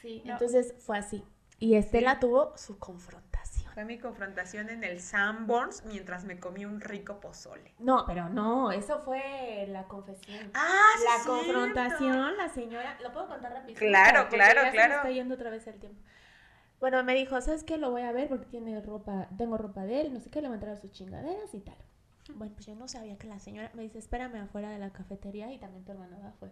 sí, 0.00 0.22
No. 0.24 0.32
entonces 0.32 0.74
fue 0.78 0.98
así. 0.98 1.22
Y 1.58 1.76
Estela 1.76 2.18
tuvo 2.18 2.52
Su 2.56 2.78
confrontación. 2.78 3.31
Fue 3.74 3.84
mi 3.84 3.98
confrontación 3.98 4.68
en 4.68 4.84
el 4.84 5.00
Sanborns 5.00 5.84
mientras 5.86 6.24
me 6.24 6.38
comí 6.38 6.64
un 6.66 6.80
rico 6.80 7.20
pozole. 7.20 7.72
No, 7.78 8.04
pero 8.06 8.28
no, 8.28 8.70
eso 8.70 9.00
fue 9.00 9.66
la 9.68 9.84
confesión. 9.84 10.50
Ah, 10.54 10.78
sí, 10.98 11.04
la 11.04 11.22
cierto. 11.22 11.30
confrontación, 11.30 12.36
la 12.36 12.48
señora, 12.50 12.98
¿lo 13.02 13.12
puedo 13.12 13.28
contar 13.28 13.52
rápido? 13.52 13.78
Claro, 13.78 14.20
Porque 14.22 14.36
claro, 14.36 14.54
ya 14.62 14.70
se 14.70 14.76
me 14.76 14.76
claro. 14.76 14.94
está 14.96 15.10
yendo 15.10 15.34
otra 15.34 15.50
vez 15.50 15.66
el 15.66 15.78
tiempo. 15.80 16.00
Bueno, 16.80 17.02
me 17.04 17.14
dijo, 17.14 17.40
¿sabes 17.40 17.64
qué? 17.64 17.78
Lo 17.78 17.90
voy 17.90 18.02
a 18.02 18.12
ver 18.12 18.28
porque 18.28 18.46
tiene 18.46 18.80
ropa, 18.80 19.28
tengo 19.38 19.56
ropa 19.56 19.84
de 19.84 20.00
él, 20.00 20.12
no 20.12 20.20
sé 20.20 20.30
qué, 20.30 20.42
le 20.42 20.48
voy 20.48 20.54
a 20.54 20.56
entrar 20.56 20.76
sus 20.76 20.90
chingaderas 20.92 21.54
y 21.54 21.60
tal. 21.60 21.76
Bueno, 22.34 22.52
pues 22.54 22.66
yo 22.66 22.74
no 22.74 22.88
sabía 22.88 23.16
que 23.18 23.26
la 23.26 23.38
señora 23.38 23.70
me 23.74 23.82
dice, 23.82 23.98
espérame 23.98 24.36
afuera 24.36 24.70
de 24.70 24.78
la 24.78 24.90
cafetería 24.92 25.52
y 25.52 25.58
también 25.58 25.84
tu 25.84 25.92
hermana 25.92 26.18
va 26.18 26.32
fue 26.32 26.50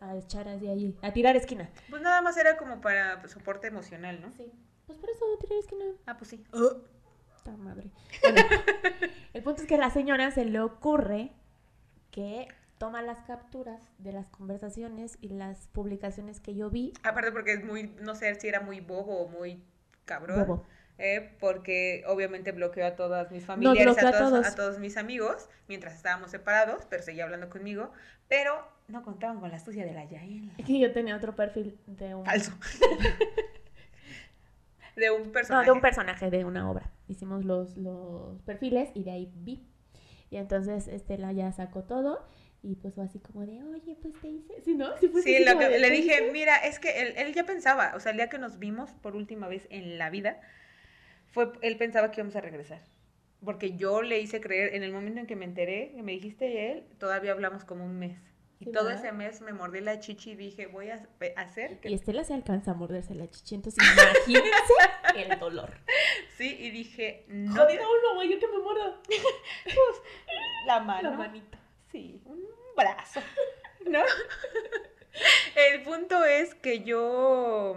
a 0.00 0.16
echar 0.16 0.48
así 0.48 0.68
allí, 0.68 0.96
a 1.02 1.12
tirar 1.12 1.36
esquina. 1.36 1.68
Pues 1.88 2.00
nada 2.02 2.22
más 2.22 2.36
era 2.36 2.56
como 2.56 2.80
para 2.80 3.20
pues, 3.20 3.32
soporte 3.32 3.66
emocional, 3.68 4.20
¿no? 4.20 4.32
Sí, 4.32 4.50
pues 4.90 4.98
por 4.98 5.10
eso 5.10 5.24
tirar 5.40 5.58
esquina. 5.58 5.84
Ah, 6.06 6.16
pues 6.16 6.30
sí. 6.30 6.44
Puta 6.50 7.56
madre. 7.58 7.90
Bueno, 8.22 8.40
el 9.32 9.42
punto 9.42 9.62
es 9.62 9.68
que 9.68 9.76
a 9.76 9.78
la 9.78 9.90
señora 9.90 10.30
se 10.30 10.44
le 10.44 10.60
ocurre 10.60 11.32
que 12.10 12.48
toma 12.78 13.02
las 13.02 13.20
capturas 13.22 13.80
de 13.98 14.12
las 14.12 14.26
conversaciones 14.28 15.16
y 15.20 15.28
las 15.28 15.68
publicaciones 15.68 16.40
que 16.40 16.54
yo 16.54 16.70
vi. 16.70 16.92
Aparte 17.02 17.30
porque 17.30 17.52
es 17.52 17.64
muy, 17.64 17.94
no 18.00 18.14
sé 18.14 18.34
si 18.34 18.48
era 18.48 18.60
muy 18.60 18.80
bobo 18.80 19.20
o 19.22 19.28
muy 19.28 19.62
cabrón. 20.06 20.46
Bobo. 20.46 20.66
eh, 20.98 21.36
porque 21.38 22.02
obviamente 22.06 22.52
bloqueó 22.52 22.86
a 22.86 22.96
todas 22.96 23.30
mis 23.30 23.44
familiares, 23.46 23.96
a, 24.02 24.08
a 24.08 24.12
todos, 24.12 24.46
a 24.46 24.54
todos 24.54 24.78
mis 24.78 24.96
amigos, 24.96 25.48
mientras 25.68 25.94
estábamos 25.94 26.30
separados, 26.30 26.84
pero 26.90 27.02
seguía 27.02 27.24
hablando 27.24 27.48
conmigo, 27.48 27.92
pero 28.28 28.66
no 28.88 29.02
contaban 29.04 29.40
con 29.40 29.50
la 29.50 29.56
astucia 29.56 29.84
de 29.84 29.92
la 29.92 30.04
Yael. 30.04 30.50
Y 30.58 30.80
yo 30.80 30.92
tenía 30.92 31.16
otro 31.16 31.36
perfil 31.36 31.78
de 31.86 32.14
un, 32.14 32.24
Falso. 32.26 32.52
de 34.96 35.10
un 35.10 35.22
no, 35.26 35.32
personaje. 35.32 35.64
de 35.66 35.72
un 35.72 35.80
personaje 35.80 36.30
de 36.30 36.44
una 36.44 36.70
obra. 36.70 36.90
Hicimos 37.08 37.44
los, 37.44 37.76
los 37.76 38.40
perfiles 38.42 38.90
y 38.94 39.04
de 39.04 39.10
ahí 39.12 39.32
vi. 39.36 39.66
Y 40.30 40.36
entonces 40.36 40.88
Estela 40.88 41.32
ya 41.32 41.50
sacó 41.52 41.82
todo 41.84 42.24
y 42.62 42.76
pues 42.76 42.94
fue 42.94 43.04
así 43.04 43.18
como 43.20 43.46
de, 43.46 43.62
oye, 43.62 43.96
pues 44.00 44.14
te 44.20 44.28
hice. 44.28 44.60
Sí, 44.62 44.74
¿no? 44.74 44.96
Sí, 44.98 45.08
fue 45.08 45.22
Sí, 45.22 45.44
lo 45.44 45.58
que- 45.58 45.68
de, 45.68 45.78
le 45.78 45.88
"¿Te 45.88 45.94
dije, 45.94 46.14
hice?". 46.22 46.32
mira, 46.32 46.56
es 46.58 46.78
que 46.78 47.00
él, 47.02 47.14
él 47.16 47.34
ya 47.34 47.44
pensaba, 47.44 47.92
o 47.96 48.00
sea, 48.00 48.10
el 48.12 48.18
día 48.18 48.28
que 48.28 48.38
nos 48.38 48.58
vimos 48.58 48.92
por 48.92 49.16
última 49.16 49.48
vez 49.48 49.66
en 49.70 49.98
la 49.98 50.10
vida, 50.10 50.40
fue, 51.26 51.52
él 51.62 51.76
pensaba 51.76 52.10
que 52.10 52.20
íbamos 52.20 52.36
a 52.36 52.40
regresar. 52.40 52.82
Porque 53.44 53.76
yo 53.76 54.02
le 54.02 54.20
hice 54.20 54.40
creer, 54.40 54.74
en 54.74 54.82
el 54.82 54.92
momento 54.92 55.20
en 55.20 55.26
que 55.26 55.36
me 55.36 55.46
enteré, 55.46 55.92
que 55.94 56.02
me 56.02 56.12
dijiste 56.12 56.72
él, 56.72 56.84
todavía 56.98 57.32
hablamos 57.32 57.64
como 57.64 57.84
un 57.86 57.98
mes. 57.98 58.18
Y 58.60 58.66
Sí, 58.66 58.72
todo 58.72 58.84
¿verdad? 58.84 59.04
ese 59.04 59.12
mes 59.12 59.40
me 59.40 59.52
mordí 59.52 59.80
la 59.80 59.98
chichi 60.00 60.32
y 60.32 60.34
dije, 60.36 60.66
voy 60.66 60.90
a 60.90 61.02
hacer 61.36 61.80
que... 61.80 61.88
Y 61.88 61.94
Estela 61.94 62.24
se 62.24 62.34
alcanza 62.34 62.72
a 62.72 62.74
morderse 62.74 63.14
la 63.14 63.28
chichi, 63.28 63.54
entonces 63.54 63.82
imagínense 63.82 64.74
el 65.16 65.38
dolor. 65.38 65.72
Sí, 66.36 66.56
y 66.60 66.70
dije, 66.70 67.24
no. 67.28 67.52
Jodida 67.56 67.82
uno, 67.82 68.14
güey, 68.16 68.30
yo 68.30 68.38
que 68.38 68.46
me 68.48 68.58
muerdo. 68.58 69.00
La 70.66 70.80
mano. 70.80 71.10
La 71.10 71.16
manita. 71.16 71.58
Sí, 71.90 72.20
un 72.26 72.44
brazo, 72.76 73.20
¿no? 73.86 74.00
El 75.56 75.82
punto 75.82 76.24
es 76.24 76.54
que 76.54 76.82
yo 76.84 77.76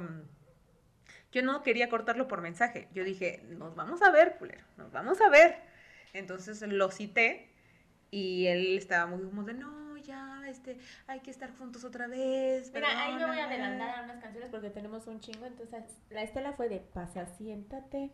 yo 1.31 1.41
no 1.41 1.63
quería 1.63 1.89
cortarlo 1.89 2.27
por 2.27 2.41
mensaje. 2.41 2.87
Yo 2.93 3.03
dije, 3.03 3.41
nos 3.47 3.75
vamos 3.75 4.01
a 4.03 4.11
ver, 4.11 4.35
culero, 4.37 4.63
nos 4.77 4.91
vamos 4.91 5.19
a 5.21 5.29
ver. 5.29 5.55
Entonces 6.13 6.61
lo 6.61 6.91
cité 6.91 7.49
Y 8.11 8.45
él 8.47 8.77
estaba 8.77 9.07
muy 9.07 9.23
como 9.23 9.43
de, 9.43 9.53
no, 9.55 9.82
este, 10.53 10.77
hay 11.07 11.19
que 11.19 11.29
estar 11.31 11.51
juntos 11.57 11.83
otra 11.83 12.07
vez. 12.07 12.71
Mira, 12.73 12.87
ahí 13.03 13.13
me 13.15 13.25
voy 13.25 13.37
a 13.39 13.47
perdóname". 13.49 13.63
adelantar 13.65 13.99
a 13.99 14.03
unas 14.03 14.23
canciones 14.23 14.49
porque 14.49 14.69
tenemos 14.69 15.05
un 15.07 15.19
chingo. 15.19 15.45
Entonces, 15.45 15.83
la 16.09 16.23
Estela 16.23 16.53
fue 16.53 16.69
de 16.69 16.79
pasa, 16.79 17.25
siéntate. 17.25 18.11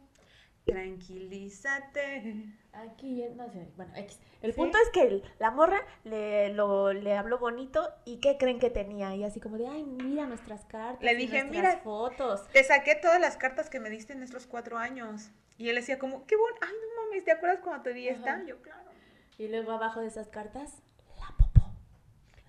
Tranquilízate. 0.66 2.46
Aquí, 2.74 3.24
no 3.36 3.50
sé, 3.50 3.68
bueno, 3.76 3.92
X. 3.96 4.20
El 4.42 4.54
Sí. 4.54 4.58
punto 4.60 4.78
es 4.84 4.90
que 4.90 5.24
la 5.40 5.52
morra 5.52 5.80
le, 6.04 6.54
lo, 6.54 6.94
le 6.94 7.18
habló 7.18 7.40
bonito 7.40 7.90
y 8.06 8.20
¿qué 8.20 8.38
creen 8.38 8.60
que 8.60 8.70
tenía? 8.70 9.16
Y 9.16 9.24
así 9.24 9.40
como 9.40 9.58
de, 9.58 9.68
ay, 9.68 9.84
mira 9.84 10.26
nuestras 10.28 10.66
cartas. 10.66 11.04
Le 11.04 11.16
dije, 11.16 11.44
nuestras 11.44 11.76
"Mira". 11.76 11.78
fotos. 11.84 12.48
Te 12.50 12.64
saqué 12.64 12.96
todas 12.96 13.20
las 13.20 13.38
cartas 13.38 13.70
que 13.70 13.80
me 13.80 13.90
diste 13.90 14.14
en 14.14 14.22
estos 14.24 14.46
cuatro 14.48 14.78
años. 14.78 15.32
Y 15.58 15.70
él 15.70 15.76
decía 15.76 15.98
como, 16.00 16.26
qué 16.26 16.36
bueno, 16.36 16.58
ay, 16.62 16.70
no 16.74 17.04
mames, 17.06 17.24
¿te 17.26 17.32
acuerdas 17.32 17.60
cuando 17.64 17.84
te 17.84 17.94
di 17.94 18.08
esta? 18.08 18.44
Yo, 18.46 18.62
claro. 18.62 18.90
Y 19.38 19.48
luego 19.48 19.72
abajo 19.72 20.02
de 20.02 20.08
esas 20.08 20.28
cartas. 20.28 20.82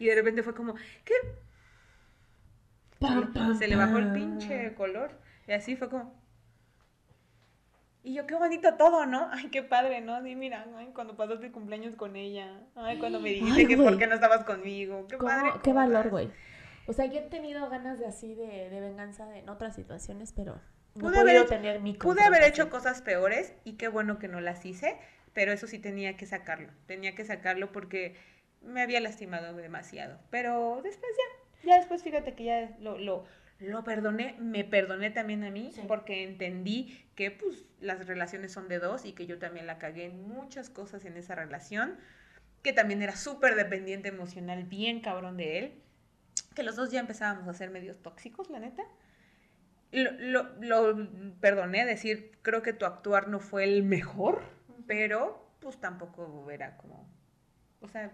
Y 0.01 0.07
de 0.07 0.15
repente 0.17 0.43
fue 0.43 0.55
como, 0.55 0.75
¿qué? 1.05 1.15
Se 3.59 3.69
le 3.69 3.77
bajó 3.77 3.99
el 3.99 4.13
pinche 4.13 4.75
color. 4.75 5.13
Y 5.47 5.53
así 5.53 5.77
fue 5.77 5.89
como. 5.89 6.19
Y 8.03 8.15
yo, 8.15 8.27
qué 8.27 8.35
bonito 8.35 8.77
todo, 8.77 9.05
¿no? 9.05 9.29
Ay, 9.33 9.51
qué 9.51 9.63
padre, 9.63 10.01
¿no? 10.01 10.27
Y 10.27 10.35
mira, 10.35 10.67
ay, 10.77 10.91
cuando 10.95 11.17
pasaste 11.17 11.53
cumpleaños 11.53 11.95
con 11.97 12.17
ella. 12.17 12.63
Ay, 12.75 12.99
cuando 12.99 13.21
me 13.21 13.29
dijiste 13.29 13.61
Ay, 13.61 13.67
que 13.67 13.77
por 13.77 13.99
qué 13.99 14.07
no 14.07 14.15
estabas 14.15 14.45
conmigo. 14.45 15.07
Qué 15.07 15.19
¿Cómo? 15.19 15.31
padre. 15.31 15.51
Qué 15.63 15.73
valor, 15.73 16.09
güey. 16.09 16.31
O 16.87 16.93
sea, 16.95 17.05
yo 17.05 17.21
he 17.21 17.23
tenido 17.29 17.69
ganas 17.69 17.99
de 17.99 18.07
así, 18.07 18.35
de, 18.35 18.71
de 18.71 18.81
venganza 18.81 19.27
de, 19.27 19.41
en 19.41 19.51
otras 19.51 19.77
situaciones, 19.77 20.33
pero 20.33 20.61
no 20.95 21.03
Pude 21.03 21.19
haber 21.19 21.47
tener 21.47 21.81
mi 21.81 21.93
Pude 21.95 22.23
haber 22.23 22.43
hecho 22.43 22.71
cosas 22.71 23.03
peores 23.03 23.55
y 23.65 23.75
qué 23.75 23.89
bueno 23.89 24.19
que 24.19 24.29
no 24.29 24.41
las 24.41 24.65
hice, 24.65 24.99
pero 25.35 25.53
eso 25.53 25.67
sí 25.67 25.79
tenía 25.79 26.17
que 26.17 26.27
sacarlo. 26.27 26.71
Tenía 26.87 27.15
que 27.15 27.25
sacarlo 27.25 27.71
porque 27.71 28.17
me 28.61 28.83
había 28.83 29.01
lastimado 29.01 29.55
demasiado. 29.57 30.19
Pero 30.31 30.81
después 30.83 31.11
ya, 31.17 31.69
ya 31.71 31.77
después 31.79 32.03
fíjate 32.03 32.35
que 32.35 32.45
ya 32.45 32.77
lo, 32.81 32.99
lo, 32.99 33.25
lo 33.59 33.85
perdoné, 33.85 34.37
me 34.39 34.65
perdoné 34.65 35.11
también 35.11 35.45
a 35.45 35.51
mí 35.51 35.71
Sí. 35.73 35.83
porque 35.87 36.25
entendí 36.25 37.05
que 37.15 37.31
pues 37.31 37.67
las 37.81 38.07
relaciones 38.07 38.53
son 38.53 38.69
de 38.69 38.79
dos 38.79 39.05
y 39.05 39.13
que 39.13 39.27
yo 39.27 39.39
también 39.39 39.67
la 39.67 39.79
cagué 39.79 40.07
en 40.07 40.27
muchas 40.29 40.71
cosas 40.71 41.05
en 41.05 41.17
esa 41.17 41.35
relación, 41.35 41.99
que 42.63 42.73
también 42.73 43.03
era 43.03 43.17
súper 43.17 43.55
dependiente 43.57 44.09
emocional, 44.09 44.65
bien 44.65 45.01
cabrón 45.01 45.37
de 45.37 45.59
él, 45.59 45.83
que 46.55 46.63
los 46.63 46.77
dos 46.77 46.91
ya 46.91 47.01
empezábamos 47.01 47.49
a 47.49 47.55
ser 47.55 47.71
medios 47.71 48.03
tóxicos, 48.03 48.51
la 48.51 48.59
neta 48.59 48.83
lo, 49.93 50.13
lo, 50.13 50.43
lo 50.61 51.09
perdoné, 51.41 51.85
decir, 51.85 52.39
creo 52.43 52.63
que 52.63 52.73
tu 52.73 52.85
actuar 52.87 53.29
no 53.29 53.41
fue 53.41 53.65
el 53.65 53.83
mejor, 53.83 54.41
pero 54.87 55.51
pues 55.61 55.79
tampoco 55.81 56.49
era 56.51 56.77
como, 56.77 57.09
o 57.81 57.89
sea, 57.89 58.13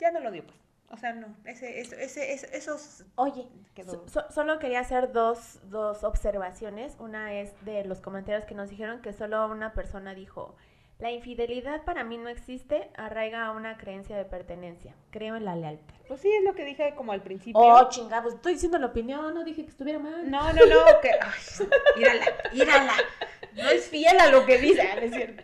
ya 0.00 0.10
no 0.10 0.20
lo 0.20 0.30
dio 0.30 0.44
pues. 0.44 0.56
O 0.88 0.96
sea, 0.96 1.12
no, 1.14 1.34
ese, 1.44 1.80
ese, 1.80 2.04
ese, 2.04 2.56
esos 2.56 3.04
Oye, 3.16 3.48
quedó. 3.74 3.92
so- 3.92 4.08
so- 4.08 4.30
solo 4.30 4.60
quería 4.60 4.78
hacer 4.80 5.10
dos, 5.12 5.58
dos 5.68 6.04
observaciones. 6.04 6.96
Una 7.00 7.32
es 7.34 7.52
de 7.64 7.84
los 7.84 8.00
comentarios 8.00 8.44
que 8.44 8.54
nos 8.54 8.70
dijeron 8.70 9.02
que 9.02 9.12
solo 9.12 9.44
una 9.48 9.72
persona 9.72 10.14
dijo, 10.14 10.54
la 10.98 11.10
infidelidad 11.10 11.84
para 11.84 12.04
mí 12.04 12.16
no 12.16 12.28
existe, 12.28 12.90
arraiga 12.96 13.46
a 13.46 13.52
una 13.52 13.76
creencia 13.76 14.16
de 14.16 14.24
pertenencia. 14.24 14.94
Creo 15.10 15.36
en 15.36 15.44
la 15.44 15.54
lealtad. 15.54 15.94
Pues 16.08 16.20
sí, 16.20 16.30
es 16.32 16.42
lo 16.42 16.54
que 16.54 16.64
dije 16.64 16.94
como 16.96 17.12
al 17.12 17.22
principio. 17.22 17.60
Oh, 17.60 17.88
chingados. 17.90 18.34
Estoy 18.34 18.54
diciendo 18.54 18.78
la 18.78 18.86
opinión, 18.86 19.34
no 19.34 19.44
dije 19.44 19.62
que 19.64 19.70
estuviera 19.70 19.98
mal. 19.98 20.30
No, 20.30 20.52
no, 20.54 20.66
no, 20.66 21.00
que. 21.02 21.10
Ay, 21.20 21.68
írala, 21.96 22.24
írala. 22.52 22.92
No 23.52 23.68
es 23.70 23.88
fiel 23.88 24.18
a 24.20 24.30
lo 24.30 24.46
que 24.46 24.58
dice, 24.58 24.82
ah, 24.82 24.96
no 24.96 25.02
es 25.02 25.14
cierto. 25.14 25.42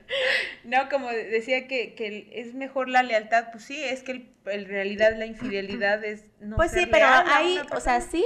No, 0.65 0.89
como 0.91 1.09
decía 1.09 1.67
que, 1.67 1.95
que 1.95 2.31
es 2.33 2.55
mejor 2.55 2.89
la 2.89 3.03
lealtad, 3.03 3.47
pues 3.53 3.65
sí, 3.65 3.83
es 3.83 4.03
que 4.03 4.35
en 4.47 4.69
realidad 4.69 5.17
la 5.17 5.27
infidelidad 5.27 6.03
es 6.05 6.27
no 6.41 6.57
pues 6.57 6.73
sí, 6.73 6.87
pero 6.91 7.07
ahí, 7.07 7.59
o 7.75 7.81
sea, 7.81 8.01
sí, 8.01 8.25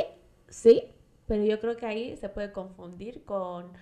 sí, 0.48 0.92
pero 1.26 1.44
yo 1.44 1.60
creo 1.60 1.76
que 1.76 1.86
ahí 1.86 2.16
se 2.16 2.28
puede 2.28 2.52
confundir 2.52 3.24
con, 3.24 3.72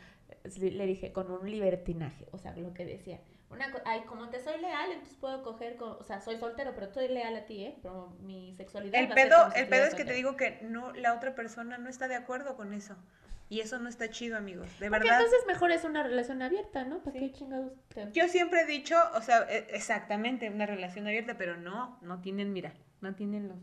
le 0.59 0.87
dije, 0.87 1.13
con 1.13 1.31
un 1.31 1.51
libertinaje. 1.51 2.27
O 2.33 2.39
sea, 2.39 2.55
lo 2.57 2.73
que 2.75 2.85
decía. 2.85 3.21
Una 3.55 3.73
ay, 3.85 4.03
como 4.03 4.29
te 4.29 4.41
soy 4.41 4.61
leal, 4.61 4.93
entonces 4.93 5.17
puedo 5.19 5.43
coger, 5.43 5.77
con, 5.77 5.93
o 5.93 6.03
sea, 6.03 6.21
soy 6.21 6.37
soltero, 6.37 6.73
pero 6.75 6.87
estoy 6.87 7.09
leal 7.09 7.37
a 7.37 7.47
ti, 7.47 7.65
¿eh? 7.65 7.79
Pero 7.83 8.15
mi 8.21 8.55
sexualidad 8.55 9.01
El 9.01 9.09
pedo, 9.09 9.49
el 9.55 9.69
pedo 9.69 9.85
es 9.87 9.95
que 9.95 10.05
te 10.05 10.13
digo 10.13 10.37
que 10.37 10.59
no, 10.63 10.93
la 10.93 11.15
otra 11.15 11.35
persona 11.35 11.79
no 11.79 11.89
está 11.89 12.09
de 12.09 12.17
acuerdo 12.17 12.57
con 12.57 12.73
eso. 12.73 12.97
Y 13.51 13.61
eso 13.61 13.79
no 13.79 13.89
está 13.91 14.09
chido, 14.11 14.39
amigos. 14.39 14.69
De 14.81 14.89
Porque 14.89 15.05
verdad. 15.05 15.21
entonces 15.21 15.47
mejor 15.47 15.71
es 15.71 15.85
una 15.85 16.03
relación 16.03 16.41
abierta, 16.43 16.85
¿no? 16.85 17.01
¿Para 17.01 17.13
Sí. 17.13 17.19
qué 17.21 17.33
chingados? 17.33 17.73
te- 17.95 18.11
Yo 18.13 18.27
siempre 18.29 18.63
he 18.63 18.65
dicho, 18.65 18.97
o 19.15 19.21
sea, 19.21 19.47
e- 19.51 19.67
exactamente, 19.71 20.49
una 20.49 20.65
relación 20.67 21.07
abierta, 21.07 21.37
pero 21.37 21.57
no, 21.57 21.99
no 22.01 22.21
tienen, 22.23 22.53
mira, 22.55 22.73
no 23.03 23.15
tienen 23.15 23.49
los... 23.49 23.59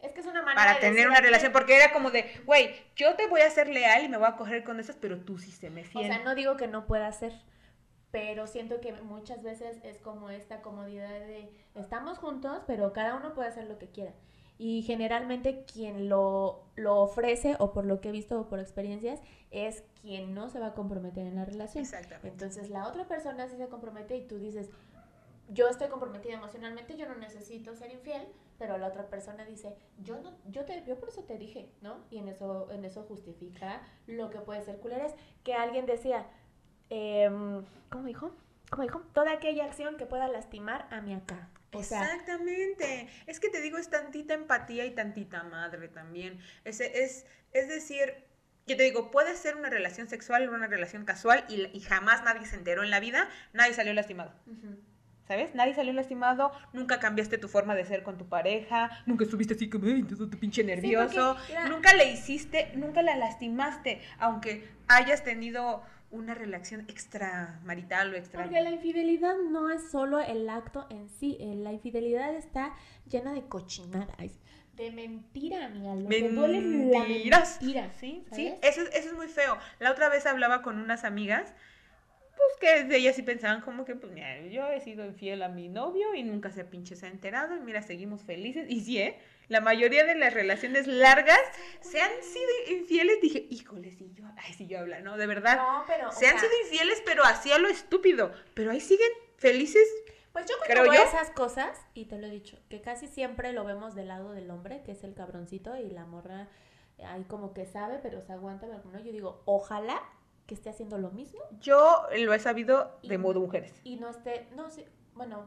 Es 0.00 0.12
que 0.12 0.20
es 0.20 0.26
una 0.26 0.40
manera 0.42 0.54
Para 0.62 0.74
de 0.74 0.80
tener 0.80 1.06
una 1.06 1.18
ti- 1.18 1.24
relación, 1.24 1.52
porque 1.52 1.76
era 1.76 1.92
como 1.92 2.10
de, 2.10 2.24
güey, 2.46 2.70
yo 2.96 3.14
te 3.14 3.26
voy 3.26 3.42
a 3.42 3.50
ser 3.50 3.68
leal 3.68 4.04
y 4.04 4.08
me 4.08 4.16
voy 4.16 4.26
a 4.26 4.36
coger 4.36 4.64
con 4.64 4.80
esas, 4.80 4.96
pero 4.96 5.18
tú 5.18 5.36
sí 5.38 5.50
se 5.50 5.68
me 5.68 5.82
O 5.82 5.84
fiel. 5.84 6.06
sea, 6.06 6.18
no 6.24 6.34
digo 6.34 6.56
que 6.56 6.66
no 6.66 6.86
pueda 6.86 7.12
ser, 7.12 7.32
pero 8.10 8.46
siento 8.46 8.80
que 8.80 8.92
muchas 8.92 9.42
veces 9.42 9.78
es 9.82 9.98
como 10.00 10.30
esta 10.30 10.62
comodidad 10.62 11.08
de 11.08 11.50
estamos 11.74 12.18
juntos, 12.18 12.62
pero 12.66 12.92
cada 12.92 13.16
uno 13.16 13.34
puede 13.34 13.48
hacer 13.48 13.66
lo 13.66 13.78
que 13.78 13.88
quiera. 13.88 14.12
Y 14.58 14.82
generalmente 14.82 15.64
quien 15.64 16.08
lo, 16.08 16.64
lo 16.76 16.96
ofrece, 16.96 17.56
o 17.58 17.72
por 17.72 17.84
lo 17.84 18.00
que 18.00 18.08
he 18.08 18.12
visto 18.12 18.40
o 18.40 18.48
por 18.48 18.58
experiencias, 18.58 19.20
es 19.50 19.84
quien 20.00 20.34
no 20.34 20.48
se 20.48 20.58
va 20.58 20.68
a 20.68 20.74
comprometer 20.74 21.26
en 21.26 21.34
la 21.34 21.44
relación. 21.44 21.84
Exactamente. 21.84 22.28
Entonces 22.28 22.70
la 22.70 22.88
otra 22.88 23.06
persona 23.06 23.48
sí 23.48 23.56
se 23.56 23.68
compromete 23.68 24.16
y 24.16 24.26
tú 24.26 24.38
dices, 24.38 24.70
yo 25.48 25.68
estoy 25.68 25.88
comprometida 25.88 26.34
emocionalmente, 26.34 26.96
yo 26.96 27.06
no 27.06 27.14
necesito 27.16 27.74
ser 27.74 27.92
infiel, 27.92 28.26
pero 28.58 28.78
la 28.78 28.88
otra 28.88 29.08
persona 29.08 29.44
dice, 29.44 29.76
yo 30.02 30.20
no, 30.20 30.32
yo 30.50 30.64
te, 30.64 30.82
yo 30.86 30.98
por 30.98 31.10
eso 31.10 31.22
te 31.24 31.38
dije, 31.38 31.70
¿no? 31.82 31.98
Y 32.10 32.18
en 32.18 32.28
eso, 32.28 32.70
en 32.70 32.84
eso 32.84 33.02
justifica 33.04 33.82
lo 34.06 34.30
que 34.30 34.38
puede 34.38 34.62
ser 34.62 34.78
culeres. 34.80 35.14
Que 35.44 35.54
alguien 35.54 35.86
decía, 35.86 36.26
em, 36.90 37.64
¿cómo 37.88 38.06
dijo? 38.06 38.34
¿Cómo 38.70 38.82
dijo? 38.82 39.00
Toda 39.12 39.32
aquella 39.32 39.64
acción 39.64 39.96
que 39.96 40.06
pueda 40.06 40.28
lastimar 40.28 40.86
a 40.90 41.00
mi 41.00 41.14
acá. 41.14 41.48
O 41.72 41.82
sea, 41.82 42.02
Exactamente. 42.02 43.08
Es 43.26 43.38
que 43.40 43.48
te 43.48 43.60
digo, 43.60 43.78
es 43.78 43.90
tantita 43.90 44.34
empatía 44.34 44.84
y 44.86 44.90
tantita 44.90 45.42
madre 45.44 45.88
también. 45.88 46.40
Ese, 46.64 47.04
es, 47.04 47.26
es 47.52 47.68
decir, 47.68 48.14
yo 48.66 48.76
te 48.76 48.82
digo, 48.82 49.10
puede 49.10 49.36
ser 49.36 49.56
una 49.56 49.70
relación 49.70 50.08
sexual 50.08 50.48
o 50.48 50.54
una 50.54 50.66
relación 50.66 51.04
casual 51.04 51.44
y, 51.48 51.66
y 51.76 51.80
jamás 51.80 52.24
nadie 52.24 52.46
se 52.46 52.56
enteró 52.56 52.82
en 52.82 52.90
la 52.90 52.98
vida, 52.98 53.28
nadie 53.52 53.74
salió 53.74 53.92
lastimado. 53.92 54.32
¿Sabes? 55.28 55.54
Nadie 55.56 55.74
salió 55.74 55.92
lastimado, 55.92 56.52
nunca 56.72 57.00
cambiaste 57.00 57.36
tu 57.36 57.48
forma 57.48 57.74
de 57.74 57.84
ser 57.84 58.04
con 58.04 58.16
tu 58.16 58.28
pareja, 58.28 58.90
nunca 59.06 59.24
estuviste 59.24 59.54
así 59.54 59.68
como, 59.68 59.86
ay, 59.86 60.04
todo 60.04 60.28
tu 60.28 60.38
pinche 60.38 60.62
nervioso, 60.62 61.36
porque 61.36 61.68
nunca 61.68 61.94
le 61.94 62.12
hiciste, 62.12 62.70
nunca 62.76 63.02
la 63.02 63.16
lastimaste, 63.16 64.02
aunque 64.18 64.68
hayas 64.86 65.24
tenido 65.24 65.82
una 66.16 66.34
relación 66.34 66.80
extramarital 66.88 68.12
o 68.12 68.16
extra... 68.16 68.42
Porque 68.42 68.60
la 68.62 68.70
infidelidad 68.70 69.34
no 69.50 69.70
es 69.70 69.90
solo 69.90 70.20
el 70.20 70.48
acto 70.48 70.86
en 70.90 71.08
sí, 71.08 71.36
eh, 71.40 71.54
la 71.54 71.72
infidelidad 71.72 72.34
está 72.34 72.74
llena 73.08 73.32
de 73.32 73.42
cochinada, 73.46 74.14
ay, 74.18 74.30
de 74.74 74.90
mentira, 74.90 75.66
amiga. 75.66 75.94
Lo 75.94 76.08
que 76.08 76.28
duele 76.28 76.58
es 76.58 76.64
la 76.92 76.98
Mentiras. 77.04 77.58
mentira, 77.60 77.90
Sí, 77.98 78.24
¿sabes? 78.28 78.36
sí, 78.36 78.54
eso, 78.62 78.82
es- 78.82 78.94
eso 78.94 79.08
es 79.08 79.14
muy 79.14 79.28
feo. 79.28 79.56
La 79.78 79.90
otra 79.90 80.08
vez 80.08 80.26
hablaba 80.26 80.62
con 80.62 80.78
unas 80.78 81.04
amigas, 81.04 81.54
pues 82.36 82.56
que 82.60 82.84
de 82.84 82.96
ellas 82.96 83.16
sí 83.16 83.22
pensaban 83.22 83.62
como 83.62 83.84
que, 83.84 83.94
pues 83.94 84.12
mira, 84.12 84.40
yo 84.46 84.68
he 84.70 84.80
sido 84.80 85.04
infiel 85.04 85.42
a 85.42 85.48
mi 85.48 85.68
novio 85.68 86.14
y 86.14 86.22
nunca 86.22 86.50
se 86.50 86.64
pinche 86.64 86.94
se 86.94 87.06
ha 87.06 87.08
enterado 87.08 87.56
y 87.56 87.60
mira, 87.60 87.82
seguimos 87.82 88.22
felices. 88.22 88.66
Y 88.68 88.80
sí, 88.80 88.98
¿eh? 88.98 89.18
La 89.48 89.60
mayoría 89.60 90.04
de 90.04 90.16
las 90.16 90.34
relaciones 90.34 90.86
largas 90.86 91.40
se 91.80 92.00
han 92.00 92.10
sido 92.22 92.78
infieles. 92.78 93.20
Dije, 93.22 93.46
híjole, 93.48 93.92
si 93.92 94.12
yo, 94.12 94.24
ay, 94.36 94.52
si 94.54 94.66
yo 94.66 94.80
habla, 94.80 95.00
¿no? 95.00 95.16
De 95.16 95.26
verdad. 95.26 95.56
No, 95.56 95.84
pero. 95.86 96.10
se 96.12 96.26
han 96.26 96.38
sea, 96.38 96.48
sido 96.48 96.60
infieles, 96.64 97.02
pero 97.06 97.24
así 97.24 97.52
a 97.52 97.58
lo 97.58 97.68
estúpido. 97.68 98.32
Pero 98.54 98.72
ahí 98.72 98.80
siguen 98.80 99.10
felices. 99.36 99.88
Pues 100.32 100.46
yo 100.46 100.56
creo 100.64 100.82
creo 100.82 100.94
yo. 100.94 101.02
esas 101.02 101.30
cosas, 101.30 101.80
y 101.94 102.06
te 102.06 102.18
lo 102.18 102.26
he 102.26 102.30
dicho, 102.30 102.58
que 102.68 102.82
casi 102.82 103.06
siempre 103.06 103.52
lo 103.52 103.64
vemos 103.64 103.94
del 103.94 104.08
lado 104.08 104.32
del 104.32 104.50
hombre, 104.50 104.82
que 104.84 104.92
es 104.92 105.02
el 105.02 105.14
cabroncito, 105.14 105.76
y 105.76 105.88
la 105.88 106.04
morra 106.04 106.48
ahí 107.04 107.24
como 107.24 107.54
que 107.54 107.64
sabe, 107.64 107.98
pero 108.02 108.20
se 108.20 108.32
aguanta, 108.32 108.66
pero 108.66 108.82
no. 108.92 108.98
Yo 108.98 109.12
digo, 109.12 109.42
ojalá 109.46 110.02
que 110.46 110.54
esté 110.54 110.70
haciendo 110.70 110.96
lo 110.98 111.10
mismo 111.10 111.40
Yo 111.60 112.02
lo 112.18 112.32
he 112.34 112.38
sabido 112.38 112.98
de 113.02 113.14
Y- 113.16 113.18
modo 113.18 113.40
mujeres. 113.40 113.80
y 113.84 113.96
no 113.96 114.08
esté, 114.10 114.48
no 114.54 114.70
sé, 114.70 114.88
bueno, 115.14 115.46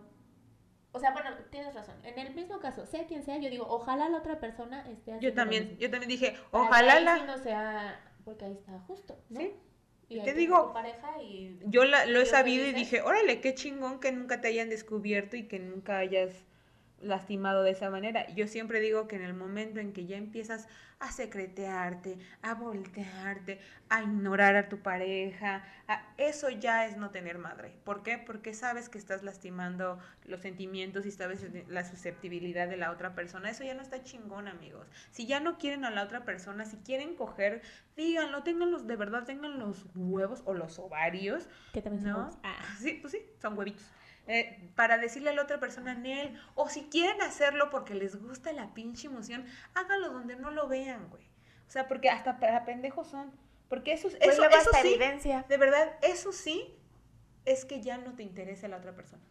o 0.91 0.99
sea, 0.99 1.11
bueno, 1.11 1.29
tienes 1.51 1.73
razón. 1.75 1.95
En 2.03 2.17
el 2.19 2.33
mismo 2.33 2.59
caso, 2.59 2.85
sea 2.85 3.05
quien 3.05 3.23
sea, 3.23 3.37
yo 3.37 3.49
digo, 3.49 3.65
ojalá 3.69 4.09
la 4.09 4.17
otra 4.17 4.39
persona 4.39 4.79
esté 4.89 5.13
haciendo 5.13 5.21
Yo 5.21 5.29
lo 5.29 5.35
también, 5.35 5.63
mismo. 5.65 5.79
yo 5.79 5.91
también 5.91 6.09
dije, 6.09 6.35
ojalá 6.51 6.93
ahí 6.93 7.03
la... 7.03 7.15
sí 7.17 7.23
no 7.27 7.37
sea, 7.37 8.13
porque 8.25 8.45
ahí 8.45 8.53
está 8.53 8.79
justo, 8.87 9.17
¿no? 9.29 9.39
Sí. 9.39 9.53
Y 10.11 10.23
te 10.23 10.33
digo, 10.33 10.73
pareja 10.73 11.21
y 11.21 11.59
Yo 11.67 11.85
la- 11.85 12.07
lo 12.07 12.19
he 12.19 12.25
sabido 12.25 12.65
y 12.65 12.73
dije, 12.73 13.03
órale, 13.03 13.41
qué 13.41 13.53
chingón 13.53 13.99
que 13.99 14.11
nunca 14.11 14.41
te 14.41 14.47
hayan 14.47 14.67
descubierto 14.69 15.37
y 15.37 15.47
que 15.47 15.59
nunca 15.59 15.99
hayas 15.99 16.33
lastimado 17.01 17.63
de 17.63 17.71
esa 17.71 17.89
manera. 17.89 18.27
Yo 18.33 18.47
siempre 18.47 18.79
digo 18.79 19.07
que 19.07 19.15
en 19.15 19.23
el 19.23 19.33
momento 19.33 19.79
en 19.79 19.93
que 19.93 20.05
ya 20.05 20.17
empiezas 20.17 20.67
a 20.99 21.11
secretearte, 21.11 22.19
a 22.41 22.55
voltearte, 22.55 23.59
a 23.87 24.03
ignorar 24.03 24.57
a 24.57 24.67
tu 24.67 24.79
pareja, 24.79 25.63
eso 26.17 26.49
ya 26.49 26.85
es 26.85 26.97
no 26.97 27.09
tener 27.09 27.37
madre. 27.37 27.73
¿Por 27.85 28.03
qué? 28.03 28.17
Porque 28.17 28.53
sabes 28.53 28.89
que 28.89 28.97
estás 28.97 29.23
lastimando 29.23 29.97
los 30.25 30.41
sentimientos 30.41 31.05
y 31.05 31.11
sabes 31.11 31.45
la 31.69 31.85
susceptibilidad 31.85 32.67
de 32.67 32.75
la 32.75 32.91
otra 32.91 33.15
persona. 33.15 33.49
Eso 33.49 33.63
ya 33.63 33.73
no 33.73 33.81
está 33.81 34.03
chingón, 34.03 34.49
amigos. 34.49 34.87
Si 35.11 35.25
ya 35.25 35.39
no 35.39 35.57
quieren 35.57 35.85
a 35.85 35.89
la 35.89 36.03
otra 36.03 36.25
persona, 36.25 36.65
si 36.65 36.77
quieren 36.77 37.15
coger, 37.15 37.61
díganlo, 37.95 38.43
tenganlos, 38.43 38.85
de 38.85 38.97
verdad, 38.97 39.23
tengan 39.23 39.57
los 39.57 39.85
huevos 39.95 40.41
o 40.45 40.53
los 40.53 40.79
ovarios. 40.79 41.47
Que 41.71 41.81
también 41.81 42.03
¿no? 42.03 42.29
Ah. 42.43 42.57
Sí, 42.77 42.99
pues 43.01 43.13
sí, 43.13 43.19
son 43.41 43.57
huevitos 43.57 43.89
eh, 44.31 44.69
para 44.75 44.99
decirle 44.99 45.31
a 45.31 45.33
la 45.33 45.41
otra 45.41 45.59
persona 45.59 45.93
en 45.93 46.05
él, 46.05 46.39
o 46.53 46.69
si 46.69 46.83
quieren 46.83 47.19
hacerlo 47.23 47.71
porque 47.71 47.95
les 47.95 48.15
gusta 48.15 48.53
la 48.53 48.75
pinche 48.75 49.07
emoción, 49.07 49.43
háganlo 49.73 50.11
donde 50.11 50.35
no 50.35 50.51
lo 50.51 50.67
vean, 50.67 51.09
güey. 51.09 51.23
O 51.67 51.71
sea, 51.71 51.87
porque 51.87 52.11
hasta 52.11 52.39
para 52.39 52.63
pendejos 52.63 53.07
son. 53.07 53.31
Porque 53.69 53.91
eso, 53.91 54.07
pues 54.07 54.21
eso, 54.21 54.47
eso 54.47 54.69
sí, 54.83 54.87
evidencia. 54.87 55.45
de 55.49 55.57
verdad, 55.57 55.97
eso 56.03 56.31
sí 56.31 56.75
es 57.45 57.65
que 57.65 57.81
ya 57.81 57.97
no 57.97 58.13
te 58.15 58.21
interesa 58.21 58.67
la 58.67 58.77
otra 58.77 58.93
persona. 58.95 59.23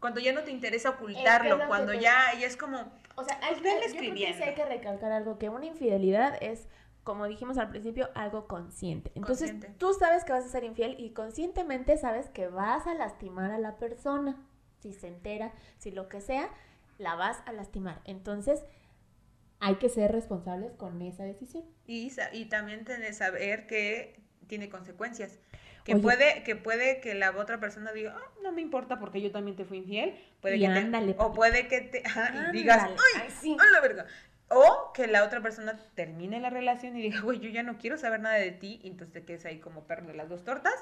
Cuando 0.00 0.18
ya 0.18 0.32
no 0.32 0.42
te 0.42 0.50
interesa 0.50 0.90
ocultarlo, 0.90 1.68
cuando 1.68 1.94
ya, 1.94 2.34
y 2.34 2.42
es 2.42 2.56
como, 2.56 2.92
o 3.14 3.22
sea, 3.22 3.38
hay, 3.42 3.54
pues, 3.54 3.92
yo 3.92 3.98
creo 3.98 4.14
que 4.14 4.34
sí 4.34 4.42
hay 4.42 4.54
que 4.54 4.64
recalcar 4.64 5.12
algo, 5.12 5.38
que 5.38 5.48
una 5.48 5.66
infidelidad 5.66 6.36
es 6.42 6.66
como 7.04 7.26
dijimos 7.26 7.58
al 7.58 7.70
principio, 7.70 8.10
algo 8.14 8.46
consciente. 8.46 9.10
Entonces, 9.14 9.54
tú 9.78 9.94
sabes 9.94 10.24
que 10.24 10.32
vas 10.32 10.44
a 10.44 10.48
ser 10.48 10.64
infiel 10.64 10.96
y 10.98 11.10
conscientemente 11.10 11.96
sabes 11.96 12.28
que 12.28 12.48
vas 12.48 12.86
a 12.86 12.94
lastimar 12.94 13.50
a 13.50 13.58
la 13.58 13.76
persona. 13.76 14.36
Si 14.80 14.92
se 14.92 15.08
entera, 15.08 15.52
si 15.78 15.90
lo 15.90 16.08
que 16.08 16.20
sea, 16.20 16.50
la 16.98 17.14
vas 17.14 17.42
a 17.46 17.52
lastimar. 17.52 18.00
Entonces, 18.04 18.62
hay 19.60 19.76
que 19.76 19.88
ser 19.88 20.12
responsables 20.12 20.72
con 20.72 21.00
esa 21.02 21.24
decisión. 21.24 21.64
Y, 21.86 22.12
y 22.32 22.44
también 22.46 22.84
tener 22.84 23.14
saber 23.14 23.66
que 23.66 24.20
tiene 24.46 24.68
consecuencias. 24.68 25.38
Que 25.84 25.96
puede, 25.96 26.42
que 26.44 26.56
puede 26.56 27.00
que 27.00 27.14
la 27.14 27.30
otra 27.36 27.58
persona 27.58 27.92
diga, 27.92 28.14
ah, 28.16 28.32
no 28.42 28.52
me 28.52 28.60
importa 28.60 28.98
porque 28.98 29.20
yo 29.20 29.32
también 29.32 29.56
te 29.56 29.64
fui 29.64 29.78
infiel. 29.78 30.14
Puede 30.40 30.58
que 30.58 30.68
te, 30.68 31.16
o 31.18 31.32
puede 31.32 31.68
que 31.68 31.80
te 31.80 32.02
digas, 32.52 32.90
ay, 33.16 33.30
sí. 33.40 33.56
la 33.72 33.80
verga. 33.80 34.06
O 34.52 34.92
que 34.92 35.06
la 35.06 35.24
otra 35.24 35.40
persona 35.40 35.78
termine 35.94 36.40
la 36.40 36.50
relación 36.50 36.96
y 36.96 37.02
diga, 37.02 37.20
güey, 37.20 37.38
yo 37.38 37.48
ya 37.50 37.62
no 37.62 37.78
quiero 37.78 37.96
saber 37.96 38.20
nada 38.20 38.34
de 38.34 38.50
ti, 38.50 38.80
y 38.82 38.88
entonces 38.88 39.12
te 39.12 39.24
quedes 39.24 39.44
ahí 39.46 39.60
como 39.60 39.84
perro 39.84 40.08
de 40.08 40.14
las 40.14 40.28
dos 40.28 40.44
tortas. 40.44 40.74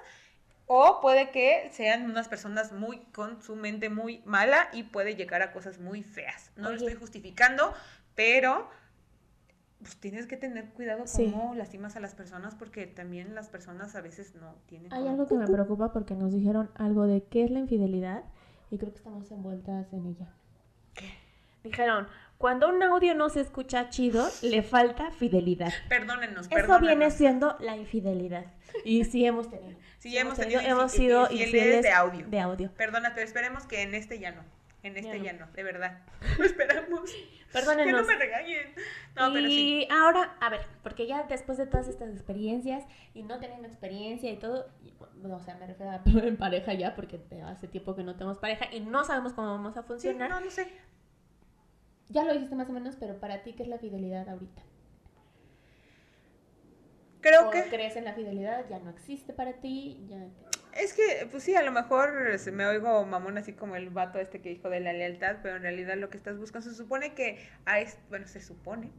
O 0.67 1.01
puede 1.01 1.31
que 1.31 1.69
sean 1.73 2.05
unas 2.11 2.29
personas 2.29 2.73
muy 2.73 2.99
con 3.15 3.43
su 3.43 3.57
mente 3.57 3.89
muy 3.89 4.23
mala 4.27 4.69
y 4.73 4.85
puede 4.85 5.17
llegar 5.17 5.43
a 5.43 5.53
cosas 5.53 5.79
muy 5.79 6.03
feas. 6.03 6.51
No 6.57 6.71
lo 6.71 6.77
estoy 6.77 6.95
justificando, 6.95 7.73
pero 8.15 8.69
pues 9.81 9.97
tienes 9.97 10.27
que 10.27 10.37
tener 10.37 10.71
cuidado 10.71 11.05
cómo 11.15 11.55
lastimas 11.55 11.97
a 11.97 12.01
las 12.01 12.15
personas 12.15 12.55
porque 12.55 12.87
también 12.87 13.35
las 13.35 13.49
personas 13.49 13.95
a 13.95 14.01
veces 14.01 14.35
no 14.35 14.57
tienen. 14.67 14.93
Hay 14.93 15.07
algo 15.07 15.27
que 15.27 15.37
me 15.37 15.47
preocupa 15.47 15.93
porque 15.93 16.15
nos 16.15 16.33
dijeron 16.33 16.71
algo 16.75 17.07
de 17.07 17.23
qué 17.25 17.45
es 17.45 17.51
la 17.51 17.61
infidelidad 17.61 18.25
y 18.71 18.79
creo 18.79 18.91
que 18.91 18.99
estamos 18.99 19.31
envueltas 19.31 19.93
en 19.93 20.07
ella. 20.07 20.35
¿Qué? 20.95 21.15
Dijeron, 21.63 22.09
cuando 22.39 22.69
un 22.69 22.81
audio 22.83 23.15
no 23.17 23.29
se 23.29 23.41
escucha 23.41 23.91
chido, 23.91 24.29
le 24.43 24.63
falta 24.63 25.11
fidelidad. 25.11 25.73
Perdónenos, 25.89 26.47
perdónenos. 26.47 26.77
Eso 26.77 26.81
viene 26.81 27.11
siendo 27.11 27.57
la 27.59 27.77
infidelidad. 27.77 28.47
Y 28.85 29.05
sí 29.05 29.27
hemos 29.27 29.51
tenido. 29.51 29.77
Sí, 29.99 30.17
hemos 30.17 30.39
tenido. 30.39 30.61
hemos 30.61 30.93
sido 30.93 31.29
infieles 31.33 31.83
de 31.83 31.91
audio. 31.91 32.27
De 32.29 32.39
audio. 32.39 32.71
Perdona, 32.75 33.13
pero 33.15 33.27
esperemos 33.27 33.67
que 33.67 33.83
en 33.83 33.95
este 33.95 34.21
ya 34.21 34.31
no. 34.31 34.45
En 34.85 34.97
este 34.97 35.21
ya 35.21 35.33
no, 35.33 35.49
de 35.49 35.63
verdad. 35.65 35.99
Lo 36.39 36.45
esperamos. 36.45 37.11
Perdónenos. 37.53 37.87
Que 37.87 37.93
no 37.93 38.07
me 38.07 38.15
regañen. 38.15 38.75
No, 39.17 39.31
y 39.31 39.35
pero 39.35 39.49
sí. 39.49 39.89
ahora, 39.91 40.37
a 40.41 40.49
ver, 40.51 40.61
porque 40.85 41.09
ya 41.09 41.25
después 41.25 41.59
de 41.59 41.67
todas 41.67 41.89
estas 41.89 42.11
experiencias 42.11 42.85
y 43.15 43.25
no 43.25 43.41
teniendo 43.41 43.67
experiencia 43.67 44.31
y 44.31 44.37
todo, 44.37 44.71
o 45.25 45.41
sea, 45.41 45.57
me 45.57 45.67
refiero 45.67 45.91
a 45.91 46.03
en 46.27 46.37
pareja 46.37 46.73
ya, 46.75 46.95
porque 46.95 47.21
hace 47.45 47.67
tiempo 47.67 47.97
que 47.97 48.05
no 48.05 48.15
tenemos 48.15 48.39
pareja 48.39 48.73
y 48.73 48.79
no 48.79 49.05
sabemos 49.05 49.33
cómo 49.33 49.49
vamos 49.49 49.77
a 49.77 49.83
funcionar. 49.83 50.29
Sí, 50.29 50.35
no, 50.35 50.41
no 50.45 50.51
sé. 50.53 50.69
Ya 52.11 52.25
lo 52.25 52.33
dijiste 52.33 52.55
más 52.55 52.69
o 52.69 52.73
menos, 52.73 52.97
pero 52.97 53.21
para 53.21 53.43
ti, 53.43 53.53
¿qué 53.53 53.65
es 53.65 53.69
la 53.69 53.79
fidelidad 53.79 54.29
ahorita? 54.29 54.63
Creo 57.21 57.49
¿O 57.49 57.51
que... 57.51 57.65
crees 57.65 57.97
en 57.97 58.05
la 58.05 58.15
fidelidad? 58.15 58.65
¿Ya 58.69 58.79
no 58.79 58.91
existe 58.91 59.33
para 59.33 59.55
ti? 59.55 60.07
Ya... 60.09 60.27
Es 60.75 60.95
que, 60.95 61.27
pues 61.31 61.43
sí, 61.43 61.55
a 61.55 61.63
lo 61.63 61.73
mejor 61.73 62.39
se 62.39 62.53
me 62.53 62.65
oigo 62.67 63.05
mamón 63.05 63.37
así 63.37 63.53
como 63.53 63.77
el 63.77 63.91
vato 63.91 64.21
este 64.21 64.41
que 64.41 64.51
dijo 64.51 64.71
de 64.71 64.81
la 64.81 64.93
lealtad, 64.93 65.39
pero 65.43 65.57
en 65.57 65.63
realidad 65.63 65.97
lo 65.97 66.09
que 66.09 66.17
estás 66.17 66.39
buscando, 66.39 66.71
se 66.71 66.77
supone 66.77 67.15
que, 67.15 67.39
a 67.67 67.79
bueno, 68.09 68.27
se 68.27 68.41
supone 68.41 68.93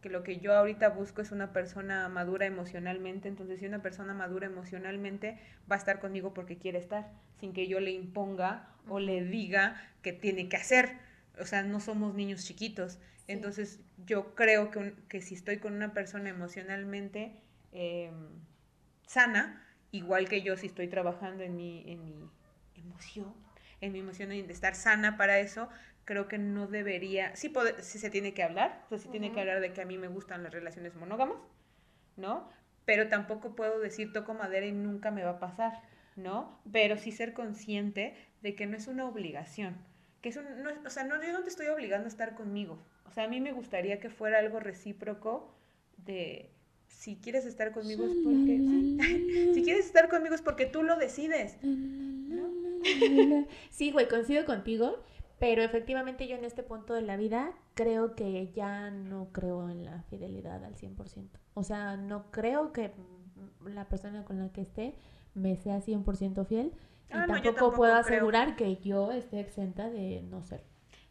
que 0.00 0.08
lo 0.08 0.22
que 0.22 0.38
yo 0.38 0.54
ahorita 0.54 0.88
busco 0.90 1.20
es 1.20 1.32
una 1.32 1.52
persona 1.52 2.08
madura 2.08 2.46
emocionalmente, 2.46 3.28
entonces 3.28 3.60
si 3.60 3.66
una 3.66 3.82
persona 3.82 4.14
madura 4.14 4.46
emocionalmente 4.46 5.38
va 5.70 5.76
a 5.76 5.78
estar 5.78 6.00
conmigo 6.00 6.32
porque 6.32 6.58
quiere 6.58 6.78
estar, 6.78 7.10
sin 7.38 7.52
que 7.52 7.66
yo 7.66 7.80
le 7.80 7.90
imponga 7.90 8.68
o 8.88 9.00
le 9.00 9.24
diga 9.24 9.76
que 10.02 10.12
tiene 10.12 10.48
que 10.48 10.56
hacer 10.56 11.05
o 11.38 11.44
sea, 11.44 11.62
no 11.62 11.80
somos 11.80 12.14
niños 12.14 12.44
chiquitos. 12.44 12.98
Entonces, 13.28 13.80
yo 14.06 14.34
creo 14.34 14.70
que, 14.70 14.94
que, 15.08 15.20
si 15.20 15.34
estoy 15.34 15.58
con 15.58 15.74
una 15.74 15.92
persona 15.92 16.30
emocionalmente 16.30 17.32
em, 17.72 18.28
sana, 19.06 19.64
igual 19.90 20.28
que 20.28 20.42
yo 20.42 20.56
si 20.56 20.66
estoy 20.66 20.88
trabajando 20.88 21.42
en 21.42 21.56
mi, 21.56 21.90
en 21.90 22.04
mi 22.04 22.30
emoción, 22.76 23.34
en 23.80 23.92
mi 23.92 23.98
emoción 23.98 24.30
de 24.30 24.52
estar 24.52 24.74
sana 24.74 25.16
para 25.16 25.40
eso, 25.40 25.68
creo 26.04 26.28
que 26.28 26.38
no 26.38 26.68
debería, 26.68 27.34
sí, 27.34 27.52
sí 27.80 27.98
se 27.98 28.10
tiene 28.10 28.32
que 28.32 28.44
hablar, 28.44 28.84
o 28.86 28.88
sea, 28.90 28.98
sí 28.98 29.08
tiene 29.08 29.32
que 29.32 29.40
hablar 29.40 29.60
de 29.60 29.72
que 29.72 29.82
a 29.82 29.86
mí 29.86 29.98
me 29.98 30.08
gustan 30.08 30.42
las 30.44 30.52
relaciones 30.52 30.94
monógamas, 30.94 31.38
¿no? 32.16 32.48
Pero 32.84 33.08
tampoco 33.08 33.56
puedo 33.56 33.80
decir 33.80 34.12
toco 34.12 34.32
madera 34.32 34.66
y 34.66 34.72
nunca 34.72 35.10
me 35.10 35.24
va 35.24 35.32
a 35.32 35.38
pasar, 35.40 35.82
¿no? 36.14 36.60
Pero 36.70 36.96
sí 36.96 37.10
ser 37.10 37.32
consciente 37.32 38.14
de 38.40 38.54
que 38.54 38.66
no 38.66 38.76
es 38.76 38.86
una 38.86 39.06
obligación 39.06 39.76
que 40.26 40.30
es 40.30 40.36
un, 40.36 40.44
no, 40.60 40.70
o 40.84 40.90
sea, 40.90 41.04
no, 41.04 41.22
yo 41.22 41.32
no 41.32 41.44
te 41.44 41.50
estoy 41.50 41.68
obligando 41.68 42.06
a 42.06 42.08
estar 42.08 42.34
conmigo. 42.34 42.82
O 43.04 43.12
sea, 43.12 43.22
a 43.26 43.28
mí 43.28 43.40
me 43.40 43.52
gustaría 43.52 44.00
que 44.00 44.10
fuera 44.10 44.40
algo 44.40 44.58
recíproco 44.58 45.54
de 45.98 46.50
si 46.88 47.14
quieres 47.14 47.46
estar 47.46 47.70
conmigo 47.70 48.04
es 48.04 48.12
porque 48.24 49.54
si 49.54 49.62
quieres 49.62 49.86
estar 49.86 50.08
conmigo 50.08 50.34
es 50.34 50.42
porque 50.42 50.66
tú 50.66 50.82
lo 50.82 50.96
decides. 50.96 51.58
Sí, 53.70 53.92
güey, 53.92 54.08
coincido 54.08 54.44
contigo, 54.46 54.98
pero 55.38 55.62
efectivamente 55.62 56.26
yo 56.26 56.34
en 56.34 56.44
este 56.44 56.64
punto 56.64 56.94
de 56.94 57.02
la 57.02 57.16
vida 57.16 57.52
creo 57.74 58.16
que 58.16 58.50
ya 58.52 58.90
no 58.90 59.28
creo 59.30 59.70
en 59.70 59.84
la 59.84 60.02
fidelidad 60.10 60.64
al 60.64 60.74
100%. 60.74 61.28
O 61.54 61.62
sea, 61.62 61.96
no 61.96 62.32
creo 62.32 62.72
que 62.72 62.90
la 63.64 63.88
persona 63.88 64.24
con 64.24 64.40
la 64.40 64.52
que 64.52 64.62
esté 64.62 64.96
me 65.34 65.54
sea 65.54 65.78
100% 65.78 66.44
fiel 66.46 66.72
Ah, 67.10 67.26
y 67.28 67.42
tampoco, 67.42 67.72
puedo 67.76 67.94
asegurar 67.94 68.56
que 68.56 68.76
yo 68.76 69.12
esté 69.12 69.40
exenta 69.40 69.88
de 69.88 70.22
no 70.22 70.42
ser. 70.42 70.64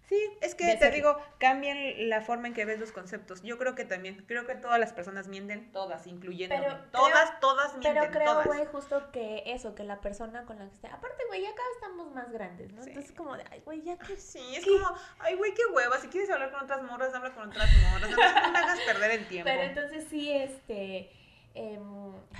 Sí, 0.07 0.19
es 0.41 0.53
que 0.53 0.75
te 0.75 0.91
digo, 0.91 1.17
cambian 1.39 2.09
la 2.09 2.21
forma 2.21 2.47
en 2.47 2.53
que 2.53 2.63
ves 2.63 2.79
los 2.79 2.91
conceptos. 2.91 3.41
Yo 3.41 3.57
creo 3.57 3.73
que 3.73 3.85
también, 3.85 4.23
creo 4.27 4.45
que 4.45 4.53
todas 4.53 4.79
las 4.79 4.93
personas 4.93 5.27
mienten, 5.27 5.71
todas, 5.71 6.05
incluyendo. 6.05 6.55
Todas, 6.91 7.39
todas 7.39 7.75
mienten. 7.75 8.11
Pero 8.11 8.11
creo, 8.11 8.43
güey, 8.43 8.65
justo 8.67 9.11
que 9.11 9.41
eso, 9.47 9.73
que 9.73 9.83
la 9.83 10.01
persona 10.01 10.45
con 10.45 10.59
la 10.59 10.67
que 10.67 10.75
esté. 10.75 10.87
Aparte, 10.89 11.23
güey, 11.27 11.41
ya 11.41 11.55
cada 11.55 11.69
estamos 11.73 12.13
más 12.13 12.31
grandes, 12.31 12.71
¿no? 12.71 12.83
Entonces, 12.83 13.11
como 13.13 13.35
de, 13.35 13.45
ay, 13.49 13.61
güey, 13.65 13.81
ya 13.81 13.97
que. 13.97 14.15
Sí, 14.17 14.55
es 14.55 14.63
como, 14.63 14.95
ay, 15.19 15.35
güey, 15.37 15.55
qué 15.55 15.63
hueva. 15.73 15.97
Si 15.97 16.07
quieres 16.09 16.29
hablar 16.29 16.51
con 16.51 16.63
otras 16.65 16.83
morras, 16.83 17.11
habla 17.15 17.33
con 17.33 17.49
otras 17.49 17.67
morras. 17.91 18.11
no 18.11 18.51
me 18.51 18.59
hagas 18.59 18.79
perder 18.81 19.11
el 19.11 19.27
tiempo. 19.27 19.49
Pero 19.51 19.63
entonces 19.63 20.05
sí, 20.07 20.31
este. 20.31 21.09
Eh, 21.55 21.79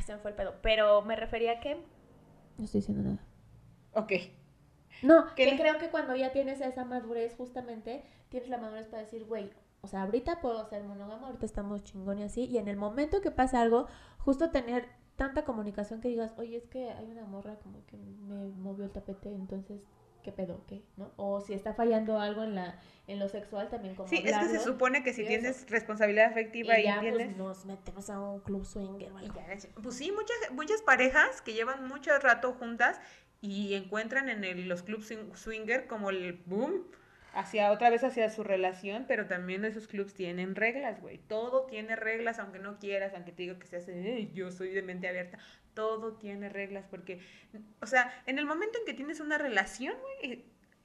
se 0.06 0.14
me 0.14 0.20
fue 0.20 0.32
el 0.32 0.38
pedo. 0.38 0.56
Pero 0.62 1.02
me 1.02 1.16
refería 1.16 1.54
a 1.54 1.60
que. 1.60 1.84
No 2.58 2.66
estoy 2.66 2.82
diciendo 2.82 3.10
nada. 3.10 3.35
Ok. 3.96 4.12
No, 5.02 5.34
que 5.36 5.58
creo 5.58 5.78
que 5.78 5.90
cuando 5.90 6.16
ya 6.16 6.32
tienes 6.32 6.62
esa 6.62 6.86
madurez, 6.86 7.36
justamente, 7.36 8.04
tienes 8.30 8.50
la 8.50 8.58
madurez 8.58 8.88
para 8.88 9.04
decir, 9.04 9.26
güey, 9.26 9.52
o 9.82 9.88
sea, 9.88 10.04
ahorita 10.04 10.42
puedo 10.42 10.66
ser 10.68 10.84
monógamo, 10.84 11.28
ahorita 11.28 11.46
estamos 11.46 11.84
chingón 11.84 12.20
y 12.20 12.24
así, 12.24 12.46
y 12.46 12.58
en 12.58 12.68
el 12.68 12.78
momento 12.78 13.22
que 13.22 13.32
pasa 13.32 13.62
algo, 13.62 13.88
justo 14.18 14.52
tener 14.52 14.88
tanta 15.16 15.44
comunicación 15.46 16.02
que 16.02 16.08
digas, 16.08 16.34
oye, 16.38 16.58
es 16.58 16.68
que 16.68 16.90
hay 16.92 17.06
una 17.06 17.26
morra 17.26 17.56
como 17.60 17.86
que 17.86 17.98
me 17.98 18.48
movió 18.48 18.86
el 18.86 18.92
tapete, 18.92 19.30
entonces, 19.30 19.82
¿qué 20.24 20.32
pedo? 20.32 20.64
¿Qué? 20.68 20.82
¿No? 20.98 21.12
O 21.18 21.40
si 21.40 21.54
está 21.54 21.74
fallando 21.74 22.20
algo 22.20 22.44
en 22.44 22.56
la 22.56 22.80
en 23.08 23.20
lo 23.20 23.30
sexual 23.30 23.70
también 23.70 23.94
como 23.94 24.10
Sí, 24.10 24.24
es 24.26 24.36
que 24.36 24.46
se 24.46 24.60
supone 24.60 25.04
que 25.04 25.14
si 25.14 25.24
tienes 25.24 25.70
responsabilidad 25.70 26.32
afectiva 26.32 26.80
y, 26.80 26.86
ya, 26.86 27.00
Pues, 27.00 27.38
nos 27.38 27.66
metemos 27.66 28.10
a 28.10 28.20
un 28.20 28.40
club 28.40 28.66
swinger 28.66 29.12
o 29.12 29.18
algo. 29.18 29.36
Pues 29.84 29.96
sí, 29.96 30.12
muchas, 30.12 30.36
muchas 30.52 30.82
parejas 30.82 31.44
que 31.44 31.54
llevan 31.54 31.88
mucho 31.88 32.18
rato 32.18 32.54
juntas 32.54 33.00
y 33.46 33.74
encuentran 33.76 34.30
en 34.30 34.68
los 34.68 34.84
clubs 34.84 35.14
swinger 35.34 35.88
como 35.88 36.10
el 36.10 36.34
boom 36.46 36.86
hacia 37.34 37.72
otra 37.72 37.90
vez 37.90 38.04
hacia 38.04 38.30
su 38.30 38.44
relación, 38.44 39.06
pero 39.08 39.28
también 39.28 39.66
esos 39.66 39.88
clubs 39.88 40.14
tienen 40.14 40.56
reglas, 40.56 41.02
güey. 41.02 41.18
Todo 41.18 41.66
tiene 41.66 41.96
reglas, 41.98 42.40
aunque 42.40 42.60
no 42.60 42.80
quieras, 42.80 43.14
aunque 43.14 43.34
te 43.34 43.44
diga 43.44 43.60
que 43.60 43.68
se 43.68 43.76
hace, 43.78 44.30
yo 44.34 44.52
soy 44.52 44.70
de 44.70 44.82
mente 44.82 45.08
abierta, 45.10 45.38
todo 45.74 46.14
tiene 46.14 46.48
reglas 46.48 46.86
porque, 46.90 47.20
o 47.82 47.88
sea, 47.88 48.14
en 48.26 48.40
el 48.40 48.46
momento 48.46 48.80
en 48.80 48.86
que 48.86 48.94
tienes 48.94 49.20
una 49.20 49.38
relación, 49.38 49.96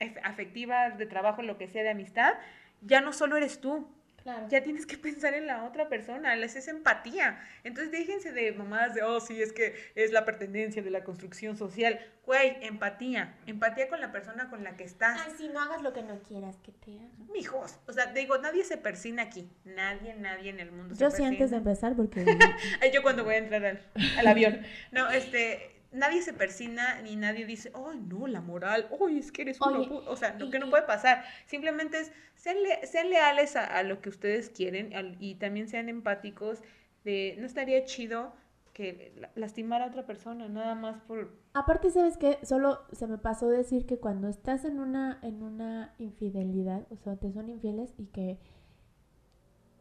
ef- 0.00 0.20
afectiva, 0.24 0.90
de 0.90 1.06
trabajo, 1.06 1.42
lo 1.42 1.56
que 1.56 1.68
sea, 1.68 1.84
de 1.84 1.90
amistad, 1.90 2.34
ya 2.82 3.00
no 3.00 3.12
solo 3.12 3.36
eres 3.36 3.60
tú. 3.60 3.88
Claro. 4.22 4.46
Ya 4.48 4.62
tienes 4.62 4.86
que 4.86 4.96
pensar 4.98 5.34
en 5.34 5.46
la 5.46 5.64
otra 5.64 5.88
persona, 5.88 6.34
les 6.36 6.56
es 6.56 6.68
empatía. 6.68 7.40
Entonces 7.64 7.90
déjense 7.92 8.32
de 8.32 8.52
mamadas 8.52 8.94
de, 8.94 9.02
oh, 9.02 9.20
sí, 9.20 9.40
es 9.42 9.52
que 9.52 9.74
es 9.94 10.12
la 10.12 10.24
pertenencia 10.24 10.82
de 10.82 10.90
la 10.90 11.04
construcción 11.04 11.56
social. 11.56 11.98
Güey, 12.26 12.58
empatía. 12.62 13.34
Empatía 13.46 13.88
con 13.88 14.00
la 14.00 14.12
persona 14.12 14.50
con 14.50 14.62
la 14.62 14.76
que 14.76 14.84
estás. 14.84 15.20
Ay, 15.26 15.32
si 15.36 15.48
no 15.48 15.60
hagas 15.60 15.82
lo 15.82 15.92
que 15.92 16.02
no 16.02 16.22
quieras 16.22 16.56
que 16.62 16.72
te 16.72 16.92
hagan. 16.92 17.10
Mijos, 17.32 17.78
o 17.86 17.92
sea, 17.92 18.06
digo, 18.06 18.38
nadie 18.38 18.64
se 18.64 18.76
persina 18.76 19.22
aquí. 19.22 19.50
Nadie, 19.64 20.14
nadie 20.14 20.50
en 20.50 20.60
el 20.60 20.70
mundo 20.70 20.94
se 20.94 21.00
Yo 21.00 21.10
sí 21.10 21.16
persina. 21.22 21.28
antes 21.30 21.50
de 21.50 21.56
empezar 21.56 21.96
porque... 21.96 22.24
Ay, 22.80 22.90
yo 22.92 23.02
cuando 23.02 23.24
voy 23.24 23.34
a 23.34 23.38
entrar 23.38 23.64
al, 23.64 23.80
al 24.18 24.26
avión. 24.26 24.60
No, 24.92 25.10
este, 25.10 25.79
nadie 25.92 26.22
se 26.22 26.32
persina 26.32 27.00
ni 27.02 27.16
nadie 27.16 27.46
dice, 27.46 27.72
ay, 27.74 27.98
no, 28.00 28.26
la 28.26 28.40
moral, 28.40 28.88
ay, 29.06 29.18
es 29.18 29.32
que 29.32 29.42
eres 29.42 29.60
una 29.60 29.78
Oye, 29.78 29.88
pu-". 29.88 30.02
O 30.06 30.16
sea, 30.16 30.36
lo 30.38 30.50
que 30.50 30.58
no 30.58 30.70
puede 30.70 30.84
pasar. 30.84 31.24
Simplemente 31.46 32.00
es, 32.00 32.12
sean, 32.34 32.62
le- 32.62 32.86
sean 32.86 33.10
leales 33.10 33.56
a, 33.56 33.64
a 33.66 33.82
lo 33.82 34.00
que 34.00 34.08
ustedes 34.08 34.50
quieren 34.50 34.94
al- 34.94 35.16
y 35.20 35.36
también 35.36 35.68
sean 35.68 35.88
empáticos. 35.88 36.62
De, 37.04 37.36
no 37.38 37.46
estaría 37.46 37.84
chido 37.84 38.34
que 38.72 39.12
la- 39.16 39.30
lastimar 39.34 39.82
a 39.82 39.86
otra 39.86 40.06
persona, 40.06 40.48
nada 40.48 40.74
más 40.74 41.00
por... 41.02 41.30
Aparte, 41.52 41.90
¿sabes 41.90 42.16
qué? 42.16 42.38
Solo 42.44 42.80
se 42.92 43.06
me 43.06 43.16
pasó 43.18 43.48
decir 43.48 43.86
que 43.86 43.98
cuando 43.98 44.28
estás 44.28 44.64
en 44.64 44.78
una, 44.80 45.18
en 45.22 45.42
una 45.44 45.94
infidelidad, 45.98 46.86
o 46.90 46.96
sea, 46.96 47.16
te 47.16 47.32
son 47.32 47.48
infieles 47.48 47.92
y 47.98 48.06
que 48.06 48.38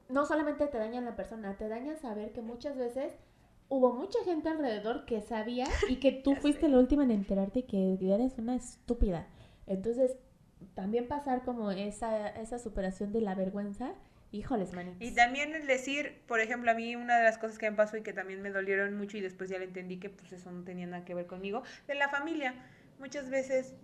no 0.10 0.26
solamente 0.26 0.68
te 0.68 0.78
dañan 0.78 1.06
la 1.06 1.16
persona, 1.16 1.56
te 1.58 1.70
dañan 1.70 1.98
saber 1.98 2.34
que 2.34 2.42
muchas 2.42 2.76
veces 2.78 3.14
hubo 3.70 3.94
mucha 3.94 4.20
gente 4.26 4.50
alrededor 4.50 5.06
que 5.06 5.22
sabía 5.22 5.66
y 5.90 5.98
que 5.98 6.12
tú 6.12 6.36
fuiste 6.36 6.62
sé. 6.62 6.70
la 6.70 6.80
última 6.80 7.04
en 7.04 7.12
enterarte 7.12 7.64
que 7.66 7.98
eres 8.02 8.38
una 8.38 8.56
estúpida. 8.56 9.28
Entonces, 9.68 10.18
también 10.74 11.08
pasar 11.08 11.44
como 11.44 11.72
esa, 11.72 12.28
esa 12.30 12.60
superación 12.60 13.12
de 13.14 13.22
la 13.22 13.36
vergüenza, 13.36 13.94
híjoles, 14.32 14.74
manitos. 14.74 15.02
Y 15.02 15.14
también 15.16 15.54
el 15.56 15.68
decir, 15.68 16.22
por 16.28 16.40
ejemplo, 16.40 16.72
a 16.72 16.74
mí 16.74 16.96
una 16.96 17.18
de 17.18 17.24
las 17.24 17.38
cosas 17.38 17.58
que 17.58 17.70
me 17.70 17.78
pasó 17.78 17.98
y 17.98 18.02
que 18.04 18.12
también 18.14 18.42
me 18.42 18.50
dolieron 18.50 18.96
mucho 18.98 19.18
y 19.18 19.22
después 19.22 19.50
ya 19.50 19.58
le 19.60 19.66
entendí 19.66 19.98
que 20.00 20.10
pues 20.10 20.32
eso 20.34 20.52
no 20.52 20.64
tenía 20.64 20.86
nada 20.88 21.06
que 21.06 21.14
ver 21.14 21.28
conmigo, 21.28 21.64
de 21.88 21.96
la 21.96 22.10
familia. 22.10 22.56
Muchas 23.00 23.30
veces, 23.30 23.76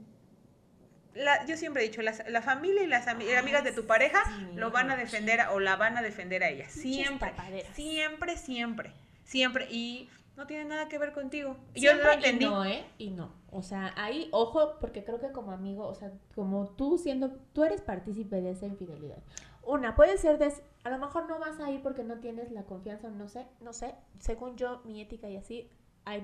la, 1.13 1.45
yo 1.45 1.55
siempre 1.55 1.83
he 1.83 1.88
dicho, 1.88 2.01
las- 2.01 2.27
la 2.29 2.41
familia 2.41 2.83
y 2.83 2.88
las 2.88 3.07
ami- 3.07 3.27
Ay, 3.29 3.36
amigas 3.36 3.63
de 3.63 3.71
tu 3.71 3.86
pareja 3.86 4.19
sí, 4.25 4.55
lo 4.55 4.71
van 4.71 4.89
a 4.91 4.97
defender 4.97 5.39
o 5.53 5.59
la 5.59 5.77
van 5.77 5.97
a 5.97 6.01
defender 6.01 6.43
a 6.43 6.49
ella. 6.49 6.67
Siempre, 6.69 7.31
siempre, 7.73 8.36
siempre, 8.38 8.91
siempre. 9.26 9.67
Y 9.69 10.09
no 10.38 10.47
tiene 10.47 10.63
nada 10.65 10.88
que 10.88 10.97
ver 10.97 11.11
contigo. 11.11 11.57
Yo 11.76 11.93
lo 11.93 12.09
entendí. 12.11 12.45
Y 12.45 12.47
no, 12.49 12.63
¿eh? 12.65 12.86
Y 12.97 13.09
no. 13.11 13.34
O 13.51 13.61
sea, 13.61 13.93
ahí, 13.97 14.30
ojo, 14.32 14.80
porque 14.80 15.03
creo 15.03 15.19
que 15.19 15.32
como 15.32 15.51
amigo, 15.51 15.86
o 15.88 15.93
sea, 15.95 16.11
como 16.36 16.67
tú 16.76 16.97
siendo, 16.97 17.32
tú 17.53 17.63
eres 17.65 17.82
partícipe 17.82 18.41
de 18.41 18.51
esa 18.51 18.65
infidelidad. 18.65 19.17
Una, 19.63 19.95
puede 19.95 20.17
ser 20.17 20.38
de, 20.38 20.53
a 20.84 20.89
lo 20.89 20.97
mejor 20.99 21.28
no 21.28 21.39
vas 21.39 21.59
a 21.59 21.71
ir 21.71 21.82
porque 21.82 22.03
no 22.03 22.19
tienes 22.19 22.51
la 22.51 22.63
confianza, 22.63 23.09
no 23.09 23.28
sé, 23.28 23.45
no 23.61 23.73
sé. 23.73 23.95
Según 24.19 24.57
yo, 24.57 24.82
mi 24.86 25.01
ética 25.01 25.30
y 25.30 25.38
así, 25.38 25.69
hay 26.03 26.21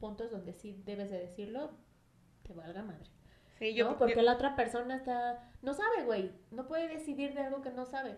puntos 0.00 0.30
donde 0.30 0.52
sí 0.54 0.82
debes 0.84 1.10
de 1.10 1.18
decirlo, 1.20 1.70
te 2.42 2.52
valga 2.54 2.82
madre. 2.82 3.04
Sí, 3.58 3.74
yo, 3.74 3.84
¿no? 3.84 3.90
yo- 3.92 3.98
Porque 3.98 4.22
la 4.22 4.32
otra 4.32 4.56
persona 4.56 4.96
está, 4.96 5.52
no 5.60 5.74
sabe, 5.74 6.04
güey, 6.04 6.32
no 6.50 6.66
puede 6.66 6.88
decidir 6.88 7.34
de 7.34 7.42
algo 7.42 7.60
que 7.60 7.70
no 7.70 7.84
sabe. 7.84 8.16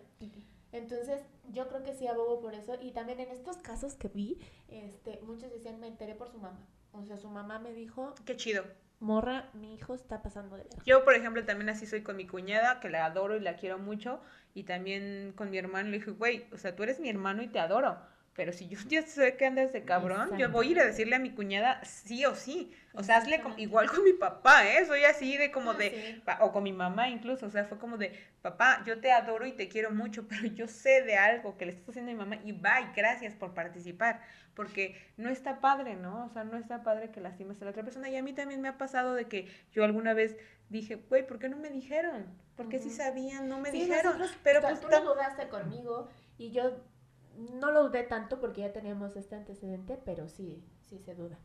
Entonces, 0.71 1.21
yo 1.53 1.69
creo 1.69 1.83
que 1.83 1.95
sí 1.95 2.07
abogo 2.07 2.41
por 2.41 2.55
eso. 2.55 2.75
Y 2.81 2.93
también 2.93 3.21
en 3.21 3.31
estos 3.31 3.59
casos 3.59 3.95
que 3.95 4.09
vi, 4.09 4.39
este, 4.69 5.21
muchos 5.23 5.51
decían, 5.51 5.79
me 5.81 5.87
enteré 5.87 6.15
por 6.15 6.29
su 6.31 6.39
mamá. 6.39 6.67
O 6.93 7.05
sea, 7.05 7.17
su 7.17 7.29
mamá 7.29 7.59
me 7.59 7.73
dijo, 7.73 8.15
qué 8.27 8.37
chido. 8.37 8.65
morra, 9.01 9.51
mi 9.55 9.75
hijo 9.75 9.95
está 9.95 10.23
pasando 10.23 10.57
de 10.57 10.65
verga. 10.65 10.83
Yo, 10.85 11.05
por 11.05 11.15
ejemplo, 11.15 11.45
también 11.45 11.71
así 11.71 11.87
soy 11.87 12.03
con 12.03 12.17
mi 12.17 12.27
cuñada, 12.27 12.81
que 12.81 12.91
la 12.91 13.05
adoro 13.05 13.37
y 13.37 13.41
la 13.41 13.57
quiero 13.57 13.79
mucho. 13.79 14.21
Y 14.55 14.65
también 14.65 15.33
con 15.37 15.51
mi 15.51 15.59
hermano 15.59 15.89
le 15.89 15.99
dije, 15.99 16.11
güey, 16.11 16.47
o 16.53 16.59
sea, 16.59 16.77
tú 16.77 16.83
eres 16.83 17.01
mi 17.01 17.09
hermano 17.09 17.43
y 17.43 17.49
te 17.49 17.59
adoro. 17.59 17.99
Pero 18.35 18.53
si 18.53 18.67
yo 18.69 18.79
ya 18.89 19.03
sé 19.07 19.37
que 19.37 19.45
andas 19.47 19.73
de 19.73 19.85
cabrón, 19.85 20.39
yo 20.39 20.51
voy 20.51 20.69
a 20.69 20.71
ir 20.71 20.81
a 20.81 20.85
decirle 20.87 21.17
a 21.17 21.19
mi 21.19 21.31
cuñada 21.31 21.85
sí 21.85 22.25
o 22.25 22.35
sí. 22.35 22.73
O 22.95 23.03
sea, 23.03 23.19
hazle 23.19 23.41
como- 23.43 23.59
igual 23.59 23.91
con 23.91 24.03
mi 24.05 24.13
papá, 24.15 24.67
¿eh? 24.67 24.85
Soy 24.87 25.05
así 25.05 25.37
de 25.37 25.51
como 25.51 25.73
Ah, 25.73 25.75
de, 25.75 25.91
sí. 25.91 26.23
pa- 26.25 26.39
o 26.43 26.51
con 26.53 26.63
mi 26.63 26.73
mamá 26.73 27.09
incluso, 27.11 27.47
o 27.47 27.51
sea, 27.51 27.65
fue 27.65 27.79
como 27.79 27.97
de, 27.99 28.19
papá, 28.43 28.83
yo 28.87 29.01
te 29.01 29.13
adoro 29.13 29.47
y 29.47 29.53
te 29.53 29.69
quiero 29.69 29.91
mucho, 29.91 30.27
pero 30.29 30.47
yo 30.47 30.67
sé 30.67 31.03
de 31.03 31.17
algo 31.17 31.57
que 31.59 31.67
le 31.67 31.73
estás 31.73 31.91
haciendo 31.91 32.11
a 32.11 32.15
mi 32.15 32.19
mamá 32.21 32.37
y 32.45 32.53
bye, 32.53 32.89
gracias 32.97 33.35
por 33.35 33.53
participar, 33.55 34.21
porque 34.55 34.97
no 35.19 35.29
está 35.31 35.61
padre, 35.61 35.97
¿no? 35.97 36.27
O 36.27 36.29
sea, 36.31 36.45
no 36.45 36.57
está 36.57 36.83
padre 36.83 37.11
que 37.11 37.21
lastimes 37.21 37.61
a 37.61 37.65
la 37.67 37.71
otra 37.71 37.83
persona 37.83 38.09
y 38.11 38.17
a 38.17 38.23
mí 38.23 38.33
también 38.33 38.61
me 38.63 38.69
ha 38.69 38.79
pasado 38.79 39.15
de 39.15 39.27
que 39.27 39.49
yo 39.73 39.85
alguna 39.85 40.13
vez 40.15 40.37
dije, 40.71 40.97
güey, 40.97 41.27
¿por 41.27 41.39
qué 41.39 41.49
no 41.51 41.57
me 41.59 41.69
dijeron? 41.71 42.27
Porque 42.57 42.79
si 42.79 42.89
Ujú. 42.89 42.97
sabían, 42.97 43.49
no 43.49 43.59
me 43.59 43.71
Sí, 43.71 43.81
dijeron, 43.81 44.19
nosotros- 44.19 44.39
pero 44.43 44.61
pues 44.63 44.81
tú 44.81 44.89
lo 44.89 45.01
dudaste 45.03 45.49
conmigo 45.49 46.09
y 46.39 46.51
yo 46.51 46.79
no 47.37 47.71
lo 47.71 47.85
dudé 47.89 48.03
tanto 48.05 48.41
porque 48.41 48.61
ya 48.63 48.73
teníamos 48.73 49.17
este 49.17 49.35
antecedente, 49.37 49.99
pero 50.05 50.29
sí, 50.29 50.63
sí 50.89 50.99
se 50.99 51.15
duda. 51.15 51.39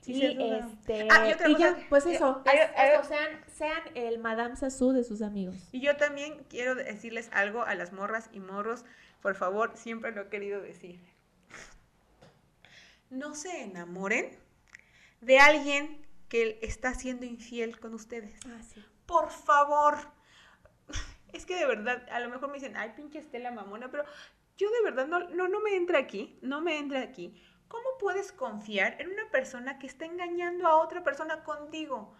Sí 0.00 0.12
y 0.12 0.20
se 0.20 0.34
duda. 0.34 0.58
este 0.58 1.08
Ah, 1.10 1.28
y 1.28 1.32
otra 1.32 1.48
y 1.48 1.56
ya, 1.56 1.72
cosa, 1.74 1.86
pues 1.88 2.06
eso, 2.06 2.42
es- 2.44 2.70
eso, 2.92 3.04
sean, 3.04 3.40
sean 3.56 3.82
el 3.94 4.18
Madame 4.18 4.56
Sassou 4.56 4.92
de 4.92 5.02
sus 5.04 5.22
amigos. 5.22 5.56
Y 5.72 5.80
yo 5.80 5.96
también 5.96 6.44
quiero 6.50 6.74
decirles 6.74 7.30
algo 7.32 7.62
a 7.62 7.74
las 7.74 7.92
morras 7.92 8.28
y 8.32 8.40
morros, 8.40 8.84
por 9.22 9.34
favor, 9.34 9.72
siempre 9.76 10.12
lo 10.12 10.22
he 10.22 10.28
querido 10.28 10.60
decir. 10.60 11.00
No 13.10 13.34
se 13.34 13.62
enamoren 13.62 14.36
de 15.20 15.38
alguien 15.38 16.04
que 16.28 16.58
está 16.62 16.94
siendo 16.94 17.24
infiel 17.24 17.78
con 17.78 17.94
ustedes. 17.94 18.34
Ah, 18.46 18.60
sí. 18.74 18.84
Por 19.06 19.30
favor. 19.30 19.96
Es 21.32 21.46
que 21.46 21.56
de 21.56 21.66
verdad, 21.66 22.06
a 22.10 22.20
lo 22.20 22.28
mejor 22.28 22.48
me 22.48 22.54
dicen, 22.54 22.76
ay, 22.76 22.92
pinche 22.96 23.18
Estela 23.18 23.50
mamona, 23.50 23.90
pero 23.90 24.04
yo 24.56 24.70
de 24.70 24.82
verdad 24.82 25.06
no, 25.06 25.20
no, 25.30 25.48
no 25.48 25.60
me 25.60 25.76
entra 25.76 25.98
aquí, 25.98 26.38
no 26.42 26.60
me 26.60 26.78
entra 26.78 27.00
aquí. 27.00 27.34
¿Cómo 27.68 27.84
puedes 27.98 28.30
confiar 28.30 29.00
en 29.00 29.10
una 29.10 29.28
persona 29.30 29.78
que 29.78 29.86
está 29.86 30.04
engañando 30.04 30.68
a 30.68 30.76
otra 30.76 31.02
persona 31.02 31.42
contigo? 31.42 32.14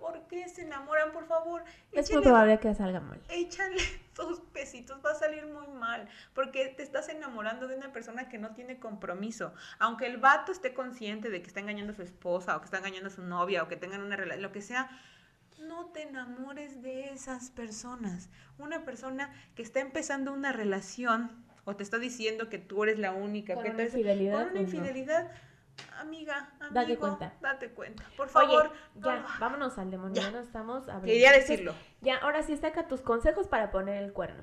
¿Por 0.00 0.26
qué 0.28 0.48
se 0.48 0.62
enamoran, 0.62 1.12
por 1.12 1.26
favor? 1.26 1.62
Es 1.92 2.10
muy 2.10 2.22
probable 2.22 2.58
que 2.58 2.74
salga 2.74 3.00
mal. 3.00 3.20
échale 3.28 3.76
dos 4.14 4.40
pesitos, 4.52 4.98
va 5.04 5.10
a 5.12 5.14
salir 5.14 5.44
muy 5.46 5.66
mal, 5.68 6.08
porque 6.32 6.68
te 6.68 6.82
estás 6.82 7.10
enamorando 7.10 7.68
de 7.68 7.76
una 7.76 7.92
persona 7.92 8.28
que 8.28 8.38
no 8.38 8.54
tiene 8.54 8.78
compromiso. 8.78 9.52
Aunque 9.78 10.06
el 10.06 10.16
vato 10.16 10.52
esté 10.52 10.72
consciente 10.72 11.28
de 11.28 11.42
que 11.42 11.48
está 11.48 11.60
engañando 11.60 11.92
a 11.92 11.96
su 11.96 12.02
esposa, 12.02 12.56
o 12.56 12.60
que 12.60 12.64
está 12.64 12.78
engañando 12.78 13.08
a 13.08 13.12
su 13.12 13.22
novia, 13.22 13.62
o 13.62 13.68
que 13.68 13.76
tengan 13.76 14.00
una 14.00 14.16
relación, 14.16 14.42
lo 14.42 14.52
que 14.52 14.62
sea, 14.62 14.90
no 15.58 15.86
te 15.86 16.02
enamores 16.02 16.82
de 16.82 17.10
esas 17.10 17.50
personas. 17.50 18.30
Una 18.58 18.84
persona 18.86 19.34
que 19.54 19.62
está 19.62 19.80
empezando 19.80 20.32
una 20.32 20.52
relación, 20.52 21.44
o 21.70 21.76
te 21.76 21.82
está 21.82 21.98
diciendo 21.98 22.48
que 22.48 22.58
tú 22.58 22.84
eres 22.84 22.98
la 22.98 23.12
única, 23.12 23.54
Con 23.54 23.64
que 23.64 23.70
una 23.70 23.82
infidelidad, 23.84 24.32
con 24.34 24.42
una 24.42 24.50
pues 24.60 24.72
no. 24.72 24.78
infidelidad, 24.78 25.30
amiga, 25.98 26.50
amigo, 26.60 26.74
Date 26.74 26.96
cuenta. 26.98 27.32
date 27.40 27.70
cuenta. 27.70 28.04
Por 28.16 28.28
favor, 28.28 28.66
Oye, 28.94 29.02
ya, 29.04 29.26
vámonos 29.38 29.78
al 29.78 29.90
demonio, 29.90 30.20
Ya. 30.20 30.30
no 30.30 30.40
estamos. 30.40 30.84
Quería 31.04 31.32
decirlo. 31.32 31.74
Ya, 32.00 32.16
ahora 32.18 32.42
sí 32.42 32.56
saca 32.56 32.86
tus 32.88 33.00
consejos 33.00 33.48
para 33.48 33.70
poner 33.70 34.02
el 34.02 34.12
cuerno. 34.12 34.42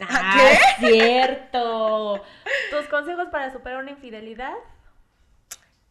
¿Ah, 0.00 0.34
qué? 0.80 0.86
cierto. 0.88 2.22
Tus 2.70 2.86
consejos 2.88 3.28
para 3.30 3.50
superar 3.52 3.80
una 3.82 3.92
infidelidad. 3.92 4.52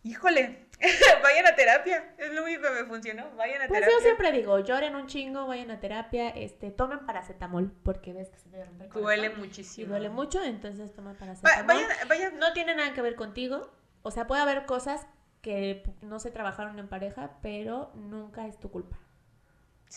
Híjole, 0.03 0.64
vayan 1.23 1.45
a 1.47 1.55
terapia, 1.55 2.13
es 2.17 2.31
lo 2.33 2.43
único 2.43 2.61
que 2.63 2.69
me 2.69 2.83
funcionó, 2.85 3.29
vayan 3.35 3.61
a 3.61 3.67
Pues 3.67 3.79
terapia. 3.79 3.97
yo 3.97 4.01
siempre 4.03 4.31
digo, 4.31 4.59
lloren 4.59 4.95
un 4.95 5.07
chingo, 5.07 5.47
vayan 5.47 5.71
a 5.71 5.79
terapia, 5.79 6.29
este, 6.29 6.71
tomen 6.71 7.05
paracetamol, 7.05 7.71
porque 7.83 8.13
ves 8.13 8.29
que 8.29 8.37
se 8.39 8.49
debe 8.49 8.65
romper 8.65 8.87
el 8.87 8.93
Duele 8.93 9.29
muchísimo. 9.29 9.85
Y 9.85 9.89
duele 9.89 10.09
mucho, 10.09 10.43
entonces 10.43 10.93
toma 10.93 11.13
Va- 11.13 11.17
paracetamol. 11.19 11.65
vayan, 11.67 11.89
vayan, 12.09 12.39
No 12.39 12.53
tiene 12.53 12.75
nada 12.75 12.93
que 12.93 13.01
ver 13.01 13.15
contigo. 13.15 13.71
O 14.03 14.11
sea, 14.11 14.27
puede 14.27 14.41
haber 14.41 14.65
cosas 14.65 15.07
que 15.41 15.83
no 16.01 16.19
se 16.19 16.29
trabajaron 16.31 16.77
en 16.79 16.87
pareja, 16.87 17.37
pero 17.41 17.91
nunca 17.95 18.45
es 18.47 18.59
tu 18.59 18.69
culpa. 18.69 18.97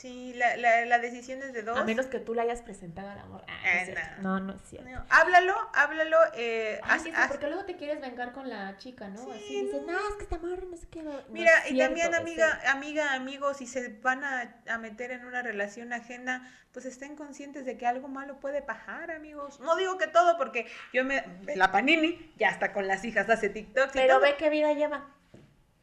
Sí, 0.01 0.33
la, 0.35 0.57
la, 0.57 0.85
la 0.85 0.99
decisión 0.99 1.43
es 1.43 1.53
de 1.53 1.63
dos. 1.63 1.77
A 1.79 1.85
menos 1.85 2.07
que 2.07 2.21
tú 2.21 2.35
le 2.35 2.43
hayas 2.43 2.63
presentado 2.63 3.11
al 3.11 3.19
amor. 3.19 3.45
Ah, 3.49 3.55
no, 3.87 3.95
Ah, 3.97 4.17
no. 4.21 4.23
no, 4.41 4.47
no 4.47 4.53
es 4.55 4.63
cierto. 4.63 4.89
No, 4.89 5.05
háblalo, 5.11 5.55
háblalo, 5.75 6.17
eh, 6.35 6.81
Ay, 6.83 6.91
haz- 6.99 7.03
sí, 7.03 7.11
sí, 7.11 7.15
haz- 7.17 7.29
porque 7.29 7.47
luego 7.49 7.65
te 7.65 7.77
quieres 7.77 8.01
vengar 8.01 8.33
con 8.33 8.49
la 8.49 8.77
chica, 8.79 9.09
¿no? 9.09 9.25
Sí, 9.25 9.31
Así 9.33 9.65
dices, 9.65 9.83
no. 9.87 9.99
es 10.09 10.15
que 10.17 10.23
esta 10.25 10.39
morra 10.39 10.63
no 10.71 10.77
sé 10.77 10.87
qué. 10.89 11.03
Mira, 11.31 11.53
y 11.69 11.75
cierto, 11.75 11.85
también 11.85 12.15
amiga, 12.15 12.61
amiga, 12.71 13.13
amigos, 13.15 13.57
si 13.59 13.67
se 13.67 13.89
van 14.01 14.25
a, 14.25 14.55
a 14.69 14.79
meter 14.79 15.11
en 15.11 15.25
una 15.27 15.43
relación 15.43 15.93
ajena, 15.93 16.53
pues 16.73 16.87
estén 16.87 17.17
conscientes 17.17 17.65
de 17.65 17.77
que 17.77 17.87
algo 17.87 18.09
malo 18.09 18.39
puede 18.41 18.63
pasar, 18.63 19.11
amigos. 19.11 19.59
No 19.61 19.75
digo 19.77 19.99
que 19.99 20.07
todo, 20.07 20.37
porque 20.39 20.67
yo 20.93 21.05
me, 21.05 21.25
la 21.57 21.73
panini, 21.73 22.33
ya 22.37 22.51
está 22.51 22.73
con 22.73 22.87
las 22.87 23.05
hijas, 23.05 23.29
hace 23.29 23.49
TikToks 23.49 23.95
y 23.97 23.99
Pero 23.99 24.15
todo. 24.15 24.23
ve 24.23 24.37
qué 24.39 24.49
vida 24.51 24.73
lleva. 24.75 25.09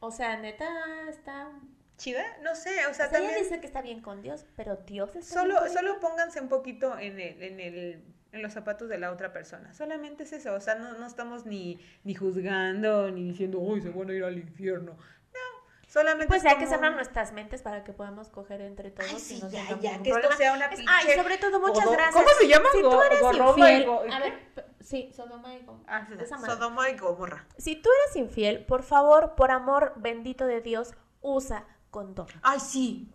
O 0.00 0.10
sea, 0.10 0.36
neta, 0.36 0.68
está... 1.08 1.48
Chida, 1.96 2.22
no 2.42 2.54
sé, 2.54 2.86
o 2.86 2.90
O 2.90 2.94
sea, 2.94 3.08
sea, 3.08 3.18
ella 3.18 3.28
también... 3.28 3.42
dice 3.42 3.60
que 3.60 3.66
está 3.66 3.80
bien 3.82 4.00
con 4.02 4.20
Dios, 4.22 4.44
pero 4.54 4.76
Dios 4.76 5.16
está 5.16 5.40
Solo, 5.40 5.54
bien 5.54 5.64
con 5.64 5.72
solo 5.72 6.00
pónganse 6.00 6.40
un 6.40 6.48
poquito 6.48 6.98
en 6.98 7.18
el, 7.18 7.42
en 7.42 7.60
el, 7.60 8.04
en 8.32 8.42
los 8.42 8.52
zapatos 8.52 8.88
de 8.90 8.98
la 8.98 9.10
otra 9.12 9.32
persona. 9.32 9.72
Solamente 9.72 10.24
es 10.24 10.32
eso. 10.34 10.52
O 10.54 10.60
sea, 10.60 10.74
no, 10.74 10.92
no 10.94 11.06
estamos 11.06 11.46
ni, 11.46 11.80
ni 12.04 12.14
juzgando, 12.14 13.10
ni 13.10 13.24
diciendo, 13.28 13.58
uy, 13.58 13.80
se 13.80 13.88
van 13.90 14.10
a 14.10 14.12
ir 14.12 14.24
al 14.24 14.36
infierno. 14.36 14.92
No, 15.32 15.40
Solamente 15.88 16.26
Pues 16.26 16.44
es 16.44 16.50
hay 16.50 16.58
que 16.58 16.64
como- 16.64 16.76
cerrar 16.76 16.94
nuestras 16.94 17.32
mentes 17.32 17.62
para 17.62 17.82
que 17.82 17.94
podamos 17.94 18.28
coger 18.28 18.60
entre 18.60 18.90
todos 18.90 19.08
Ay, 19.10 19.16
y 19.16 19.20
sí, 19.20 19.40
no 19.42 19.48
ya, 19.50 19.64
ya, 19.80 20.02
que 20.02 20.10
esto 20.10 20.32
sea 20.32 20.52
una 20.52 20.66
Es- 20.66 20.76
pinche... 20.76 20.92
Ah, 20.94 21.00
y 21.10 21.16
sobre 21.18 21.38
todo, 21.38 21.60
muchas 21.60 21.84
godo- 21.86 21.92
gracias. 21.92 22.14
¿Cómo 22.14 22.28
se 22.38 22.48
llama? 22.48 22.68
Si 22.74 22.82
tú 22.82 23.00
eres 23.02 23.20
y 23.22 23.48
infiel, 23.48 23.86
go- 23.86 24.02
A 24.12 24.18
ver, 24.18 24.32
sí, 24.80 25.10
Sodoma 25.16 25.54
y 25.54 25.62
Gomorra. 25.64 25.84
Ah, 25.88 26.06
sí. 26.10 26.44
Sodoma 26.44 26.90
y 26.90 26.98
Gomorra. 26.98 27.46
Si 27.56 27.76
tú 27.76 27.88
eres 28.04 28.16
infiel, 28.16 28.66
por 28.66 28.82
favor, 28.82 29.34
por 29.34 29.50
amor 29.50 29.94
bendito 29.96 30.46
de 30.46 30.60
Dios, 30.60 30.92
usa 31.22 31.64
condón. 31.90 32.26
Ay, 32.42 32.60
sí. 32.60 33.08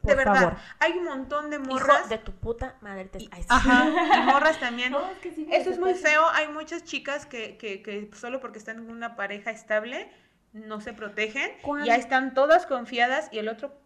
Por 0.00 0.10
De 0.12 0.16
verdad, 0.16 0.34
favor. 0.34 0.56
hay 0.78 0.92
un 0.92 1.04
montón 1.04 1.50
de 1.50 1.56
Hijo 1.56 1.66
morras. 1.66 2.08
de 2.08 2.18
tu 2.18 2.32
puta 2.32 2.76
madre. 2.80 3.06
Te... 3.06 3.18
Ay, 3.32 3.42
sí. 3.42 3.48
Ajá, 3.50 3.86
y 3.88 4.22
morras 4.32 4.60
también. 4.60 4.92
No, 4.92 5.04
es 5.10 5.18
que 5.18 5.32
sí, 5.32 5.44
güey, 5.44 5.56
Eso 5.60 5.70
es 5.70 5.78
muy 5.80 5.94
feo. 5.94 6.22
Hay 6.32 6.48
muchas 6.48 6.84
chicas 6.84 7.26
que, 7.26 7.56
que, 7.58 7.82
que 7.82 8.10
solo 8.14 8.38
porque 8.40 8.58
están 8.58 8.78
en 8.78 8.90
una 8.90 9.16
pareja 9.16 9.50
estable 9.50 10.08
no 10.52 10.80
se 10.80 10.92
protegen. 10.92 11.50
¿Cuán- 11.62 11.84
Y 11.84 11.90
ahí 11.90 11.98
están 12.00 12.34
todas 12.34 12.66
confiadas 12.66 13.28
y 13.32 13.38
el 13.38 13.48
otro 13.48 13.78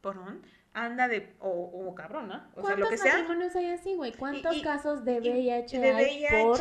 porón 0.00 0.42
anda 0.74 1.08
de. 1.08 1.34
O, 1.40 1.48
o 1.50 1.94
cabrón, 1.94 2.28
¿no? 2.28 2.34
O 2.54 2.62
sea, 2.64 2.76
lo 2.76 2.86
¿Cuántos 2.86 2.90
que 2.90 2.98
sea. 2.98 3.12
matrimonios 3.14 3.56
hay 3.56 3.70
así, 3.70 3.94
güey? 3.94 4.12
¿Cuántos 4.12 4.56
y- 4.56 4.62
casos 4.62 5.04
de 5.04 5.14
y- 5.22 5.30
VIH 5.30 5.78
de 5.80 5.90
hay 5.92 6.04
VIH, 6.04 6.42
por 6.44 6.60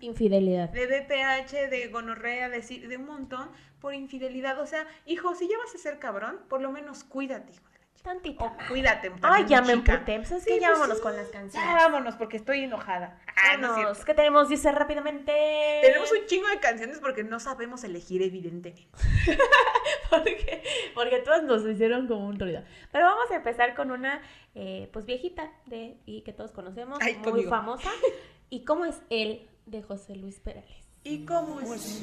infidelidad? 0.00 0.68
de 0.70 0.86
BPH, 0.86 1.70
de 1.70 1.88
gonorrea, 1.88 2.48
de, 2.50 2.60
de 2.60 2.96
un 2.96 3.06
montón 3.06 3.50
por 3.84 3.92
infidelidad. 3.92 4.58
O 4.60 4.66
sea, 4.66 4.86
hijo, 5.04 5.34
si 5.34 5.46
ya 5.46 5.58
vas 5.58 5.74
a 5.74 5.76
ser 5.78 5.98
cabrón, 5.98 6.40
por 6.48 6.62
lo 6.62 6.72
menos 6.72 7.04
cuídate, 7.04 7.52
hijo 7.52 7.68
de 7.68 7.78
la 7.80 7.84
chica. 7.94 8.02
Tantito. 8.02 8.42
O 8.42 8.56
cuídate. 8.70 9.08
Ay, 9.20 9.20
también, 9.20 9.48
ya 9.48 9.60
me 9.60 9.74
chica. 9.74 9.92
emputé. 9.92 10.16
Pues 10.26 10.42
Sí, 10.42 10.58
ya 10.58 10.68
pues 10.68 10.78
vámonos 10.78 10.96
sí. 10.96 11.02
con 11.02 11.16
las 11.16 11.28
canciones. 11.28 11.68
Ya 11.68 11.74
vámonos, 11.74 12.14
porque 12.16 12.38
estoy 12.38 12.64
enojada. 12.64 13.20
Ah, 13.36 13.58
no 13.58 13.66
es 13.66 13.72
Vámonos. 13.72 14.04
¿Qué 14.06 14.14
tenemos? 14.14 14.48
Dice 14.48 14.72
rápidamente. 14.72 15.34
Tenemos 15.82 16.10
un 16.12 16.24
chingo 16.26 16.48
de 16.48 16.60
canciones 16.60 16.98
porque 16.98 17.24
no 17.24 17.38
sabemos 17.40 17.84
elegir, 17.84 18.22
evidentemente. 18.22 18.88
porque, 20.10 20.62
porque 20.94 21.18
todos 21.18 21.42
nos 21.42 21.66
hicieron 21.66 22.08
como 22.08 22.26
un 22.26 22.40
ruido. 22.40 22.62
Pero 22.90 23.04
vamos 23.04 23.30
a 23.30 23.36
empezar 23.36 23.74
con 23.74 23.90
una, 23.90 24.22
eh, 24.54 24.88
pues 24.94 25.04
viejita 25.04 25.52
de 25.66 25.98
y 26.06 26.22
que 26.22 26.32
todos 26.32 26.52
conocemos, 26.52 27.00
Ay, 27.02 27.16
muy 27.16 27.24
conmigo. 27.24 27.50
famosa. 27.50 27.90
¿Y 28.48 28.64
cómo 28.64 28.86
es 28.86 29.02
él 29.10 29.46
de 29.66 29.82
José 29.82 30.16
Luis 30.16 30.40
Perales? 30.40 30.83
¿Y 31.06 31.26
cómo 31.26 31.60
es? 31.74 32.02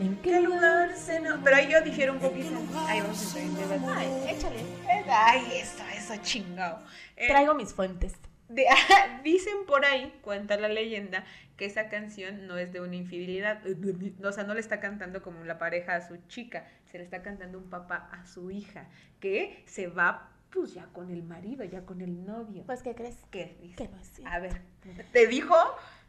¿En 0.00 0.16
¿Qué 0.20 0.38
lugar 0.40 0.94
se 0.96 1.18
no? 1.20 1.40
Pero 1.42 1.56
ahí 1.56 1.68
yo 1.70 1.80
difiero 1.80 2.12
un 2.12 2.18
poquito. 2.18 2.50
Ahí 2.86 3.00
vamos 3.00 3.34
a 3.34 3.40
entrar. 3.40 3.96
Ay, 3.96 4.24
échale. 4.28 4.60
Ay, 5.08 5.42
eso, 5.54 5.82
eso 5.96 6.14
chingado. 6.22 6.82
Eh, 7.16 7.26
Traigo 7.28 7.54
mis 7.54 7.72
fuentes. 7.72 8.12
de- 8.50 8.66
dicen 9.24 9.54
por 9.66 9.86
ahí, 9.86 10.12
cuenta 10.20 10.58
la 10.58 10.68
leyenda, 10.68 11.24
que 11.56 11.64
esa 11.64 11.88
canción 11.88 12.46
no 12.46 12.58
es 12.58 12.70
de 12.72 12.80
una 12.82 12.96
infidelidad. 12.96 13.62
O 14.22 14.32
sea, 14.32 14.44
no 14.44 14.52
le 14.52 14.60
está 14.60 14.78
cantando 14.78 15.22
como 15.22 15.42
la 15.44 15.56
pareja 15.56 15.94
a 15.96 16.06
su 16.06 16.18
chica, 16.28 16.66
se 16.90 16.98
le 16.98 17.04
está 17.04 17.22
cantando 17.22 17.56
un 17.56 17.70
papá 17.70 18.10
a 18.12 18.26
su 18.26 18.50
hija, 18.50 18.88
que 19.20 19.62
se 19.66 19.86
va 19.86 20.30
pues 20.50 20.74
ya 20.74 20.84
con 20.92 21.10
el 21.10 21.22
marido, 21.22 21.64
ya 21.64 21.80
con 21.86 22.00
el 22.02 22.24
novio. 22.26 22.62
Pues, 22.66 22.82
¿qué 22.82 22.94
crees? 22.94 23.16
¿Qué 23.30 23.56
dice? 23.60 23.74
Que 23.76 23.88
no 23.88 23.98
es 24.00 24.08
cierto. 24.10 24.32
A 24.32 24.38
ver, 24.38 24.60
¿te 25.12 25.26
dijo? 25.26 25.56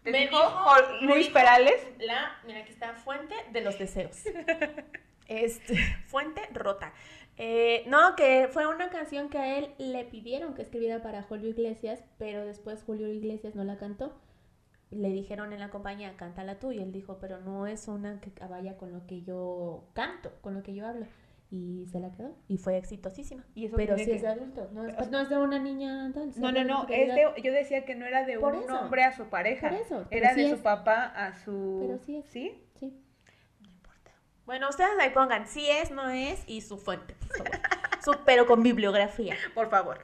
¿Te 0.06 0.12
Me 0.12 0.20
dijo, 0.20 0.38
dijo- 0.38 0.50
Jol- 0.50 1.02
me 1.02 1.08
Luis 1.08 1.28
Perales? 1.30 1.86
La, 2.00 2.38
mira, 2.46 2.60
aquí 2.60 2.72
está, 2.72 2.94
fuente 2.94 3.36
de 3.52 3.60
los 3.62 3.78
deseos. 3.78 4.24
Este, 5.28 5.76
fuente 6.08 6.40
rota. 6.54 6.94
Eh, 7.38 7.84
no, 7.88 8.16
que 8.16 8.48
Fue 8.52 8.68
una 8.68 8.92
canción 8.92 9.28
que 9.30 9.40
a 9.40 9.58
él 9.58 9.74
le 9.80 10.06
pidieron 10.06 10.54
que 10.54 10.62
escribiera 10.62 11.02
para 11.02 11.24
Julio 11.24 11.50
Iglesias, 11.50 12.04
pero 12.20 12.46
después 12.46 12.84
Julio 12.84 13.08
Iglesias 13.12 13.56
no 13.56 13.64
la 13.64 13.78
cantó. 13.80 14.22
le 14.92 15.10
dijeron 15.10 15.52
en 15.52 15.60
la 15.60 15.72
compañía, 15.72 16.16
cántala 16.16 16.60
tú, 16.60 16.72
y 16.72 16.78
él 16.78 16.92
dijo, 16.92 17.18
pero 17.20 17.40
no 17.42 17.66
es 17.66 17.88
una 17.88 18.22
que 18.22 18.30
vaya 18.48 18.78
con 18.78 18.94
lo 18.94 19.08
que 19.08 19.24
yo 19.24 19.90
canto, 19.94 20.32
con 20.42 20.54
lo 20.54 20.62
que 20.62 20.76
yo 20.76 20.86
hablo. 20.86 21.08
Y 21.58 21.86
se 21.88 22.02
la 22.02 22.12
quedó, 22.12 22.36
y 22.50 22.58
fue 22.58 22.76
exitosísima. 22.78 23.46
Y 23.56 23.68
eso 23.68 23.78
Pero 23.78 23.98
sí 23.98 24.04
que- 24.06 24.16
es 24.18 24.22
de 24.24 24.28
adultos, 24.28 24.74
no 24.74 24.86
es, 24.86 25.10
no 25.10 25.20
es 25.22 25.30
de 25.30 25.38
una 25.38 25.58
niña 25.58 26.12
tal. 26.14 26.32
No, 26.36 26.52
no, 26.52 26.64
no, 26.66 26.86
es 26.90 27.16
de, 27.16 27.42
yo 27.42 27.54
decía 27.54 27.86
que 27.86 27.96
no 27.96 28.06
era 28.06 28.26
de 28.26 28.38
Por 28.40 28.56
un 28.56 28.64
eso. 28.64 28.78
hombre 28.78 29.04
a 29.06 29.16
su 29.16 29.26
pareja. 29.30 29.70
Por 29.70 29.78
eso, 29.80 30.06
Era 30.12 30.34
sí 30.34 30.42
de 30.44 30.50
su 30.58 30.62
papá 30.62 31.06
a 31.06 31.34
su... 31.34 31.78
Pero 31.82 31.98
sí 32.00 32.18
es. 32.18 32.26
¿Sí? 32.26 32.62
Sí. 32.78 33.02
No 33.62 33.70
importa. 33.70 34.12
Bueno, 34.46 34.68
ustedes 34.68 34.90
ahí 35.00 35.12
pongan 35.12 35.48
si 35.48 35.66
es, 35.70 35.92
no 35.92 36.10
es, 36.10 36.44
y 36.46 36.60
su 36.60 36.78
fuente, 36.78 37.16
por 37.16 37.38
favor. 37.38 37.52
Su- 38.04 38.20
pero 38.26 38.46
con 38.48 38.62
bibliografía. 38.62 39.36
Por 39.54 39.70
favor. 39.70 40.00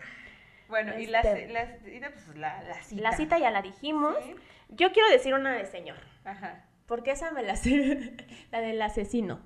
Bueno, 0.69 0.97
y 0.97 1.07
las, 1.07 1.25
Este- 1.25 1.49
las, 1.51 1.69
y 1.85 1.99
pues, 1.99 2.37
la, 2.37 2.63
la 2.63 2.81
cita. 2.81 3.01
La 3.01 3.11
cita 3.17 3.37
ya 3.39 3.51
la 3.51 3.61
dijimos. 3.61 4.15
Sí. 4.23 4.35
Yo 4.69 4.93
quiero 4.93 5.09
decir 5.09 5.33
una 5.33 5.51
de 5.53 5.65
señor, 5.65 5.97
Ajá. 6.23 6.63
porque 6.85 7.11
esa 7.11 7.31
me 7.31 7.43
la 7.43 7.57
sé, 7.57 8.15
la 8.51 8.61
del 8.61 8.81
asesino 8.81 9.41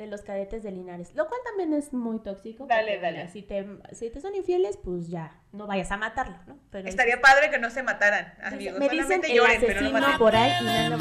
de 0.00 0.06
los 0.06 0.22
cadetes 0.22 0.62
de 0.62 0.70
Linares. 0.70 1.14
Lo 1.14 1.28
cual 1.28 1.40
también 1.44 1.74
es 1.74 1.92
muy 1.92 2.18
tóxico. 2.20 2.66
Dale, 2.66 2.92
porque, 2.92 3.00
dale. 3.02 3.18
mira, 3.18 3.28
si, 3.30 3.42
te, 3.42 3.66
si 3.92 4.08
te 4.10 4.20
son 4.20 4.34
infieles, 4.34 4.78
pues 4.78 5.08
ya. 5.08 5.38
No 5.52 5.66
vayas 5.66 5.90
a 5.90 5.96
matarlo, 5.98 6.36
¿no? 6.46 6.58
Pero 6.70 6.88
Estaría 6.88 7.20
padre 7.20 7.50
que 7.50 7.58
no 7.58 7.70
se 7.70 7.82
mataran, 7.82 8.32
amigos. 8.42 8.78
me 8.78 8.88
dicen 8.88 9.02
Solamente 9.22 9.26
el 9.30 9.36
Lloren, 9.36 9.60
lloren, 9.60 9.66
pero 9.66 9.80
no 9.80 9.86
asesino 9.88 10.00
maten. 10.00 10.18
por 10.18 10.36
ahí 10.36 10.52
y 10.60 10.64
no 10.90 10.96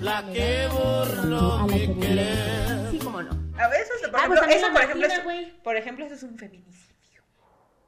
la 0.00 0.22
pues, 0.22 0.34
que 0.34 0.66
a 0.66 0.68
la 0.68 0.68
burló. 0.68 1.66
querer. 2.00 2.90
sí, 2.90 2.98
como 2.98 3.22
no. 3.22 3.30
A 3.58 3.68
ver, 3.68 3.80
eso, 3.82 3.92
es- 4.02 4.08
por 4.08 4.18
Ah, 4.20 4.24
ejemplo, 4.24 4.40
pues 4.44 4.56
eso, 4.56 4.72
por 4.72 4.82
ejemplo, 4.82 5.06
es, 5.06 5.50
por 5.62 5.76
ejemplo, 5.76 6.04
eso 6.06 6.14
es 6.14 6.22
un 6.22 6.36
feminicidio. 6.38 6.93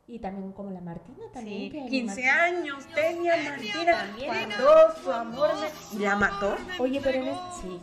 Y 0.09 0.21
también 0.21 0.53
como 0.53 0.71
la 0.71 0.81
Martina 0.81 1.25
también. 1.33 1.63
Sí, 1.63 1.71
que 1.71 1.87
15 1.89 2.07
Martina- 2.07 2.43
años 2.45 2.87
tenía 2.95 3.37
Martina 3.39 3.93
También. 3.93 4.29
cuando 4.29 4.95
su 5.03 5.13
amor 5.13 5.51
me... 5.61 5.99
¿Y 5.99 6.03
la 6.03 6.15
mató? 6.15 6.57
Oye, 6.79 7.01
pero 7.03 7.19
en. 7.25 7.35
Sí. 7.61 7.81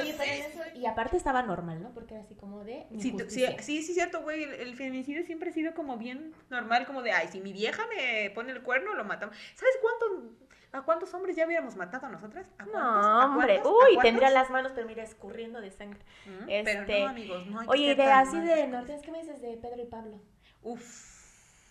Oye, 0.00 0.14
pero 0.18 0.30
en 0.32 0.42
eso. 0.42 0.60
Y 0.74 0.84
aparte 0.84 1.16
estaba 1.16 1.42
normal, 1.42 1.82
¿no? 1.82 1.90
Porque 1.94 2.14
era 2.14 2.22
así 2.24 2.34
como 2.34 2.62
de. 2.62 2.86
Sí, 2.98 3.16
sí, 3.28 3.46
sí, 3.60 3.82
sí, 3.82 3.94
cierto, 3.94 4.20
güey. 4.22 4.42
El, 4.42 4.52
el 4.54 4.76
feminicidio 4.76 5.24
siempre 5.24 5.48
ha 5.48 5.52
sido 5.52 5.72
como 5.74 5.96
bien 5.96 6.34
normal, 6.50 6.84
como 6.86 7.00
de, 7.02 7.12
ay, 7.12 7.28
si 7.28 7.40
mi 7.40 7.54
vieja 7.54 7.82
me 7.96 8.30
pone 8.34 8.52
el 8.52 8.62
cuerno, 8.62 8.92
lo 8.94 9.04
matamos. 9.04 9.34
¿Sabes 9.54 9.74
cuántos, 9.80 10.30
a 10.72 10.82
cuántos 10.82 11.14
hombres 11.14 11.36
ya 11.36 11.46
hubiéramos 11.46 11.74
matado 11.76 12.06
a 12.06 12.10
nosotras? 12.10 12.46
¿A 12.58 12.64
cuántos? 12.64 12.74
No, 12.74 12.80
¿A 13.22 13.24
hombre. 13.26 13.62
Uy, 13.64 13.98
tendría 14.02 14.28
las 14.28 14.50
manos, 14.50 14.72
pero 14.74 14.86
mira, 14.86 15.02
escurriendo 15.04 15.60
de 15.62 15.70
sangre. 15.70 16.00
Mm, 16.26 16.48
este, 16.50 16.82
Pero 16.86 17.04
no, 17.04 17.08
amigos, 17.08 17.46
no 17.46 17.60
hay 17.60 17.66
que 17.66 17.72
Oye, 17.72 17.86
ser 17.88 17.96
de 17.96 18.12
así 18.12 18.40
de 18.40 18.60
Entonces, 18.60 19.00
¿qué 19.02 19.10
me 19.10 19.20
dices 19.20 19.40
de 19.40 19.56
Pedro 19.56 19.80
y 19.82 19.86
Pablo? 19.86 20.20
Uf. 20.62 21.08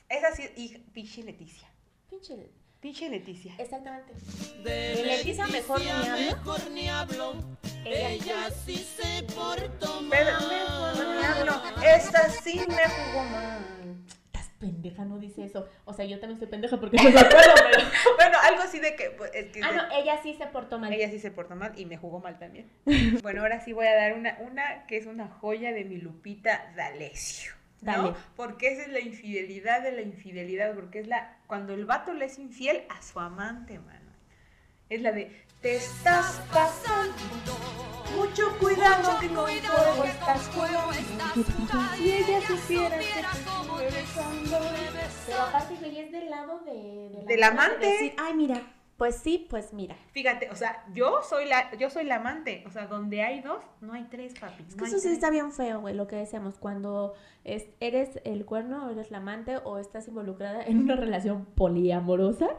Esa 0.09 0.31
sí, 0.35 0.43
y 0.55 0.77
pinche 0.93 1.23
Leticia. 1.23 1.67
Pinche. 2.09 2.35
Pinche 2.79 3.09
Leticia. 3.09 3.53
Exactamente. 3.57 4.13
De 4.63 5.03
Leticia 5.03 5.47
mejor 5.47 5.81
ni 5.81 5.89
hablo. 5.89 6.17
mejor 6.17 6.71
ni 6.71 6.87
hablo. 6.89 7.35
Ella- 7.83 8.09
Ella 8.11 8.49
sí 8.65 8.77
se 8.77 9.23
portó 9.23 10.01
Pero 10.09 10.31
mal. 10.39 10.47
mejor 10.49 11.15
ni 11.15 11.23
hablo. 11.25 11.61
Esta 11.83 12.29
sí 12.29 12.61
me 12.67 12.87
jugó 12.87 13.23
mal. 13.25 13.65
Estás 14.27 14.49
pendeja, 14.59 15.05
no 15.05 15.17
dice 15.19 15.43
eso. 15.45 15.67
O 15.85 15.93
sea, 15.93 16.05
yo 16.05 16.19
también 16.19 16.33
estoy 16.37 16.47
pendeja 16.49 16.79
porque 16.79 16.97
no 16.97 17.03
me 17.11 17.19
acuerdo, 17.19 17.53
pero. 17.71 17.83
Bueno, 18.15 18.37
algo 18.43 18.61
así 18.61 18.79
de 18.79 18.95
que, 18.95 19.09
pues, 19.11 19.31
es 19.33 19.47
que 19.51 19.61
Ah, 19.63 19.71
no, 19.71 19.95
ella 19.95 20.21
sí 20.23 20.33
se 20.35 20.45
portó 20.47 20.77
mal. 20.79 20.93
ella 20.93 21.09
sí 21.09 21.19
se 21.19 21.31
portó 21.31 21.55
mal 21.55 21.73
y 21.77 21.85
me 21.85 21.97
jugó 21.97 22.19
mal 22.19 22.37
también. 22.39 22.69
Bueno, 23.23 23.41
ahora 23.41 23.59
sí 23.65 23.73
voy 23.73 23.87
a 23.87 23.95
dar 23.95 24.13
una, 24.13 24.37
una 24.39 24.85
que 24.87 24.97
es 24.97 25.05
una 25.07 25.27
joya 25.27 25.73
de 25.73 25.83
mi 25.83 25.97
Lupita 25.97 26.71
D'Alessio. 26.77 27.53
¿No? 27.81 28.15
Porque 28.35 28.73
esa 28.73 28.83
es 28.83 28.89
la 28.89 28.99
infidelidad 28.99 29.81
de 29.81 29.91
la 29.91 30.01
infidelidad, 30.01 30.73
porque 30.75 30.99
es 30.99 31.07
la 31.07 31.37
cuando 31.47 31.73
el 31.73 31.85
vato 31.85 32.13
le 32.13 32.25
es 32.25 32.39
infiel 32.39 32.83
a 32.89 33.01
su 33.01 33.19
amante, 33.19 33.79
mano. 33.79 34.11
Es 34.89 35.01
la 35.01 35.11
de 35.11 35.45
te 35.61 35.75
estás 35.75 36.41
pasando. 36.53 37.13
Mucho 38.15 38.57
cuidado 38.57 39.19
que 39.19 39.27
con 39.27 39.47
fuego 39.47 40.03
estás 40.03 40.47
jugando. 40.53 40.93
Si 41.97 42.11
ella 42.11 42.41
supiera 42.47 42.97
que. 42.99 43.05
Pero 45.25 45.41
aparte, 45.41 45.75
güey, 45.75 45.99
es 45.99 46.11
del 46.11 46.29
lado 46.29 46.59
de. 46.59 47.09
de 47.11 47.25
Del 47.27 47.43
amante. 47.43 47.85
de 47.85 47.91
decir, 47.91 48.13
Ay, 48.17 48.33
mira. 48.35 48.61
Pues 48.97 49.15
sí, 49.15 49.45
pues 49.47 49.73
mira. 49.73 49.95
Fíjate, 50.11 50.49
o 50.49 50.55
sea, 50.55 50.83
yo 50.93 51.21
soy 51.21 51.47
la, 51.47 51.75
yo 51.75 51.89
soy 51.91 52.03
la 52.03 52.15
amante. 52.15 52.63
O 52.65 52.71
sea, 52.71 52.87
donde 52.87 53.21
hay 53.21 53.41
dos, 53.41 53.63
no 53.79 53.93
hay 53.93 54.05
tres, 54.05 54.33
papi. 54.39 54.63
Es 54.67 54.75
que 54.75 54.85
eso 54.85 54.97
sí 54.97 55.09
está 55.09 55.29
bien 55.29 55.51
feo, 55.51 55.81
güey, 55.81 55.93
lo 55.93 56.07
que 56.07 56.15
decíamos. 56.15 56.57
Cuando 56.57 57.13
es, 57.43 57.67
eres 57.79 58.19
el 58.23 58.45
cuerno, 58.45 58.87
o 58.87 58.89
eres 58.89 59.11
la 59.11 59.19
amante, 59.19 59.57
o 59.57 59.77
estás 59.77 60.07
involucrada 60.07 60.63
en 60.63 60.79
una 60.79 60.95
relación 60.95 61.45
poliamorosa 61.45 62.49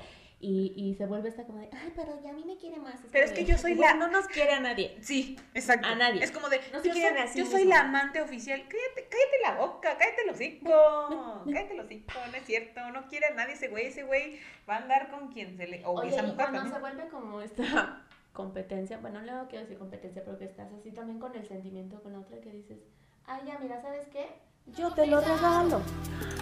y, 0.40 0.72
y 0.76 0.94
se 0.94 1.06
vuelve 1.06 1.28
esta 1.30 1.44
como 1.44 1.58
de, 1.58 1.68
ay, 1.72 1.92
pero 1.96 2.20
ya 2.22 2.30
a 2.30 2.32
mí 2.32 2.44
me 2.44 2.56
quiere 2.56 2.78
más. 2.78 2.94
Pero 3.10 3.24
como 3.24 3.24
es 3.24 3.32
que 3.32 3.44
yo 3.44 3.58
soy 3.58 3.74
la- 3.74 3.94
No 3.94 4.06
nos 4.08 4.28
quiere 4.28 4.52
a 4.52 4.60
nadie. 4.60 4.96
Sí, 5.02 5.36
exacto. 5.52 5.88
A 5.88 5.96
nadie. 5.96 6.22
Es 6.22 6.30
como 6.30 6.48
de, 6.48 6.60
No 6.72 6.80
se 6.80 6.88
yo, 6.88 6.94
quieren 6.94 7.26
soy, 7.28 7.40
yo 7.40 7.46
soy 7.50 7.64
la 7.64 7.80
amante 7.80 8.20
oficial. 8.20 8.60
Cállate, 8.60 9.08
cállate 9.10 9.38
la 9.42 9.54
boca, 9.56 9.96
cállate 9.98 10.22
el 10.22 10.30
hocico. 10.30 11.42
Cállate 11.52 11.74
el 11.74 11.80
hocico, 11.80 12.12
no 12.30 12.36
es 12.36 12.44
cierto. 12.44 12.90
No 12.90 13.08
quiere 13.08 13.26
a 13.26 13.34
nadie 13.34 13.54
ese 13.54 13.66
güey. 13.68 13.86
Ese 13.86 14.04
güey 14.04 14.38
va 14.68 14.74
a 14.76 14.78
andar 14.78 15.10
con 15.10 15.28
quien 15.32 15.56
se 15.56 15.66
le. 15.66 15.84
O 15.84 15.92
Oye, 15.92 16.10
esa 16.10 16.20
y 16.20 16.26
mujer 16.26 16.36
cuando 16.36 16.58
también. 16.60 16.74
se 16.74 16.80
vuelve 16.80 17.08
como 17.10 17.40
esta 17.40 18.04
competencia, 18.32 18.98
bueno, 18.98 19.20
no 19.22 19.48
quiero 19.48 19.64
decir 19.64 19.78
competencia, 19.78 20.22
pero 20.24 20.38
que 20.38 20.44
estás 20.44 20.72
así 20.72 20.92
también 20.92 21.18
con 21.18 21.34
el 21.34 21.48
sentimiento 21.48 22.00
con 22.00 22.12
la 22.12 22.20
otra 22.20 22.40
que 22.40 22.52
dices, 22.52 22.78
ay, 23.26 23.40
ya, 23.44 23.58
mira, 23.58 23.82
¿sabes 23.82 24.06
qué? 24.12 24.28
Yo 24.66 24.92
te 24.94 25.04
lo 25.08 25.20
regalo. 25.20 25.82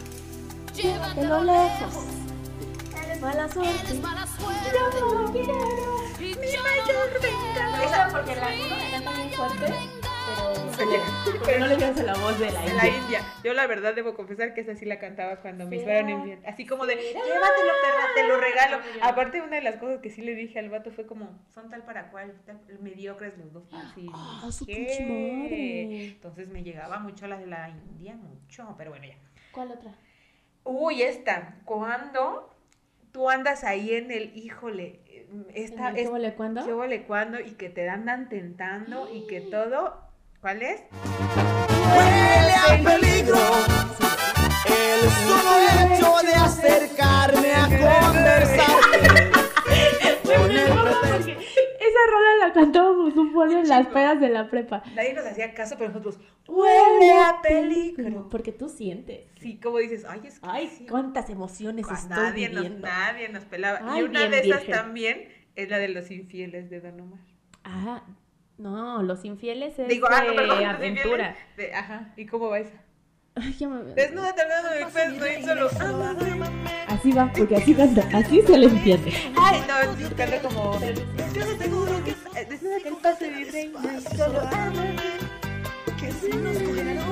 Llévatelo 0.75 1.45
lejos. 1.45 2.07
Eres 3.17 3.23
Mala 3.23 3.49
suerte. 3.49 3.95
mala 4.03 4.27
suerte. 4.27 4.71
Yo 4.75 5.33
quiero. 5.33 5.55
Mi 6.21 6.35
mayor 6.35 7.23
venganza. 7.23 7.85
Esa 7.85 8.09
porque 8.11 8.37
la 8.37 8.47
uno 8.49 8.77
le 8.77 8.91
canta 8.91 9.11
bien 9.13 9.31
fuerte 9.31 9.75
pero, 10.77 11.41
pero 11.47 11.59
no 11.61 11.67
le 11.69 11.77
cansa 11.79 12.03
la 12.03 12.15
voz 12.17 12.39
de 12.39 12.51
la 12.51 12.61
De 12.61 12.75
la 12.75 12.87
India. 12.87 12.99
India. 13.01 13.21
Yo 13.43 13.55
la 13.55 13.67
verdad 13.67 13.95
debo 13.95 14.15
confesar 14.15 14.53
que 14.53 14.61
esa 14.61 14.75
sí 14.75 14.85
la 14.85 14.99
cantaba 14.99 15.37
cuando 15.37 15.67
me 15.67 15.81
fueron 15.81 16.11
infiel. 16.11 16.41
Así 16.45 16.67
como 16.67 16.85
de, 16.85 16.97
llévatelo, 16.97 17.73
perra, 17.83 18.07
te 18.15 18.29
lo 18.29 18.37
regalo. 18.39 18.79
Aparte, 19.01 19.41
una 19.41 19.57
de 19.57 19.63
las 19.63 19.77
cosas 19.77 20.01
que 20.03 20.11
sí 20.11 20.21
le 20.21 20.35
dije 20.35 20.59
al 20.59 20.69
vato 20.69 20.91
fue 20.91 21.07
como, 21.07 21.31
son 21.55 21.71
tal 21.71 21.83
para 21.85 22.11
cual, 22.11 22.35
tal- 22.45 22.61
mediocres 22.83 23.39
los 23.39 23.51
dos. 23.55 23.65
Así, 23.73 24.07
Ah, 24.13 24.47
su 24.51 24.67
madre. 24.67 26.09
Entonces 26.09 26.49
me 26.49 26.63
llegaba 26.63 26.99
mucho 26.99 27.27
la 27.27 27.39
de 27.39 27.47
la 27.47 27.71
India, 27.71 28.15
mucho, 28.15 28.75
pero 28.77 28.91
bueno, 28.91 29.07
ya. 29.07 29.17
¿Cuál 29.53 29.71
otra? 29.71 29.93
Uy, 30.65 31.01
esta, 31.01 31.57
cuando 31.65 32.55
tú 33.17 33.31
andas 33.31 33.65
ahí 33.65 33.95
en 33.95 34.11
el, 34.11 34.37
híjole, 34.37 35.01
esta 35.55 35.89
¿En 35.89 35.97
el 35.97 35.97
es 35.97 36.03
¿Qué 36.03 36.13
huele 36.13 36.35
cuándo? 36.35 36.67
qué 36.67 36.73
vale 36.75 37.05
cuando 37.05 37.41
y 37.41 37.53
que 37.53 37.71
te 37.71 37.89
andan 37.89 38.29
tentando 38.29 39.09
y 39.11 39.27
que 39.27 39.41
todo, 39.41 40.03
¿cuál 40.43 40.61
es? 40.61 40.83
Huele 41.97 42.53
a 42.53 42.91
peligro. 42.91 43.39
El 44.69 45.09
solo 45.09 45.95
hecho 45.95 46.27
de 46.27 46.35
acercarme 46.35 47.53
a 47.55 47.65
conversarte. 47.65 48.66
cantábamos 52.63 53.15
un 53.17 53.33
polio 53.33 53.59
en 53.61 53.69
las 53.69 53.87
pedas 53.89 54.21
de 54.21 54.29
la 54.29 54.49
prepa. 54.51 54.83
Nadie 54.95 55.15
nos 55.15 55.25
hacía 55.27 55.55
caso, 55.55 55.77
pero 55.79 55.91
nosotros, 55.91 56.19
huele 56.49 57.13
a 57.13 57.41
peligro. 57.43 58.29
Porque 58.31 58.53
tú 58.53 58.69
sientes. 58.69 59.27
Sí, 59.41 59.59
como 59.61 59.79
dices, 59.79 60.05
ay, 60.09 60.21
es 60.25 60.41
que 60.41 60.47
Ay, 60.49 60.69
sí. 60.77 60.87
cuántas 60.87 61.31
emociones 61.31 61.87
Pues 61.87 62.01
estoy 62.03 62.17
nadie, 62.17 62.49
nos, 62.49 62.71
nadie 62.81 63.29
nos 63.29 63.45
pelaba. 63.45 63.81
Ay, 63.83 64.01
y 64.01 64.05
una 64.05 64.21
bien 64.21 64.31
de 64.33 64.39
esas 64.41 64.61
virgen. 64.61 64.75
también 64.75 65.29
es 65.55 65.71
la 65.71 65.79
de 65.79 65.89
los 65.89 66.11
infieles 66.11 66.69
de 66.71 66.81
Don 66.81 67.01
Omar. 67.01 67.21
Ah, 67.65 68.03
no, 68.59 69.03
los 69.03 69.25
infieles 69.25 69.79
es 69.79 69.89
Digo, 69.89 70.07
ah, 70.11 70.23
no, 70.23 70.31
de 70.31 70.37
perdón, 70.37 70.59
los 70.59 70.67
aventura. 70.67 71.29
infieles 71.31 71.37
de- 71.57 71.75
ajá, 71.75 72.13
¿y 72.17 72.27
cómo 72.27 72.49
va 72.49 72.59
esa? 72.61 72.83
Ay, 73.35 73.53
ya 73.53 73.69
me- 73.69 73.83
Desnuda 73.93 74.35
tratando 74.35 74.71
de 74.71 74.85
mi 74.87 75.41
y 75.41 75.45
solo. 75.45 75.69
Así 76.89 77.13
va, 77.13 77.31
porque 77.37 77.57
así 77.57 77.75
canta, 77.75 78.09
así 78.15 78.41
se 78.41 78.57
le 78.57 78.67
entiende. 78.67 79.13
Ay, 79.39 79.61
no, 79.69 80.17
canta 80.17 80.41
como. 80.41 80.79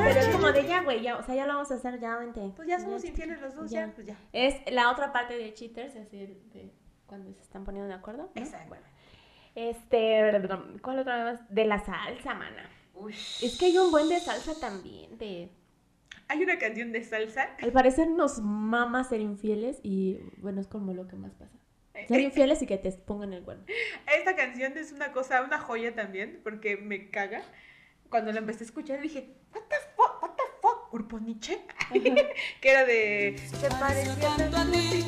Pero 0.04 0.20
es 0.20 0.28
como 0.28 0.52
de 0.52 0.66
ya, 0.66 0.82
güey, 0.82 1.02
ya, 1.02 1.16
o 1.16 1.22
sea, 1.22 1.34
ya 1.34 1.46
lo 1.46 1.54
vamos 1.54 1.70
a 1.70 1.74
hacer, 1.74 1.98
ya, 2.00 2.16
vente. 2.16 2.52
Pues 2.56 2.68
ya 2.68 2.78
somos 2.78 3.04
infieles 3.04 3.40
los 3.40 3.54
dos, 3.54 3.70
ya, 3.70 3.86
Ya. 3.86 3.92
pues 3.94 4.06
ya. 4.06 4.16
Es 4.32 4.56
la 4.72 4.90
otra 4.90 5.12
parte 5.12 5.36
de 5.36 5.54
cheaters, 5.54 5.96
así 5.96 6.18
de 6.18 6.72
cuando 7.06 7.32
se 7.32 7.42
están 7.42 7.64
poniendo 7.64 7.88
de 7.88 7.94
acuerdo. 7.94 8.30
¿no? 8.34 8.40
Exacto. 8.42 8.68
Bueno. 8.68 8.84
Este, 9.54 10.42
¿cuál 10.82 10.98
otra 10.98 11.24
vez? 11.24 11.40
De 11.48 11.64
la 11.64 11.78
salsa, 11.78 12.34
mana. 12.34 12.68
Uy. 12.94 13.12
Es 13.12 13.56
que 13.58 13.66
hay 13.66 13.78
un 13.78 13.90
buen 13.90 14.08
de 14.08 14.20
salsa 14.20 14.58
también, 14.58 15.16
de... 15.18 15.50
Hay 16.28 16.42
una 16.42 16.58
canción 16.58 16.90
de 16.92 17.04
salsa. 17.04 17.50
Al 17.60 17.72
parecer 17.72 18.08
nos 18.10 18.40
mama 18.40 19.04
ser 19.04 19.20
infieles 19.20 19.78
y 19.82 20.18
bueno, 20.38 20.60
es 20.60 20.66
como 20.66 20.92
lo 20.94 21.06
que 21.06 21.16
más 21.16 21.34
pasa. 21.34 21.58
Ser 22.08 22.20
infieles 22.20 22.60
y 22.60 22.66
que 22.66 22.76
te 22.76 22.90
pongan 22.92 23.32
el 23.32 23.42
cuerno. 23.42 23.64
Esta 24.06 24.34
canción 24.34 24.76
es 24.76 24.92
una 24.92 25.12
cosa, 25.12 25.42
una 25.42 25.58
joya 25.58 25.94
también, 25.94 26.40
porque 26.42 26.76
me 26.76 27.10
caga. 27.10 27.42
Cuando 28.10 28.32
la 28.32 28.38
empecé 28.38 28.64
a 28.64 28.66
escuchar 28.66 29.00
dije, 29.00 29.28
what 29.54 29.62
the 29.68 29.76
fuck, 29.96 30.22
what 30.22 30.30
the 30.30 30.42
fuck, 30.60 30.92
Grupo 30.92 31.18
Nietzsche. 31.18 31.58
que 32.60 32.70
era 32.70 32.84
de. 32.84 33.36
Se 33.38 33.68
parecía 33.70 34.14
tanto 34.36 34.56
a 34.56 34.64
ti 34.70 35.04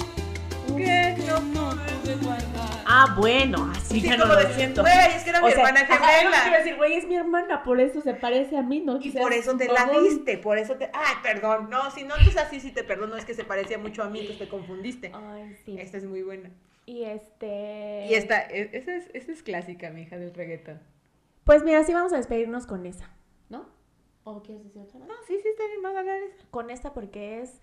que 0.76 1.14
no 1.26 1.40
pude 1.40 2.14
guardar. 2.22 2.84
Ah, 2.86 3.14
bueno, 3.18 3.70
así 3.74 4.00
Sí, 4.00 4.08
ya 4.08 4.16
no 4.16 4.26
lo 4.26 4.36
de, 4.36 4.54
siento. 4.54 4.82
Güey, 4.82 4.94
es 5.14 5.24
que 5.24 5.30
era 5.30 5.40
mi 5.40 5.50
hermana 5.50 5.80
es 5.80 5.88
lo 5.88 5.96
que 5.96 6.02
gemela. 6.02 6.42
quiero 6.42 6.56
decir, 6.58 6.76
güey, 6.76 6.94
es 6.94 7.06
mi 7.06 7.16
hermana, 7.16 7.62
por 7.62 7.80
eso 7.80 8.00
se 8.00 8.14
parece 8.14 8.56
a 8.56 8.62
mí, 8.62 8.80
¿no? 8.80 8.98
Y 9.00 9.10
por 9.10 9.32
eso 9.32 9.56
te 9.56 9.66
la 9.66 9.88
diste, 9.88 10.38
por 10.38 10.58
eso 10.58 10.76
te. 10.76 10.90
Ah, 10.92 11.20
perdón. 11.22 11.68
No, 11.70 11.90
si 11.90 12.04
no, 12.04 12.16
entonces 12.16 12.40
así 12.40 12.60
sí 12.60 12.70
te 12.70 12.84
perdono, 12.84 13.16
es 13.16 13.24
que 13.24 13.34
se 13.34 13.44
parecía 13.44 13.78
mucho 13.78 14.02
a 14.02 14.08
mí, 14.08 14.20
entonces 14.20 14.46
te 14.46 14.48
confundiste. 14.48 15.12
Ay, 15.14 15.56
sí. 15.64 15.76
Esta 15.78 15.98
es 15.98 16.04
muy 16.04 16.22
buena. 16.22 16.50
Y 16.86 17.02
este... 17.02 18.06
Y 18.08 18.14
esta, 18.14 18.42
e- 18.42 18.70
esa 18.72 18.94
es, 18.94 19.10
esa 19.12 19.32
es 19.32 19.42
clásica, 19.42 19.90
mi 19.90 20.02
hija, 20.02 20.16
del 20.18 20.32
reggaetón. 20.32 20.80
Pues 21.44 21.64
mira, 21.64 21.82
sí 21.84 21.92
vamos 21.92 22.12
a 22.12 22.16
despedirnos 22.16 22.66
con 22.66 22.86
esa, 22.86 23.10
¿no? 23.48 23.66
¿O 24.24 24.42
quieres 24.42 24.64
decir 24.64 24.82
otra? 24.82 25.00
No, 25.00 25.14
sí, 25.26 25.34
sí, 25.42 25.48
está 25.48 25.66
bien, 25.66 25.82
vamos 25.82 25.96
a 25.96 26.00
hablar 26.00 26.20
de 26.20 26.26
eso. 26.26 26.46
Con 26.50 26.70
esta 26.70 26.92
porque 26.94 27.40
es... 27.42 27.60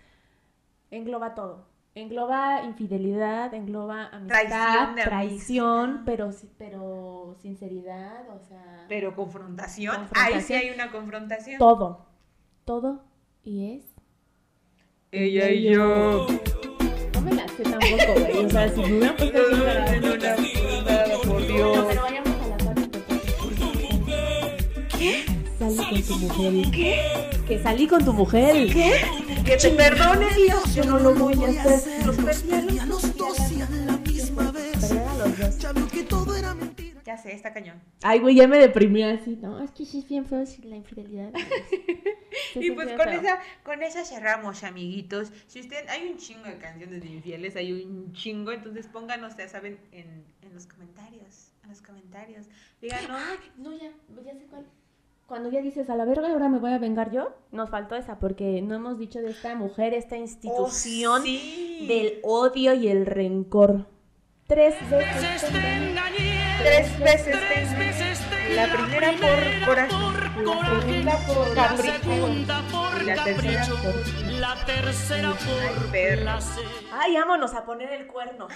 Engloba 0.92 1.36
todo. 1.36 1.68
Engloba 1.96 2.64
infidelidad, 2.64 3.54
engloba 3.54 4.08
amistad, 4.08 4.40
Traición 4.48 4.96
de 4.96 5.04
traición, 5.04 6.02
pero, 6.06 6.32
si- 6.32 6.50
pero 6.58 7.36
sinceridad, 7.42 8.28
o 8.30 8.40
sea... 8.40 8.86
Pero 8.90 9.16
confrontación, 9.16 9.96
ahí 9.96 10.02
sí 10.02 10.10
Confrontación. 10.14 10.60
hay 10.60 10.70
una 10.72 10.92
confrontación. 10.92 11.60
Todo. 11.60 12.06
Todo. 12.66 13.04
Y 13.44 13.76
es... 13.78 13.86
Ella 15.12 15.50
y 15.52 15.64
yo. 15.72 16.26
Sé 17.58 17.64
tampoco, 17.64 18.20
güey. 18.20 18.46
O 18.46 18.50
sea, 18.50 18.70
si 18.70 18.82
me 18.82 18.86
hubieran 18.98 19.16
puesto 19.16 19.38
así 19.40 19.64
para... 19.66 19.98
Nada, 20.84 21.18
por 21.24 21.42
No, 21.42 21.48
Dios. 21.48 21.86
pero 21.88 22.02
vayamos 22.02 22.30
a 22.42 22.48
la. 22.50 22.74
Salí 25.60 26.02
con 26.02 26.02
tu 26.04 26.16
mujer. 26.18 26.72
¿Qué? 26.72 27.02
Que 27.48 27.64
salí 27.64 27.88
con 27.88 28.06
tu 28.06 28.14
mujer. 28.14 28.68
¿Qué? 28.74 29.02
Que 29.46 29.58
te 29.58 29.70
perdone 29.72 30.28
Dios, 30.36 30.74
yo 30.76 30.84
no 30.86 31.00
lo 31.00 31.14
voy 31.14 31.34
a 31.44 31.50
hacer. 31.50 32.06
Los 32.06 32.18
Ya 37.14 37.18
sé, 37.22 37.32
está 37.32 37.54
cañón. 37.54 37.80
Ay, 38.02 38.20
güey, 38.22 38.34
ya 38.34 38.48
me 38.48 38.58
deprimí 38.58 39.04
así. 39.04 39.38
No, 39.40 39.64
es 39.64 39.70
que 39.70 39.86
sí 39.86 40.00
es 40.00 40.08
bien 40.10 40.26
feo 40.26 40.44
la 40.64 40.76
infidelidad. 40.76 41.32
Y 42.56 42.72
pues 42.72 42.88
con 42.94 43.08
feo. 43.08 43.22
esa, 43.22 43.40
con 43.64 43.84
esa 43.84 44.04
cerramos, 44.04 44.64
amiguitos. 44.64 45.32
Si 45.46 45.60
usted, 45.60 45.88
hay 45.90 46.08
un 46.08 46.18
chingo 46.18 46.46
de 46.46 46.58
canciones 46.58 47.04
de 47.04 47.10
infieles, 47.10 47.56
hay 47.56 47.72
un 47.72 48.12
chingo, 48.14 48.52
entonces 48.52 48.88
pónganos, 48.88 49.38
ya 49.38 49.48
saben, 49.48 49.78
en, 49.92 50.24
en 50.42 50.54
los 50.56 50.66
comentarios. 50.66 51.52
En 51.64 51.70
los 51.70 51.84
comentarios. 51.84 52.48
Díganos. 52.82 53.12
Ay, 53.12 53.38
no, 53.58 53.72
ya, 53.74 53.92
ya 54.26 54.34
sé 54.34 54.48
cuál. 54.50 54.66
Cuando 55.28 55.52
ya 55.52 55.62
dices 55.62 55.88
a 55.92 55.96
la 55.96 56.06
verga, 56.06 56.32
ahora 56.32 56.50
me 56.50 56.58
voy 56.58 56.72
a 56.72 56.80
vengar 56.80 57.12
yo, 57.12 57.36
nos 57.52 57.70
faltó 57.70 57.96
esa, 57.96 58.18
porque 58.18 58.64
no 58.64 58.74
hemos 58.74 58.98
dicho 58.98 59.22
de 59.22 59.30
esta 59.30 59.54
mujer, 59.54 59.94
esta 59.94 60.18
institución 60.18 61.22
Oh, 61.22 61.26
sí. 61.26 61.86
del 61.88 62.20
odio 62.24 62.74
y 62.74 62.88
el 62.88 63.06
rencor. 63.06 63.86
Tres 64.48 64.74
veces. 64.90 65.44
Tres 66.64 67.00
veces 67.00 67.40
te 67.50 67.62
engañé. 67.62 68.56
La 68.56 68.68
primera 68.72 69.12
por 69.14 69.66
corazón, 69.66 70.14
la 71.56 71.78
segunda 71.78 72.62
por 72.72 73.04
capricho 73.04 73.04
y 73.04 73.06
la 73.06 73.24
tercera 73.24 73.66
por... 73.82 73.96
La 74.34 74.66
tercera 74.66 75.30
Ay, 75.30 75.70
por 75.78 75.92
perro. 75.92 76.22
placer. 76.24 76.66
Ay, 76.92 77.16
vámonos 77.16 77.54
a 77.54 77.66
poner 77.66 77.92
el 77.94 78.08
cuerno. 78.08 78.48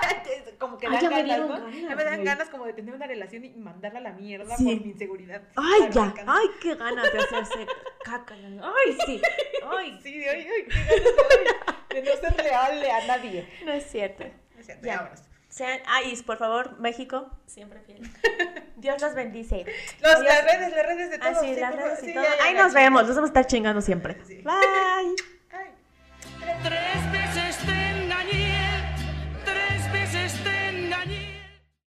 Como 0.58 0.78
que 0.78 0.86
Ay, 0.86 0.92
dan 0.94 1.02
ya 1.02 1.08
me 1.10 1.16
ganas, 1.22 1.24
dieron 1.26 1.48
¿no? 1.48 1.54
ganas, 1.66 1.80
Ya 1.90 1.96
me 1.96 2.04
dan 2.04 2.24
ganas 2.24 2.48
como 2.48 2.64
de 2.66 2.72
tener 2.72 2.94
una 2.94 3.06
relación 3.06 3.44
y 3.44 3.50
mandarla 3.50 3.98
a 3.98 4.02
la 4.02 4.12
mierda 4.12 4.56
Sí. 4.56 4.64
por 4.64 4.84
mi 4.84 4.90
inseguridad. 4.92 5.42
Ay, 5.56 5.82
me 5.82 5.90
ya. 5.92 6.14
Ay, 6.26 6.46
qué 6.60 6.74
ganas 6.74 7.12
de 7.12 7.18
hacerse 7.18 7.66
caca. 8.04 8.34
Ay, 8.34 8.98
sí. 9.06 9.22
Ay, 9.68 10.00
Sí, 10.02 10.18
de 10.18 10.30
ay, 10.30 10.46
ay, 10.48 10.64
qué 10.68 10.80
ganas 10.80 11.88
de, 11.90 11.94
de 11.94 12.02
no 12.02 12.20
ser 12.20 12.44
leal 12.44 12.84
a 12.90 13.06
nadie. 13.06 13.48
no 13.64 13.72
es 13.72 13.84
cierto. 13.90 14.24
No 14.24 14.60
es 14.60 14.66
cierto, 14.66 14.86
Ya. 14.86 14.92
ya 14.92 14.98
vámonos. 15.02 15.22
Sean, 15.56 15.80
ah, 15.86 16.00
ay, 16.04 16.14
por 16.26 16.36
favor, 16.36 16.78
México. 16.80 17.30
Siempre 17.46 17.80
fiel. 17.80 18.02
Dios 18.76 19.00
los 19.00 19.14
bendice. 19.14 19.64
Las 20.02 20.20
redes, 20.20 20.70
las 20.70 20.86
redes 20.86 21.08
de 21.08 21.16
ah, 21.16 21.20
todos. 21.20 21.36
Ah, 21.38 21.40
sí, 21.40 21.56
las 21.58 21.74
redes 21.74 22.02
y 22.02 22.12
todo. 22.12 22.24
Ahí 22.42 22.52
nos 22.52 22.74
vemos, 22.74 23.06
nos 23.06 23.16
vamos 23.16 23.28
a 23.28 23.32
estar 23.32 23.46
chingando 23.46 23.80
siempre. 23.80 24.18
Bye. 24.44 25.16